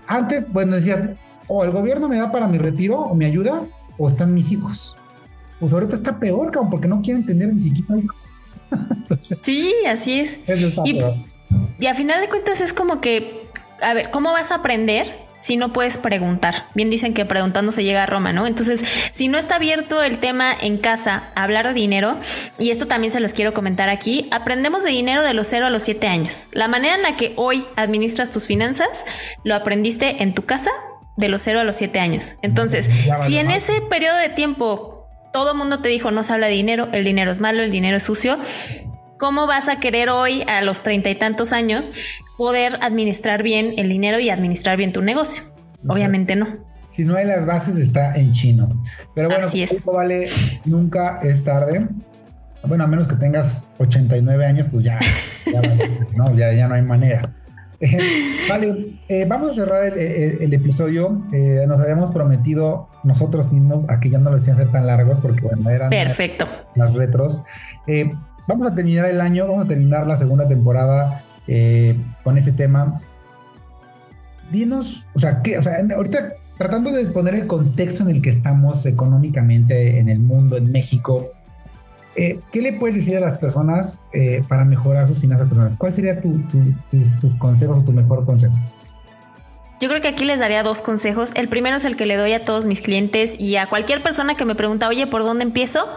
antes, 0.06 0.50
bueno, 0.52 0.76
decías, 0.76 1.10
o 1.46 1.64
el 1.64 1.70
gobierno 1.70 2.08
me 2.08 2.18
da 2.18 2.30
para 2.30 2.48
mi 2.48 2.58
retiro 2.58 2.98
o 2.98 3.14
me 3.14 3.26
ayuda, 3.26 3.64
o 3.98 4.08
están 4.08 4.34
mis 4.34 4.50
hijos. 4.52 4.96
Pues 5.60 5.72
ahorita 5.72 5.94
está 5.94 6.18
peor, 6.18 6.50
cabrón, 6.50 6.70
porque 6.70 6.88
no 6.88 7.02
quieren 7.02 7.24
tener 7.24 7.52
ni 7.52 7.60
siquiera 7.60 7.96
hijos. 7.98 8.16
sí, 9.42 9.72
así 9.86 10.20
es. 10.20 10.40
y, 10.84 10.98
y 11.78 11.86
a 11.86 11.94
final 11.94 12.20
de 12.20 12.28
cuentas 12.28 12.60
es 12.60 12.72
como 12.72 13.00
que, 13.00 13.46
a 13.80 13.94
ver, 13.94 14.10
¿cómo 14.10 14.32
vas 14.32 14.50
a 14.50 14.56
aprender 14.56 15.21
si 15.42 15.56
no 15.56 15.72
puedes 15.72 15.98
preguntar. 15.98 16.68
Bien 16.74 16.88
dicen 16.88 17.12
que 17.12 17.26
preguntando 17.26 17.72
se 17.72 17.84
llega 17.84 18.04
a 18.04 18.06
Roma, 18.06 18.32
¿no? 18.32 18.46
Entonces, 18.46 18.84
si 19.12 19.28
no 19.28 19.36
está 19.36 19.56
abierto 19.56 20.02
el 20.02 20.18
tema 20.18 20.54
en 20.58 20.78
casa 20.78 21.30
hablar 21.34 21.66
de 21.66 21.74
dinero, 21.74 22.18
y 22.58 22.70
esto 22.70 22.86
también 22.86 23.12
se 23.12 23.20
los 23.20 23.34
quiero 23.34 23.52
comentar 23.52 23.90
aquí, 23.90 24.28
aprendemos 24.30 24.84
de 24.84 24.90
dinero 24.90 25.22
de 25.22 25.34
los 25.34 25.48
0 25.48 25.66
a 25.66 25.70
los 25.70 25.82
7 25.82 26.06
años. 26.06 26.48
La 26.52 26.68
manera 26.68 26.94
en 26.94 27.02
la 27.02 27.16
que 27.16 27.34
hoy 27.36 27.66
administras 27.76 28.30
tus 28.30 28.46
finanzas, 28.46 29.04
lo 29.44 29.54
aprendiste 29.54 30.22
en 30.22 30.34
tu 30.34 30.44
casa 30.44 30.70
de 31.16 31.28
los 31.28 31.42
0 31.42 31.60
a 31.60 31.64
los 31.64 31.76
7 31.76 31.98
años. 31.98 32.36
Entonces, 32.42 32.88
si 33.26 33.36
en 33.36 33.50
ese 33.50 33.80
periodo 33.90 34.16
de 34.16 34.28
tiempo 34.28 35.08
todo 35.32 35.52
el 35.52 35.58
mundo 35.58 35.80
te 35.80 35.88
dijo 35.88 36.10
no 36.10 36.22
se 36.22 36.32
habla 36.32 36.46
de 36.46 36.52
dinero, 36.52 36.88
el 36.92 37.04
dinero 37.04 37.32
es 37.32 37.40
malo, 37.40 37.62
el 37.62 37.70
dinero 37.70 37.96
es 37.96 38.04
sucio, 38.04 38.38
¿cómo 39.22 39.46
vas 39.46 39.68
a 39.68 39.78
querer 39.78 40.08
hoy, 40.08 40.42
a 40.48 40.62
los 40.62 40.82
treinta 40.82 41.08
y 41.08 41.14
tantos 41.14 41.52
años, 41.52 41.88
poder 42.36 42.76
administrar 42.80 43.44
bien 43.44 43.74
el 43.76 43.88
dinero 43.88 44.18
y 44.18 44.30
administrar 44.30 44.76
bien 44.76 44.92
tu 44.92 45.00
negocio? 45.00 45.44
Obviamente 45.86 46.34
no. 46.34 46.56
Si 46.90 47.04
no 47.04 47.14
hay 47.14 47.24
las 47.24 47.46
bases, 47.46 47.76
está 47.76 48.16
en 48.16 48.32
chino. 48.32 48.82
Pero 49.14 49.28
bueno, 49.28 49.46
Así 49.46 49.62
es. 49.62 49.84
vale, 49.84 50.26
nunca 50.64 51.20
es 51.22 51.44
tarde. 51.44 51.86
Bueno, 52.64 52.82
a 52.82 52.88
menos 52.88 53.06
que 53.06 53.14
tengas 53.14 53.64
89 53.78 54.44
años, 54.44 54.66
pues 54.68 54.84
ya, 54.84 54.98
ya, 55.46 55.60
no, 56.16 56.34
ya, 56.34 56.66
no 56.66 56.74
hay 56.74 56.82
manera. 56.82 57.32
vale, 58.48 58.98
eh, 59.08 59.24
vamos 59.28 59.52
a 59.52 59.54
cerrar 59.54 59.84
el, 59.84 60.52
episodio. 60.52 61.22
Eh, 61.32 61.64
nos 61.68 61.78
habíamos 61.78 62.10
prometido 62.10 62.88
nosotros 63.04 63.52
mismos 63.52 63.88
a 63.88 64.00
que 64.00 64.10
ya 64.10 64.18
no 64.18 64.30
lo 64.30 64.36
decían 64.38 64.56
ser 64.56 64.72
tan 64.72 64.88
largos 64.88 65.20
porque 65.22 65.42
bueno, 65.42 65.70
eran 65.70 65.90
Perfecto. 65.90 66.48
las 66.74 66.92
retros. 66.92 67.44
Vamos 68.46 68.66
a 68.66 68.74
terminar 68.74 69.06
el 69.06 69.20
año, 69.20 69.46
vamos 69.46 69.64
a 69.64 69.68
terminar 69.68 70.06
la 70.06 70.16
segunda 70.16 70.48
temporada 70.48 71.24
eh, 71.46 71.96
con 72.24 72.36
este 72.38 72.52
tema. 72.52 73.00
Dinos, 74.50 75.06
o 75.14 75.18
sea, 75.18 75.42
¿qué? 75.42 75.58
O 75.58 75.62
sea, 75.62 75.76
ahorita 75.94 76.34
tratando 76.58 76.90
de 76.90 77.06
poner 77.06 77.34
el 77.34 77.46
contexto 77.46 78.02
en 78.02 78.10
el 78.10 78.22
que 78.22 78.30
estamos 78.30 78.84
económicamente 78.86 79.98
en 79.98 80.08
el 80.08 80.18
mundo, 80.18 80.56
en 80.56 80.70
México, 80.70 81.32
eh, 82.14 82.40
¿qué 82.52 82.60
le 82.60 82.74
puedes 82.74 82.96
decir 82.96 83.16
a 83.16 83.20
las 83.20 83.38
personas 83.38 84.06
eh, 84.12 84.44
para 84.48 84.64
mejorar 84.64 85.08
sus 85.08 85.20
finanzas 85.20 85.48
personales? 85.48 85.76
¿Cuál 85.76 85.92
sería 85.92 86.20
tus, 86.20 86.40
tus 87.20 87.36
consejos 87.36 87.82
o 87.82 87.84
tu 87.84 87.92
mejor 87.92 88.26
consejo? 88.26 88.54
Yo 89.80 89.88
creo 89.88 90.00
que 90.00 90.08
aquí 90.08 90.24
les 90.24 90.38
daría 90.38 90.62
dos 90.62 90.80
consejos. 90.80 91.32
El 91.34 91.48
primero 91.48 91.74
es 91.74 91.84
el 91.84 91.96
que 91.96 92.06
le 92.06 92.16
doy 92.16 92.32
a 92.34 92.44
todos 92.44 92.66
mis 92.66 92.82
clientes 92.82 93.34
y 93.40 93.56
a 93.56 93.68
cualquier 93.68 94.02
persona 94.02 94.36
que 94.36 94.44
me 94.44 94.54
pregunta, 94.54 94.86
oye, 94.86 95.08
¿por 95.08 95.24
dónde 95.24 95.42
empiezo? 95.42 95.88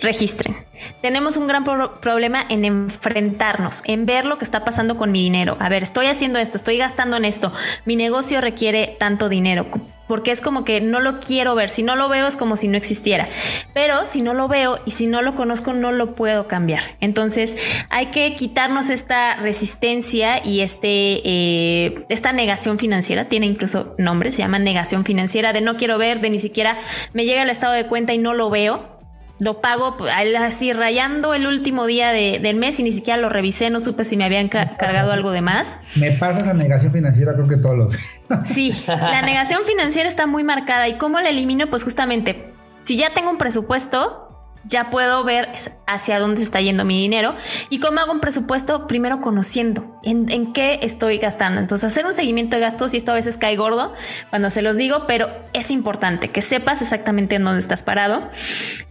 Registren. 0.00 0.56
Tenemos 1.02 1.36
un 1.36 1.46
gran 1.46 1.64
problema 1.64 2.44
en 2.48 2.64
enfrentarnos, 2.64 3.82
en 3.84 4.06
ver 4.06 4.24
lo 4.24 4.38
que 4.38 4.44
está 4.44 4.64
pasando 4.64 4.96
con 4.96 5.12
mi 5.12 5.22
dinero. 5.22 5.56
A 5.60 5.68
ver, 5.68 5.82
estoy 5.82 6.06
haciendo 6.06 6.38
esto, 6.38 6.56
estoy 6.56 6.78
gastando 6.78 7.16
en 7.16 7.24
esto, 7.24 7.52
mi 7.84 7.96
negocio 7.96 8.40
requiere 8.40 8.96
tanto 8.98 9.28
dinero, 9.28 9.66
porque 10.08 10.30
es 10.30 10.40
como 10.40 10.64
que 10.64 10.80
no 10.80 11.00
lo 11.00 11.20
quiero 11.20 11.54
ver, 11.54 11.70
si 11.70 11.82
no 11.82 11.96
lo 11.96 12.08
veo 12.08 12.26
es 12.26 12.36
como 12.36 12.56
si 12.56 12.66
no 12.66 12.76
existiera, 12.76 13.28
pero 13.74 14.06
si 14.06 14.22
no 14.22 14.34
lo 14.34 14.48
veo 14.48 14.80
y 14.86 14.92
si 14.92 15.06
no 15.06 15.22
lo 15.22 15.36
conozco 15.36 15.72
no 15.72 15.92
lo 15.92 16.14
puedo 16.14 16.48
cambiar. 16.48 16.96
Entonces 17.00 17.56
hay 17.90 18.06
que 18.06 18.34
quitarnos 18.36 18.90
esta 18.90 19.36
resistencia 19.36 20.44
y 20.44 20.62
este, 20.62 21.20
eh, 21.24 22.06
esta 22.08 22.32
negación 22.32 22.78
financiera, 22.78 23.28
tiene 23.28 23.46
incluso 23.46 23.94
nombre, 23.98 24.32
se 24.32 24.38
llama 24.38 24.58
negación 24.58 25.04
financiera, 25.04 25.52
de 25.52 25.60
no 25.60 25.76
quiero 25.76 25.98
ver, 25.98 26.20
de 26.20 26.30
ni 26.30 26.38
siquiera 26.38 26.78
me 27.12 27.24
llega 27.26 27.42
el 27.42 27.50
estado 27.50 27.74
de 27.74 27.86
cuenta 27.86 28.14
y 28.14 28.18
no 28.18 28.34
lo 28.34 28.50
veo 28.50 28.99
lo 29.40 29.60
pago 29.60 29.96
así 30.38 30.72
rayando 30.72 31.34
el 31.34 31.46
último 31.46 31.86
día 31.86 32.12
del 32.12 32.56
mes 32.56 32.78
y 32.78 32.82
ni 32.82 32.92
siquiera 32.92 33.20
lo 33.20 33.30
revisé, 33.30 33.70
no 33.70 33.80
supe 33.80 34.04
si 34.04 34.16
me 34.16 34.24
habían 34.24 34.48
cargado 34.48 35.12
algo 35.12 35.32
de 35.32 35.40
más. 35.40 35.78
Me 35.96 36.12
pasa 36.12 36.40
esa 36.40 36.54
negación 36.54 36.92
financiera, 36.92 37.32
creo 37.34 37.48
que 37.48 37.56
todos 37.56 37.76
los. 37.76 37.98
sí, 38.44 38.72
la 38.86 39.22
negación 39.22 39.62
financiera 39.64 40.08
está 40.08 40.26
muy 40.26 40.44
marcada. 40.44 40.88
¿Y 40.88 40.98
cómo 40.98 41.20
la 41.20 41.30
elimino? 41.30 41.68
Pues 41.70 41.84
justamente, 41.84 42.52
si 42.84 42.98
ya 42.98 43.14
tengo 43.14 43.30
un 43.30 43.38
presupuesto, 43.38 44.29
ya 44.64 44.90
puedo 44.90 45.24
ver 45.24 45.48
hacia 45.86 46.18
dónde 46.18 46.42
está 46.42 46.60
yendo 46.60 46.84
mi 46.84 47.00
dinero 47.00 47.34
y 47.68 47.80
cómo 47.80 48.00
hago 48.00 48.12
un 48.12 48.20
presupuesto 48.20 48.86
primero 48.86 49.20
conociendo 49.20 49.98
en, 50.02 50.52
qué 50.52 50.80
estoy 50.82 51.18
gastando. 51.18 51.60
Entonces 51.60 51.86
hacer 51.86 52.06
un 52.06 52.14
seguimiento 52.14 52.56
de 52.56 52.62
gastos 52.62 52.94
y 52.94 52.96
esto 52.96 53.12
a 53.12 53.14
veces 53.14 53.36
cae 53.36 53.56
gordo 53.56 53.92
cuando 54.30 54.50
se 54.50 54.62
los 54.62 54.76
digo, 54.76 55.06
pero 55.06 55.28
es 55.52 55.70
importante 55.70 56.28
que 56.28 56.42
sepas 56.42 56.82
exactamente 56.82 57.36
en 57.36 57.44
dónde 57.44 57.60
estás 57.60 57.82
parado. 57.82 58.30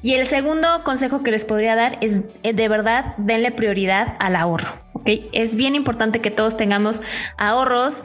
Y 0.01 0.13
el 0.13 0.25
segundo 0.25 0.67
consejo 0.83 1.23
que 1.23 1.31
les 1.31 1.45
podría 1.45 1.75
dar 1.75 1.97
es 2.01 2.21
eh, 2.43 2.53
de 2.53 2.67
verdad 2.67 3.13
denle 3.17 3.51
prioridad 3.51 4.15
al 4.19 4.35
ahorro. 4.35 4.73
Es 5.05 5.55
bien 5.55 5.75
importante 5.75 6.19
que 6.19 6.29
todos 6.29 6.57
tengamos 6.57 7.01
ahorros 7.37 8.03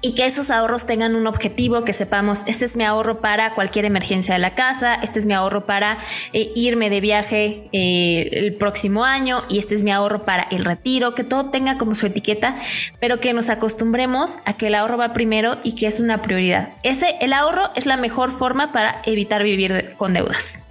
y 0.00 0.14
que 0.14 0.26
esos 0.26 0.50
ahorros 0.50 0.86
tengan 0.86 1.14
un 1.16 1.26
objetivo, 1.26 1.84
que 1.84 1.92
sepamos, 1.92 2.42
este 2.46 2.64
es 2.64 2.76
mi 2.76 2.84
ahorro 2.84 3.20
para 3.20 3.54
cualquier 3.54 3.84
emergencia 3.84 4.34
de 4.34 4.40
la 4.40 4.54
casa, 4.54 4.94
este 4.94 5.18
es 5.18 5.26
mi 5.26 5.34
ahorro 5.34 5.66
para 5.66 5.98
eh, 6.32 6.52
irme 6.54 6.88
de 6.90 7.00
viaje 7.00 7.68
eh, 7.72 8.28
el 8.32 8.54
próximo 8.54 9.04
año 9.04 9.42
y 9.48 9.58
este 9.58 9.74
es 9.74 9.82
mi 9.82 9.90
ahorro 9.90 10.24
para 10.24 10.44
el 10.50 10.64
retiro, 10.64 11.14
que 11.14 11.24
todo 11.24 11.50
tenga 11.50 11.78
como 11.78 11.94
su 11.94 12.06
etiqueta, 12.06 12.56
pero 13.00 13.18
que 13.18 13.32
nos 13.32 13.50
acostumbremos 13.50 14.38
a 14.44 14.54
que 14.54 14.68
el 14.68 14.76
ahorro 14.76 14.98
va 14.98 15.12
primero 15.12 15.56
y 15.64 15.74
que 15.74 15.86
es 15.86 15.98
una 15.98 16.22
prioridad. 16.22 16.70
Ese, 16.82 17.16
el 17.20 17.32
ahorro 17.32 17.70
es 17.74 17.86
la 17.86 17.96
mejor 17.96 18.30
forma 18.30 18.72
para 18.72 19.02
evitar 19.04 19.42
vivir 19.42 19.94
con 19.96 20.14
deudas. 20.14 20.64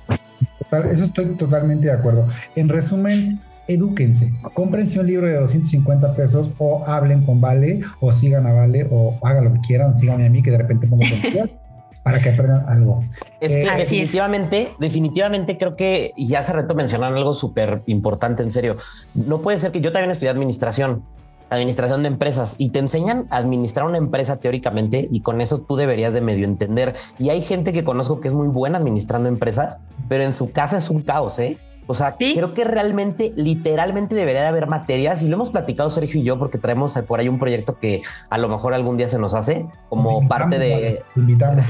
Total, 0.57 0.89
eso 0.89 1.05
estoy 1.05 1.25
totalmente 1.35 1.87
de 1.87 1.93
acuerdo. 1.93 2.27
En 2.55 2.69
resumen, 2.69 3.39
edúquense, 3.67 4.32
cómprense 4.53 4.99
un 4.99 5.08
libro 5.08 5.27
de 5.27 5.39
250 5.39 6.15
pesos 6.15 6.51
o 6.58 6.84
hablen 6.86 7.25
con 7.25 7.41
Vale 7.41 7.82
o 7.99 8.12
sigan 8.12 8.47
a 8.47 8.53
Vale 8.53 8.88
o 8.89 9.17
hagan 9.21 9.45
lo 9.45 9.53
que 9.53 9.60
quieran, 9.60 9.95
síganme 9.95 10.25
a 10.25 10.30
mí 10.30 10.41
que 10.41 10.51
de 10.51 10.58
repente 10.58 10.88
pongo 10.88 11.03
para 12.08 12.21
que 12.21 12.30
aprendan 12.30 12.63
algo. 12.69 13.03
Es 13.41 13.58
que 13.58 13.63
eh, 13.63 13.77
definitivamente, 13.77 14.69
definitivamente 14.80 15.58
creo 15.58 15.75
que, 15.75 16.13
y 16.15 16.36
hace 16.36 16.53
rato 16.53 16.73
mencionaron 16.73 17.17
algo 17.17 17.34
súper 17.34 17.82
importante, 17.88 18.43
en 18.43 18.51
serio, 18.51 18.77
no 19.13 19.41
puede 19.41 19.60
ser 19.60 19.71
que 19.71 19.82
yo 19.82 19.91
también 19.91 20.12
estudié 20.12 20.30
administración, 20.30 21.03
administración 21.49 22.03
de 22.03 22.08
empresas 22.08 22.56
y 22.58 22.69
te 22.69 22.80
enseñan 22.80 23.27
a 23.30 23.38
administrar 23.38 23.86
una 23.86 23.97
empresa 23.97 24.38
teóricamente 24.38 25.08
y 25.12 25.19
con 25.19 25.41
eso 25.41 25.60
tú 25.60 25.75
deberías 25.75 26.13
de 26.13 26.21
medio 26.21 26.45
entender. 26.45 26.95
Y 27.19 27.30
hay 27.30 27.41
gente 27.41 27.73
que 27.73 27.84
conozco 27.84 28.21
que 28.21 28.30
es 28.30 28.34
muy 28.34 28.47
buena 28.47 28.77
administrando 28.77 29.27
empresas, 29.27 29.82
pero 30.08 30.23
en 30.23 30.32
su 30.32 30.52
casa 30.54 30.77
es 30.77 30.89
un 30.89 31.02
caos, 31.02 31.39
¿eh? 31.39 31.58
O 31.88 31.94
sea, 31.94 32.13
creo 32.13 32.54
que 32.54 32.65
realmente, 32.65 33.31
literalmente 33.35 34.13
debería 34.13 34.42
de 34.42 34.48
haber 34.48 34.67
materias 34.67 35.21
y 35.21 35.27
lo 35.27 35.35
hemos 35.35 35.52
platicado 35.52 35.90
Sergio 35.90 36.21
y 36.21 36.23
yo 36.23 36.38
porque 36.38 36.58
traemos 36.58 36.98
por 37.08 37.19
ahí 37.19 37.29
un 37.29 37.40
proyecto 37.40 37.79
que 37.79 38.02
a 38.29 38.38
lo 38.38 38.50
mejor 38.50 38.73
algún 38.73 38.98
día 38.98 39.08
se 39.08 39.17
nos 39.17 39.33
hace 39.33 39.65
como 39.90 40.27
parte 40.27 40.60
de... 40.60 41.04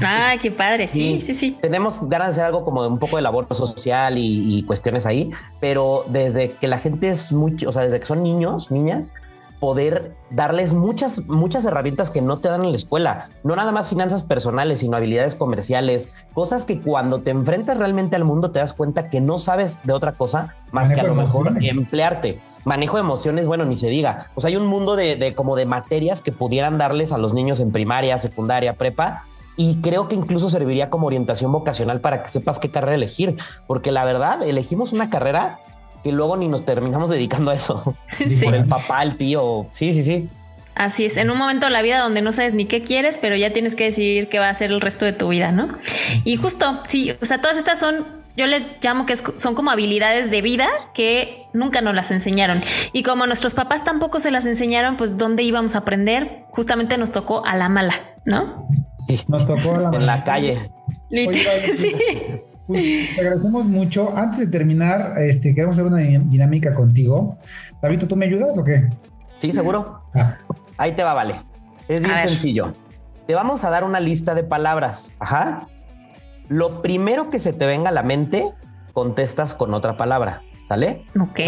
Ah, 0.04 0.34
qué 0.40 0.50
padre. 0.50 0.88
Sí, 0.88 1.20
sí, 1.20 1.34
sí, 1.34 1.56
Tenemos 1.60 2.00
ganas 2.08 2.28
de 2.28 2.30
hacer 2.32 2.44
algo 2.44 2.64
como 2.64 2.82
de 2.82 2.88
un 2.88 2.98
poco 2.98 3.16
de 3.16 3.22
labor 3.22 3.46
social 3.54 4.18
y, 4.18 4.58
y 4.58 4.64
cuestiones 4.64 5.06
ahí, 5.06 5.30
pero 5.60 6.04
desde 6.08 6.50
que 6.50 6.66
la 6.66 6.78
gente 6.78 7.08
es 7.08 7.32
mucho, 7.32 7.68
o 7.68 7.72
sea, 7.72 7.82
desde 7.82 8.00
que 8.00 8.06
son 8.06 8.22
niños, 8.22 8.70
niñas, 8.70 9.14
poder 9.60 10.14
darles 10.30 10.72
muchas, 10.72 11.26
muchas 11.26 11.64
herramientas 11.64 12.10
que 12.10 12.22
no 12.22 12.38
te 12.38 12.48
dan 12.48 12.64
en 12.64 12.70
la 12.70 12.76
escuela. 12.76 13.30
No 13.42 13.56
nada 13.56 13.72
más 13.72 13.88
finanzas 13.88 14.22
personales, 14.22 14.80
sino 14.80 14.96
habilidades 14.96 15.34
comerciales, 15.34 16.12
cosas 16.34 16.64
que 16.64 16.80
cuando 16.80 17.20
te 17.20 17.30
enfrentas 17.30 17.78
realmente 17.78 18.16
al 18.16 18.24
mundo 18.24 18.50
te 18.50 18.60
das 18.60 18.72
cuenta 18.72 19.10
que 19.10 19.20
no 19.20 19.38
sabes 19.38 19.80
de 19.84 19.92
otra 19.92 20.12
cosa 20.12 20.54
más 20.70 20.90
que 20.90 21.00
a 21.00 21.04
lo 21.04 21.14
mejor 21.14 21.52
emplearte. 21.60 22.40
Manejo 22.64 22.96
de 22.96 23.02
emociones, 23.02 23.46
bueno, 23.46 23.64
ni 23.64 23.76
se 23.76 23.88
diga. 23.88 24.30
O 24.34 24.40
sea, 24.40 24.48
hay 24.48 24.56
un 24.56 24.66
mundo 24.66 24.96
de, 24.96 25.16
de 25.16 25.34
como 25.34 25.56
de 25.56 25.66
materias 25.66 26.20
que 26.20 26.32
pudieran 26.32 26.78
darles 26.78 27.12
a 27.12 27.18
los 27.18 27.32
niños 27.32 27.60
en 27.60 27.72
primaria, 27.72 28.18
secundaria, 28.18 28.74
prepa, 28.74 29.24
y 29.56 29.76
creo 29.80 30.08
que 30.08 30.14
incluso 30.14 30.50
serviría 30.50 30.88
como 30.88 31.08
orientación 31.08 31.50
vocacional 31.50 32.00
para 32.00 32.22
que 32.22 32.28
sepas 32.28 32.60
qué 32.60 32.70
carrera 32.70 32.94
elegir, 32.94 33.36
porque 33.66 33.90
la 33.90 34.04
verdad, 34.04 34.40
elegimos 34.44 34.92
una 34.92 35.10
carrera 35.10 35.58
que 36.02 36.12
luego 36.12 36.36
ni 36.36 36.48
nos 36.48 36.64
terminamos 36.64 37.10
dedicando 37.10 37.50
a 37.50 37.54
eso. 37.54 37.96
Por 38.44 38.54
el 38.54 38.64
papá, 38.66 39.02
el 39.02 39.16
tío. 39.16 39.66
Sí, 39.72 39.92
sí, 39.92 40.02
sí. 40.02 40.28
Así 40.78 41.04
es, 41.04 41.16
en 41.16 41.28
un 41.30 41.36
momento 41.38 41.66
de 41.66 41.72
la 41.72 41.82
vida 41.82 41.98
donde 41.98 42.22
no 42.22 42.30
sabes 42.30 42.54
ni 42.54 42.64
qué 42.64 42.82
quieres, 42.84 43.18
pero 43.18 43.34
ya 43.34 43.52
tienes 43.52 43.74
que 43.74 43.82
decidir 43.82 44.28
qué 44.28 44.38
va 44.38 44.48
a 44.48 44.54
ser 44.54 44.70
el 44.70 44.80
resto 44.80 45.04
de 45.04 45.12
tu 45.12 45.26
vida, 45.28 45.50
¿no? 45.50 45.76
Y 46.22 46.36
justo, 46.36 46.80
sí, 46.86 47.12
o 47.20 47.24
sea, 47.24 47.40
todas 47.40 47.58
estas 47.58 47.80
son, 47.80 48.06
yo 48.36 48.46
les 48.46 48.64
llamo 48.80 49.04
que 49.04 49.16
son 49.16 49.56
como 49.56 49.72
habilidades 49.72 50.30
de 50.30 50.40
vida 50.40 50.68
que 50.94 51.46
nunca 51.52 51.80
nos 51.80 51.96
las 51.96 52.12
enseñaron. 52.12 52.62
Y 52.92 53.02
como 53.02 53.26
nuestros 53.26 53.54
papás 53.54 53.82
tampoco 53.82 54.20
se 54.20 54.30
las 54.30 54.46
enseñaron, 54.46 54.96
pues 54.96 55.16
dónde 55.16 55.42
íbamos 55.42 55.74
a 55.74 55.78
aprender, 55.78 56.44
justamente 56.50 56.96
nos 56.96 57.10
tocó 57.10 57.44
a 57.44 57.56
la 57.56 57.68
mala, 57.68 57.94
¿no? 58.24 58.68
Sí, 58.98 59.20
nos 59.26 59.44
tocó 59.46 59.74
a 59.74 59.80
la 59.80 59.90
mala. 59.90 59.98
En 59.98 60.06
la 60.06 60.22
calle. 60.22 60.58
sí. 61.76 61.92
Pues, 62.68 62.84
te 63.14 63.20
agradecemos 63.22 63.64
mucho. 63.64 64.14
Antes 64.14 64.40
de 64.40 64.46
terminar, 64.46 65.14
este, 65.16 65.54
queremos 65.54 65.76
hacer 65.76 65.86
una 65.86 65.96
dinámica 65.96 66.74
contigo. 66.74 67.38
David, 67.80 68.04
¿tú 68.06 68.14
me 68.14 68.26
ayudas 68.26 68.58
o 68.58 68.62
qué? 68.62 68.90
Sí, 69.38 69.52
seguro. 69.52 70.02
Ah. 70.14 70.36
Ahí 70.76 70.92
te 70.92 71.02
va, 71.02 71.14
vale. 71.14 71.34
Es 71.88 72.02
bien 72.02 72.18
sencillo. 72.18 72.74
Te 73.26 73.34
vamos 73.34 73.64
a 73.64 73.70
dar 73.70 73.84
una 73.84 74.00
lista 74.00 74.34
de 74.34 74.44
palabras. 74.44 75.12
Ajá. 75.18 75.66
Lo 76.48 76.82
primero 76.82 77.30
que 77.30 77.40
se 77.40 77.54
te 77.54 77.66
venga 77.66 77.88
a 77.88 77.92
la 77.92 78.02
mente, 78.02 78.44
contestas 78.92 79.54
con 79.54 79.72
otra 79.72 79.96
palabra. 79.96 80.42
¿Sale? 80.68 81.06
Ok. 81.18 81.40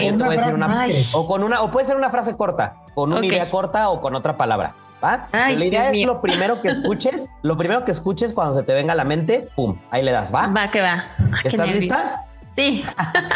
O, 1.13 1.27
con 1.27 1.45
una, 1.45 1.61
o 1.61 1.71
puede 1.71 1.85
ser 1.85 1.97
una 1.97 2.09
frase 2.09 2.35
corta, 2.35 2.77
con 2.95 3.13
una 3.13 3.27
idea 3.27 3.45
corta 3.51 3.91
o 3.91 4.01
con 4.01 4.15
otra 4.15 4.39
palabra. 4.39 4.75
¿Va? 5.03 5.29
la 5.33 5.65
idea 5.65 5.91
es 5.91 6.07
lo 6.07 6.21
primero 6.21 6.61
que 6.61 6.69
escuches, 6.69 7.33
lo 7.43 7.57
primero 7.57 7.85
que 7.85 7.91
escuches 7.91 8.35
cuando 8.35 8.55
se 8.55 8.63
te 8.63 8.75
venga 8.75 8.93
a 8.93 8.97
la 8.97 9.05
mente, 9.05 9.49
pum, 9.57 9.79
ahí 9.91 10.03
le 10.03 10.11
das, 10.11 10.35
¿va? 10.35 10.49
Va, 10.49 10.71
que 10.71 10.83
va. 10.83 11.05
¿Estás 11.43 11.67
listas? 11.69 12.27
Sí. 12.55 12.85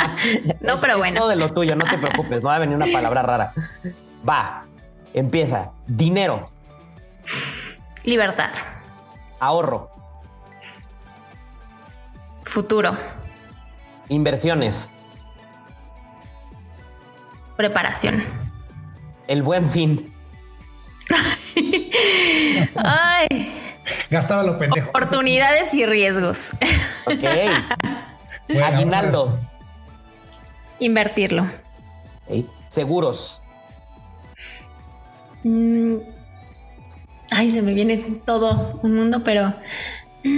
no, 0.61 0.77
pero 0.81 0.99
bueno. 0.99 1.15
Es 1.15 1.21
todo 1.21 1.29
de 1.29 1.37
lo 1.37 1.53
tuyo, 1.53 1.75
no 1.77 1.85
te 1.85 1.97
preocupes, 1.97 2.43
no 2.43 2.49
va 2.49 2.57
a 2.57 2.59
venir 2.59 2.77
una 2.77 2.87
palabra 2.93 3.23
rara. 3.23 3.53
Va, 4.29 4.65
empieza. 5.15 5.71
Dinero. 5.87 6.51
Libertad. 8.05 8.51
Ahorro. 9.41 9.91
Futuro. 12.43 12.97
Inversiones. 14.09 14.91
Preparación. 17.57 18.23
El 19.27 19.43
buen 19.43 19.69
fin. 19.69 20.13
Ay. 22.77 23.53
Gastaba 24.11 24.43
lo 24.43 24.59
pendejo. 24.59 24.91
Oportunidades 24.91 25.75
y 25.75 25.87
riesgos. 25.87 26.51
Ok. 27.07 27.25
Aguinaldo. 28.63 29.39
Invertirlo. 30.79 31.47
Seguros. 32.69 33.41
Mm. 35.45 35.97
Ay, 37.31 37.51
se 37.51 37.63
me 37.63 37.73
viene 37.73 37.99
todo 38.25 38.81
un 38.83 38.97
mundo, 38.97 39.23
pero 39.23 39.55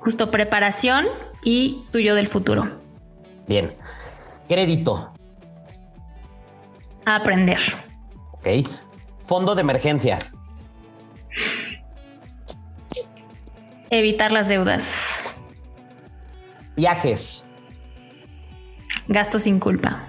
justo 0.00 0.30
preparación 0.30 1.06
y 1.44 1.82
tuyo 1.90 2.14
del 2.14 2.28
futuro. 2.28 2.78
Bien. 3.48 3.74
Crédito. 4.48 5.12
aprender. 7.04 7.58
Ok. 8.32 8.46
Fondo 9.32 9.54
de 9.54 9.62
emergencia. 9.62 10.18
Evitar 13.88 14.30
las 14.30 14.48
deudas. 14.48 15.22
Viajes. 16.76 17.42
Gasto 19.08 19.38
sin 19.38 19.58
culpa. 19.58 20.06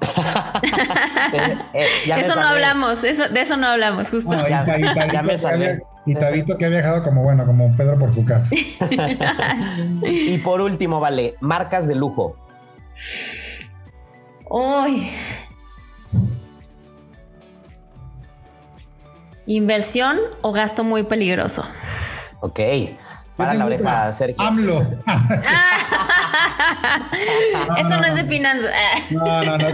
Eh, 1.72 1.86
eso 2.16 2.34
no 2.34 2.48
hablamos, 2.48 3.02
de 3.02 3.40
eso 3.40 3.56
no 3.56 3.68
hablamos, 3.68 4.10
justo. 4.10 4.34
y, 6.06 6.14
Tabito, 6.14 6.58
que 6.58 6.64
ha 6.64 6.68
viajado 6.68 7.04
como 7.04 7.22
bueno, 7.22 7.46
como 7.46 7.76
Pedro 7.76 7.96
por 7.96 8.10
su 8.10 8.24
casa. 8.24 8.48
y 10.02 10.38
por 10.38 10.62
último, 10.62 10.98
vale, 10.98 11.36
marcas 11.40 11.86
de 11.86 11.94
lujo. 11.94 12.36
Uy, 14.50 15.12
Inversión 19.48 20.18
o 20.42 20.52
gasto 20.52 20.84
muy 20.84 21.02
peligroso. 21.04 21.64
Ok. 22.40 22.60
Para 23.34 23.54
la 23.54 23.64
oreja, 23.64 24.12
Sergio. 24.12 24.36
AMLO. 24.38 24.80
eso 27.78 27.88
no, 27.88 28.04
es 28.04 28.14
de 28.16 28.24
finanzas. 28.24 28.70
no, 29.10 29.44
no, 29.44 29.56
no. 29.56 29.68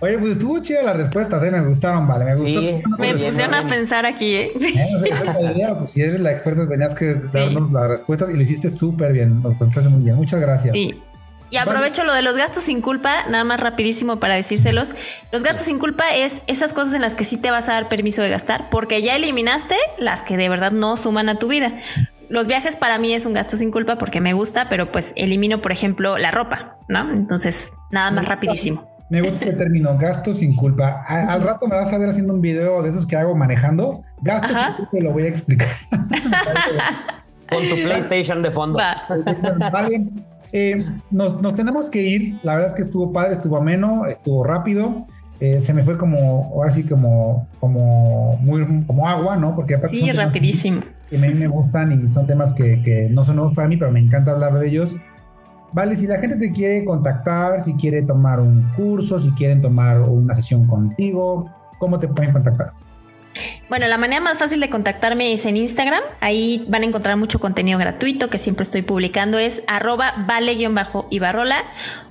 Oye, 0.00 0.18
pues 0.18 0.32
estuvo 0.32 0.58
chida 0.58 0.82
las 0.82 0.96
respuestas, 0.96 1.44
¿eh? 1.44 1.50
me 1.52 1.60
gustaron, 1.60 2.08
vale, 2.08 2.24
me 2.24 2.34
gustó. 2.34 2.60
me 2.98 3.14
pusieron 3.14 3.54
a 3.54 3.68
pensar 3.68 4.04
aquí, 4.04 4.34
¿eh? 4.34 4.52
pues 5.78 5.90
si 5.90 6.00
eres 6.00 6.18
la 6.20 6.32
experta, 6.32 6.68
tenías 6.68 6.94
que 6.94 7.14
darnos 7.14 7.70
las 7.70 7.86
respuestas 7.86 8.30
y 8.30 8.34
lo 8.36 8.42
hiciste 8.42 8.72
súper 8.72 9.12
bien, 9.12 9.42
lo 9.44 9.56
contestaste 9.56 9.88
muy 9.90 10.02
bien. 10.02 10.16
Muchas 10.16 10.40
gracias. 10.40 10.74
Sí. 10.74 11.00
Y 11.50 11.58
aprovecho 11.58 12.04
lo 12.04 12.12
de 12.12 12.22
los 12.22 12.36
gastos 12.36 12.64
sin 12.64 12.80
culpa, 12.80 13.26
nada 13.28 13.44
más 13.44 13.60
rapidísimo 13.60 14.18
para 14.18 14.34
decírselos. 14.34 14.94
Los 15.32 15.42
gastos 15.42 15.66
sin 15.66 15.78
culpa 15.78 16.04
es 16.14 16.42
esas 16.46 16.72
cosas 16.72 16.94
en 16.94 17.02
las 17.02 17.14
que 17.14 17.24
sí 17.24 17.36
te 17.36 17.50
vas 17.50 17.68
a 17.68 17.72
dar 17.72 17.88
permiso 17.88 18.22
de 18.22 18.30
gastar, 18.30 18.68
porque 18.70 19.02
ya 19.02 19.14
eliminaste 19.14 19.76
las 19.98 20.22
que 20.22 20.36
de 20.36 20.48
verdad 20.48 20.72
no 20.72 20.96
suman 20.96 21.28
a 21.28 21.38
tu 21.38 21.48
vida. 21.48 21.78
Los 22.28 22.48
viajes 22.48 22.74
para 22.74 22.98
mí 22.98 23.14
es 23.14 23.24
un 23.24 23.32
gasto 23.32 23.56
sin 23.56 23.70
culpa 23.70 23.98
porque 23.98 24.20
me 24.20 24.32
gusta, 24.32 24.68
pero 24.68 24.90
pues 24.90 25.12
elimino, 25.14 25.62
por 25.62 25.70
ejemplo, 25.70 26.18
la 26.18 26.32
ropa, 26.32 26.76
¿no? 26.88 27.12
Entonces, 27.12 27.72
nada 27.92 28.10
más 28.10 28.26
rapidísimo. 28.26 28.90
Me 29.08 29.20
gusta 29.20 29.44
ese 29.44 29.52
término, 29.52 29.96
gasto 29.96 30.34
sin 30.34 30.56
culpa. 30.56 31.04
al 31.06 31.40
rato 31.40 31.68
me 31.68 31.76
vas 31.76 31.92
a 31.92 31.98
ver 31.98 32.08
haciendo 32.08 32.34
un 32.34 32.40
video 32.40 32.82
de 32.82 32.90
esos 32.90 33.06
que 33.06 33.14
hago 33.14 33.36
manejando. 33.36 34.02
Gasto 34.20 34.48
sin 34.48 34.74
culpa, 34.74 34.90
te 34.90 35.02
lo 35.02 35.12
voy 35.12 35.22
a 35.24 35.28
explicar. 35.28 35.68
Con 37.48 37.68
tu 37.68 37.76
PlayStation 37.76 38.42
de 38.42 38.50
fondo. 38.50 38.80
Vale. 39.70 40.06
Eh, 40.52 40.84
nos, 41.10 41.40
tenemos 41.54 41.90
que 41.90 42.02
ir. 42.02 42.38
La 42.42 42.54
verdad 42.54 42.70
es 42.70 42.74
que 42.74 42.82
estuvo 42.82 43.12
padre, 43.12 43.34
estuvo 43.34 43.56
ameno, 43.56 44.06
estuvo 44.06 44.44
rápido. 44.44 45.04
Eh, 45.38 45.60
se 45.60 45.74
me 45.74 45.82
fue 45.82 45.98
como, 45.98 46.52
ahora 46.54 46.70
sí, 46.70 46.84
como, 46.84 47.46
como, 47.60 48.38
muy, 48.40 48.84
como 48.86 49.06
agua, 49.06 49.36
¿no? 49.36 49.54
Porque 49.54 49.74
aparte 49.74 49.96
sí, 49.96 50.10
rapidísimo. 50.12 50.80
Que 51.10 51.16
a 51.16 51.20
mí 51.20 51.34
me 51.34 51.46
gustan 51.46 51.92
y 51.92 52.06
son 52.08 52.26
temas 52.26 52.52
que, 52.52 52.82
que 52.82 53.08
no 53.10 53.22
son 53.22 53.36
nuevos 53.36 53.54
para 53.54 53.68
mí, 53.68 53.76
pero 53.76 53.90
me 53.90 54.00
encanta 54.00 54.32
hablar 54.32 54.58
de 54.58 54.68
ellos. 54.68 54.96
Vale, 55.72 55.94
si 55.94 56.06
la 56.06 56.18
gente 56.18 56.36
te 56.36 56.52
quiere 56.52 56.84
contactar, 56.84 57.60
si 57.60 57.74
quiere 57.74 58.02
tomar 58.02 58.40
un 58.40 58.62
curso, 58.76 59.18
si 59.18 59.30
quieren 59.32 59.60
tomar 59.60 60.00
una 60.00 60.34
sesión 60.34 60.66
contigo, 60.66 61.50
¿cómo 61.78 61.98
te 61.98 62.08
pueden 62.08 62.32
contactar? 62.32 62.72
Bueno, 63.68 63.88
la 63.88 63.98
manera 63.98 64.20
más 64.20 64.38
fácil 64.38 64.60
de 64.60 64.70
contactarme 64.70 65.32
es 65.32 65.44
en 65.44 65.56
Instagram. 65.56 66.00
Ahí 66.20 66.64
van 66.68 66.82
a 66.82 66.84
encontrar 66.86 67.16
mucho 67.16 67.40
contenido 67.40 67.80
gratuito 67.80 68.30
que 68.30 68.38
siempre 68.38 68.62
estoy 68.62 68.82
publicando. 68.82 69.38
Es 69.38 69.64
arroba 69.66 70.14
vale-ibarrola. 70.24 71.64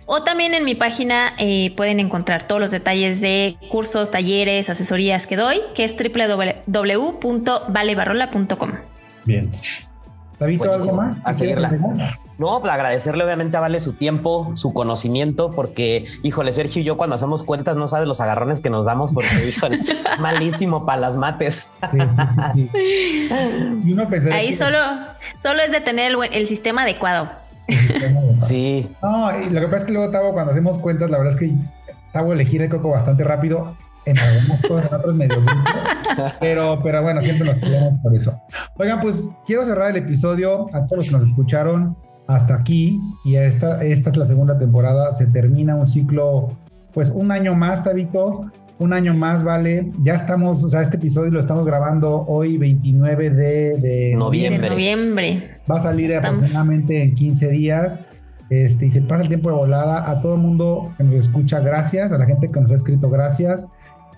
O 0.05 0.23
también 0.23 0.53
en 0.53 0.65
mi 0.65 0.75
página 0.75 1.31
eh, 1.39 1.73
pueden 1.77 2.01
encontrar 2.01 2.43
todos 2.43 2.59
los 2.59 2.71
detalles 2.71 3.21
de 3.21 3.55
cursos, 3.71 4.11
talleres, 4.11 4.69
asesorías 4.69 5.27
que 5.27 5.37
doy, 5.37 5.61
que 5.75 5.85
es 5.85 5.95
www.valebarrola.com. 5.97 8.71
Bien. 9.23 9.49
David, 10.37 10.61
¿algo 10.61 10.93
más? 10.93 11.25
A 11.25 11.33
seguirla. 11.33 12.19
No, 12.37 12.59
pues 12.59 12.71
agradecerle 12.71 13.23
obviamente 13.23 13.55
a 13.57 13.61
Vale 13.61 13.79
su 13.79 13.93
tiempo, 13.93 14.51
su 14.55 14.73
conocimiento, 14.73 15.51
porque, 15.51 16.05
híjole, 16.21 16.51
Sergio 16.53 16.81
y 16.81 16.85
yo 16.85 16.97
cuando 16.97 17.15
hacemos 17.15 17.43
cuentas 17.43 17.77
no 17.77 17.87
sabes 17.87 18.07
los 18.07 18.19
agarrones 18.19 18.59
que 18.59 18.69
nos 18.69 18.85
damos 18.85 19.13
porque, 19.13 19.29
híjole, 19.47 19.79
malísimo 20.19 20.85
para 20.85 20.99
las 20.99 21.15
mates. 21.15 21.71
y 23.83 23.93
uno 23.93 24.07
Ahí 24.31 24.53
solo, 24.53 24.77
solo 25.41 25.61
es 25.61 25.71
de 25.71 25.81
tener 25.81 26.13
el, 26.31 26.45
sistema 26.45 26.83
adecuado. 26.83 27.29
Sí. 28.41 28.91
No, 29.01 29.29
y 29.39 29.49
lo 29.49 29.61
que 29.61 29.67
pasa 29.67 29.77
es 29.77 29.83
que 29.85 29.93
luego, 29.93 30.11
Tavo, 30.11 30.33
cuando 30.33 30.51
hacemos 30.51 30.77
cuentas, 30.77 31.09
la 31.09 31.17
verdad 31.17 31.33
es 31.33 31.39
que 31.39 31.51
Tavo 32.11 32.33
elegir 32.33 32.61
el 32.61 32.69
coco 32.69 32.89
bastante 32.89 33.23
rápido 33.23 33.75
en 34.05 34.19
algunas 34.19 34.61
cosas, 34.61 34.91
en 34.91 34.95
otros 34.95 35.15
medio 35.15 35.37
pero, 36.39 36.79
pero 36.83 37.01
bueno, 37.01 37.21
siempre 37.21 37.45
nos 37.51 37.59
peleamos 37.59 37.99
por 38.01 38.15
eso. 38.15 38.39
Oigan, 38.75 39.01
pues 39.01 39.31
quiero 39.45 39.65
cerrar 39.65 39.89
el 39.91 39.97
episodio 39.97 40.67
a 40.73 40.85
todos 40.85 40.97
los 40.97 41.05
que 41.05 41.11
nos 41.11 41.23
escucharon 41.23 41.97
hasta 42.27 42.55
aquí 42.55 42.99
y 43.23 43.35
esta, 43.35 43.83
esta 43.83 44.09
es 44.09 44.17
la 44.17 44.25
segunda 44.25 44.57
temporada, 44.57 45.11
se 45.11 45.27
termina 45.27 45.75
un 45.75 45.87
ciclo, 45.87 46.57
pues 46.93 47.09
un 47.09 47.31
año 47.31 47.55
más, 47.55 47.83
Tabito, 47.83 48.51
un 48.77 48.93
año 48.93 49.13
más, 49.13 49.43
vale. 49.43 49.91
Ya 50.01 50.13
estamos, 50.15 50.63
o 50.63 50.69
sea, 50.69 50.81
este 50.81 50.97
episodio 50.97 51.31
lo 51.31 51.39
estamos 51.39 51.65
grabando 51.65 52.25
hoy 52.27 52.57
29 52.57 53.29
de, 53.29 54.13
noviembre. 54.17 54.69
noviembre. 54.69 55.59
Va 55.69 55.77
a 55.77 55.81
salir 55.81 56.15
aproximadamente 56.15 57.01
en 57.01 57.15
15 57.15 57.49
días. 57.49 58.07
Este, 58.49 58.85
y 58.85 58.89
se 58.89 59.01
pasa 59.01 59.23
el 59.23 59.29
tiempo 59.29 59.49
de 59.49 59.55
volada. 59.55 60.09
A 60.09 60.19
todo 60.19 60.35
el 60.35 60.41
mundo 60.41 60.91
que 60.97 61.03
nos 61.03 61.15
escucha, 61.15 61.61
gracias. 61.61 62.11
A 62.11 62.17
la 62.17 62.25
gente 62.25 62.51
que 62.51 62.59
nos 62.59 62.71
ha 62.71 62.75
escrito, 62.75 63.09
gracias 63.09 63.71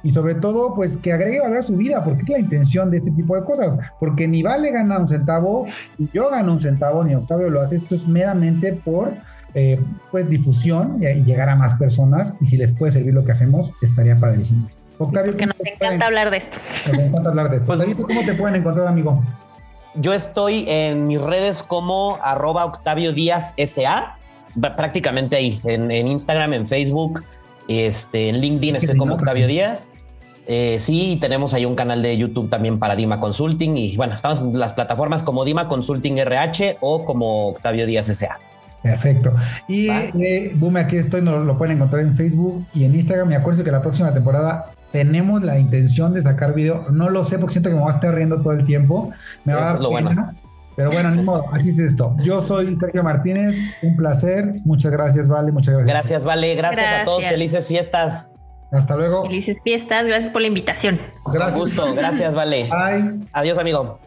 y 0.08 0.12
sobre 0.12 0.36
todo, 0.36 0.74
pues 0.74 0.96
que 0.96 1.12
agregue 1.12 1.42
valor 1.42 1.58
a 1.58 1.62
su 1.62 1.76
vida, 1.76 2.02
porque 2.02 2.22
es 2.22 2.30
la 2.30 2.40
intención 2.40 2.90
de 2.90 2.96
este 2.96 3.12
tipo 3.12 3.36
de 3.36 3.44
cosas, 3.44 3.78
porque 4.00 4.26
ni 4.26 4.42
Vale 4.42 4.72
gana 4.72 5.00
un 5.00 5.10
centavo, 5.10 5.66
ni 5.98 6.10
yo 6.14 6.30
gano 6.30 6.54
un 6.54 6.62
centavo, 6.62 7.04
ni 7.04 7.14
Octavio 7.14 7.50
lo 7.50 7.60
hace, 7.60 7.76
esto 7.76 7.94
es 7.94 8.08
meramente 8.08 8.72
por 8.72 9.12
eh, 9.54 9.78
pues 10.10 10.30
difusión 10.30 11.04
y, 11.04 11.26
llegar 11.26 11.50
a 11.50 11.58
más 11.58 11.74
personas, 11.74 12.38
y 12.40 12.46
si 12.46 12.56
les 12.56 12.72
puede 12.72 12.94
servir 12.94 13.14
lo 13.14 13.26
que 13.26 13.34
hacemos, 13.34 13.74
estaría 13.82 14.18
padrísimo. 14.18 14.70
Octavio, 14.98 15.34
porque 15.34 15.48
nos 15.48 15.58
encanta 15.60 16.06
hablar 16.06 16.32
de 16.32 16.38
esto. 16.38 16.58
Nos 16.90 17.02
encanta 17.02 17.30
hablar 17.30 17.50
de 17.50 17.58
esto. 17.58 17.76
Pues, 17.76 17.96
¿cómo 17.96 18.26
te 18.26 18.34
pueden 18.34 18.56
encontrar, 18.56 18.88
amigo? 18.88 19.22
Yo 19.96 20.14
estoy 20.14 20.64
en 20.70 21.06
mis 21.08 21.20
redes 21.20 21.64
como 21.64 22.18
arroba 22.22 22.64
Octavio 22.64 23.12
Díaz 23.12 23.56
SA, 23.58 24.16
prácticamente 24.78 25.36
ahí, 25.36 25.60
en 25.66 25.92
Instagram, 25.92 26.54
en 26.54 26.66
Facebook, 26.66 27.22
este, 27.68 28.30
en 28.30 28.40
LinkedIn 28.40 28.78
estoy 28.78 28.98
como 28.98 29.16
Octavio 29.16 29.48
Díaz. 29.48 29.94
Eh, 30.48 30.78
sí, 30.80 31.18
tenemos 31.20 31.54
ahí 31.54 31.66
un 31.66 31.76
canal 31.76 32.02
de 32.02 32.18
YouTube 32.18 32.50
también 32.50 32.80
para 32.80 32.96
Dima 32.96 33.20
Consulting 33.20 33.76
y 33.76 33.98
bueno, 33.98 34.16
estamos 34.16 34.40
en 34.40 34.58
las 34.58 34.74
plataformas 34.74 35.22
como 35.22 35.44
Dima 35.44 35.68
Consulting 35.68 36.20
RH 36.20 36.78
o 36.80 37.04
como 37.04 37.50
Octavio 37.50 37.86
Díaz 37.86 38.08
S.A. 38.08 38.40
Perfecto. 38.82 39.34
Y 39.68 39.90
eh, 39.90 40.54
Boom, 40.56 40.78
aquí 40.78 40.96
estoy, 40.96 41.22
lo, 41.22 41.44
lo 41.44 41.58
pueden 41.58 41.76
encontrar 41.76 42.02
en 42.02 42.16
Facebook 42.16 42.66
y 42.74 42.86
en 42.86 42.96
Instagram. 42.96 43.32
Y 43.32 43.36
acuérdense 43.36 43.66
que 43.66 43.72
la 43.72 43.82
próxima 43.82 44.14
temporada 44.14 44.72
tenemos 44.92 45.44
la 45.44 45.60
intención 45.60 46.14
de 46.14 46.22
sacar 46.22 46.54
video. 46.54 46.86
No 46.92 47.10
lo 47.10 47.26
sé 47.26 47.40
porque 47.40 47.54
siento 47.54 47.70
que 47.70 47.76
me 47.76 47.82
va 47.82 47.92
a 47.92 47.96
estar 47.96 48.16
riendo 48.16 48.42
todo 48.42 48.54
el 48.54 48.66
tiempo. 48.66 49.12
Me 49.44 49.54
va 49.54 49.62
a 49.62 49.74
dar 49.74 49.82
lo 49.82 49.90
bueno. 49.90 50.12
Pero 50.78 50.92
bueno, 50.92 51.10
ni 51.10 51.24
modo, 51.24 51.44
así 51.52 51.70
es 51.70 51.80
esto. 51.80 52.16
Yo 52.20 52.40
soy 52.40 52.76
Sergio 52.76 53.04
Martínez, 53.04 53.58
un 53.82 53.96
placer. 53.96 54.62
Muchas 54.64 54.92
gracias, 54.92 55.28
Vale. 55.28 55.52
Muchas 55.52 55.74
gracias. 55.74 55.88
Gracias, 55.92 56.24
Vale. 56.24 56.54
Gracias, 56.54 57.02
a 57.02 57.04
todos. 57.04 57.26
Felices 57.26 57.68
fiestas. 57.68 58.36
Hasta 58.72 58.96
luego. 58.96 59.24
Felices 59.24 59.60
fiestas. 59.64 60.06
Gracias 60.06 60.30
por 60.32 60.44
la 60.44 60.50
invitación. 60.50 61.02
Gracias. 61.34 61.60
gusto. 61.60 61.96
Gracias, 61.96 62.36
Vale. 62.36 62.70
Bye. 62.70 63.28
Adiós, 63.34 63.58
amigo. 63.58 64.00